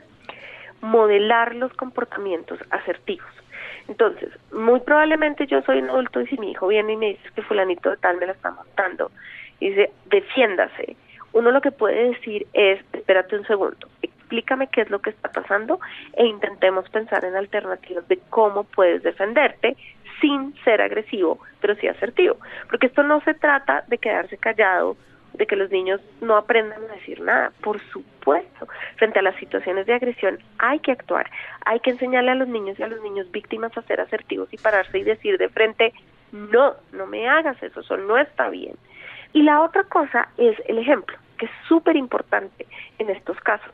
modelar 0.82 1.55
los 1.55 1.73
comportamientos 1.73 2.59
asertivos. 2.69 3.30
Entonces, 3.88 4.30
muy 4.51 4.80
probablemente 4.80 5.45
yo 5.45 5.61
soy 5.61 5.80
un 5.80 5.89
adulto 5.89 6.21
y 6.21 6.28
si 6.28 6.38
mi 6.38 6.51
hijo 6.51 6.67
viene 6.67 6.93
y 6.93 6.97
me 6.97 7.07
dice 7.09 7.30
que 7.36 7.41
fulanito 7.43 7.91
de 7.91 7.97
tal 7.97 8.17
me 8.17 8.26
la 8.26 8.32
está 8.32 8.51
matando, 8.51 9.11
dice, 9.60 9.91
defiéndase. 10.06 10.95
Uno 11.34 11.51
lo 11.51 11.62
que 11.62 11.72
puede 11.72 12.12
decir 12.12 12.47
es, 12.53 12.80
espérate 12.93 13.36
un 13.36 13.45
segundo, 13.45 13.89
explícame 14.01 14.68
qué 14.68 14.82
es 14.82 14.89
lo 14.89 14.99
que 14.99 15.10
está 15.10 15.30
pasando 15.32 15.80
e 16.14 16.26
intentemos 16.26 16.89
pensar 16.89 17.26
en 17.26 17.36
alternativas 17.36 18.08
de 18.08 18.20
cómo 18.30 18.64
puedes 18.64 19.03
defenderte 19.03 19.76
sin 20.22 20.56
ser 20.64 20.82
agresivo, 20.82 21.39
pero 21.62 21.76
sí 21.76 21.88
asertivo. 21.88 22.38
Porque 22.70 22.88
esto 22.88 23.03
no 23.03 23.22
se 23.22 23.34
trata 23.34 23.84
de 23.88 23.97
quedarse 23.97 24.38
callado 24.38 24.95
de 25.34 25.45
que 25.45 25.56
los 25.56 25.70
niños 25.70 26.01
no 26.22 26.38
aprendan 26.38 26.84
a 26.84 26.95
decir 26.95 27.20
nada. 27.22 27.51
Por 27.62 27.80
supuesto, 27.91 28.68
frente 28.95 29.20
a 29.20 29.22
las 29.22 29.36
situaciones 29.36 29.86
de 29.86 29.93
agresión 29.93 30.39
hay 30.60 30.80
que 30.80 30.91
actuar, 30.91 31.30
hay 31.66 31.80
que 31.82 31.91
enseñarle 31.91 32.32
a 32.32 32.36
los 32.36 32.47
niños 32.47 32.80
y 32.80 32.84
a 32.84 32.88
los 32.88 33.01
niños 33.01 33.30
víctimas 33.32 33.78
a 33.78 33.82
ser 33.84 33.99
asertivos 34.01 34.51
y 34.53 34.58
pararse 34.58 34.97
y 34.97 35.03
decir 35.03 35.38
de 35.38 35.49
frente, 35.49 35.93
no, 36.32 36.74
no 36.93 37.06
me 37.06 37.28
hagas 37.28 37.62
eso, 37.62 37.82
eso 37.82 37.97
no 37.97 38.18
está 38.18 38.49
bien. 38.49 38.76
Y 39.36 39.43
la 39.43 39.61
otra 39.61 39.83
cosa 39.83 40.29
es 40.38 40.55
el 40.65 40.77
ejemplo, 40.77 41.17
que 41.38 41.47
es 41.47 41.51
súper 41.67 41.97
importante 41.97 42.65
en 42.99 43.09
estos 43.09 43.38
casos. 43.41 43.69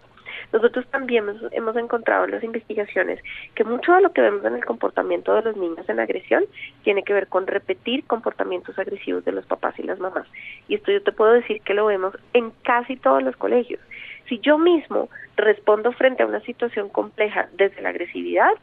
Nosotros 0.51 0.87
también 0.87 1.23
hemos 1.51 1.75
encontrado 1.75 2.25
en 2.25 2.31
las 2.31 2.43
investigaciones 2.43 3.19
que 3.53 3.63
mucho 3.63 3.93
de 3.93 4.01
lo 4.01 4.11
que 4.11 4.21
vemos 4.21 4.43
en 4.43 4.55
el 4.55 4.65
comportamiento 4.65 5.35
de 5.35 5.43
los 5.43 5.55
niños 5.55 5.87
en 5.87 5.99
agresión 5.99 6.45
tiene 6.83 7.03
que 7.03 7.13
ver 7.13 7.27
con 7.27 7.45
repetir 7.45 8.03
comportamientos 8.05 8.79
agresivos 8.79 9.23
de 9.23 9.33
los 9.33 9.45
papás 9.45 9.77
y 9.77 9.83
las 9.83 9.99
mamás. 9.99 10.25
Y 10.67 10.73
esto 10.73 10.91
yo 10.91 11.03
te 11.03 11.11
puedo 11.11 11.33
decir 11.33 11.61
que 11.61 11.75
lo 11.75 11.85
vemos 11.85 12.17
en 12.33 12.49
casi 12.63 12.95
todos 12.95 13.21
los 13.21 13.35
colegios. 13.35 13.81
Si 14.29 14.39
yo 14.39 14.57
mismo 14.57 15.09
respondo 15.37 15.91
frente 15.91 16.23
a 16.23 16.25
una 16.25 16.39
situación 16.39 16.89
compleja 16.89 17.49
desde 17.53 17.83
la 17.83 17.89
agresividad, 17.89 18.53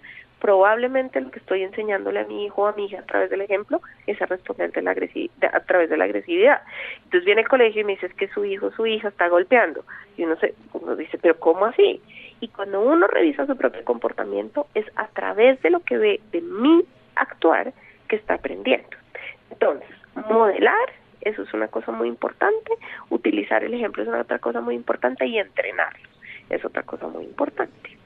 probablemente 0.40 1.20
lo 1.20 1.30
que 1.30 1.38
estoy 1.38 1.62
enseñándole 1.62 2.20
a 2.20 2.24
mi 2.24 2.44
hijo 2.44 2.62
o 2.62 2.66
a 2.66 2.72
mi 2.72 2.86
hija 2.86 3.00
a 3.00 3.06
través 3.06 3.30
del 3.30 3.40
ejemplo 3.40 3.80
es 4.06 4.20
a 4.22 4.26
responder 4.26 4.72
de 4.72 4.82
la 4.82 4.92
a 4.92 5.60
través 5.60 5.90
de 5.90 5.96
la 5.96 6.04
agresividad. 6.04 6.62
Entonces 7.04 7.24
viene 7.24 7.42
el 7.42 7.48
colegio 7.48 7.82
y 7.82 7.84
me 7.84 7.92
dice 7.92 8.08
que 8.10 8.28
su 8.28 8.44
hijo 8.44 8.66
o 8.66 8.72
su 8.72 8.86
hija 8.86 9.08
está 9.08 9.28
golpeando. 9.28 9.84
Y 10.16 10.24
uno, 10.24 10.36
se, 10.36 10.54
uno 10.72 10.96
dice, 10.96 11.18
pero 11.18 11.38
¿cómo 11.38 11.66
así? 11.66 12.00
Y 12.40 12.48
cuando 12.48 12.80
uno 12.80 13.06
revisa 13.06 13.46
su 13.46 13.56
propio 13.56 13.84
comportamiento 13.84 14.66
es 14.74 14.86
a 14.96 15.08
través 15.08 15.60
de 15.62 15.70
lo 15.70 15.80
que 15.80 15.98
ve 15.98 16.20
de 16.32 16.40
mi 16.40 16.84
actuar 17.16 17.72
que 18.08 18.16
está 18.16 18.34
aprendiendo. 18.34 18.96
Entonces, 19.50 19.88
modelar, 20.28 20.92
eso 21.20 21.42
es 21.42 21.52
una 21.52 21.68
cosa 21.68 21.92
muy 21.92 22.08
importante, 22.08 22.72
utilizar 23.10 23.64
el 23.64 23.74
ejemplo 23.74 24.02
es 24.02 24.08
otra 24.08 24.38
cosa 24.38 24.60
muy 24.60 24.74
importante 24.76 25.26
y 25.26 25.38
entrenarlos 25.38 26.08
es 26.50 26.64
otra 26.64 26.82
cosa 26.82 27.08
muy 27.08 27.24
importante. 27.24 27.96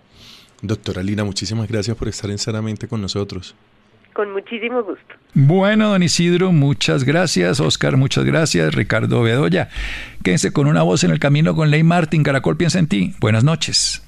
Doctora 0.62 1.02
Lina, 1.02 1.24
muchísimas 1.24 1.68
gracias 1.68 1.96
por 1.96 2.08
estar 2.08 2.30
en 2.30 2.38
Sanamente 2.38 2.88
con 2.88 3.02
nosotros. 3.02 3.54
Con 4.14 4.32
muchísimo 4.32 4.82
gusto. 4.82 5.14
Bueno, 5.34 5.88
don 5.88 6.02
Isidro, 6.02 6.52
muchas 6.52 7.04
gracias. 7.04 7.60
Oscar, 7.60 7.96
muchas 7.96 8.24
gracias. 8.24 8.74
Ricardo 8.74 9.22
Bedoya, 9.22 9.70
quédense 10.22 10.52
con 10.52 10.66
una 10.66 10.82
voz 10.82 11.02
en 11.04 11.10
el 11.10 11.18
camino 11.18 11.54
con 11.56 11.70
Ley 11.70 11.82
Martín. 11.82 12.22
Caracol 12.22 12.56
piensa 12.56 12.78
en 12.78 12.88
ti. 12.88 13.14
Buenas 13.20 13.42
noches. 13.42 14.02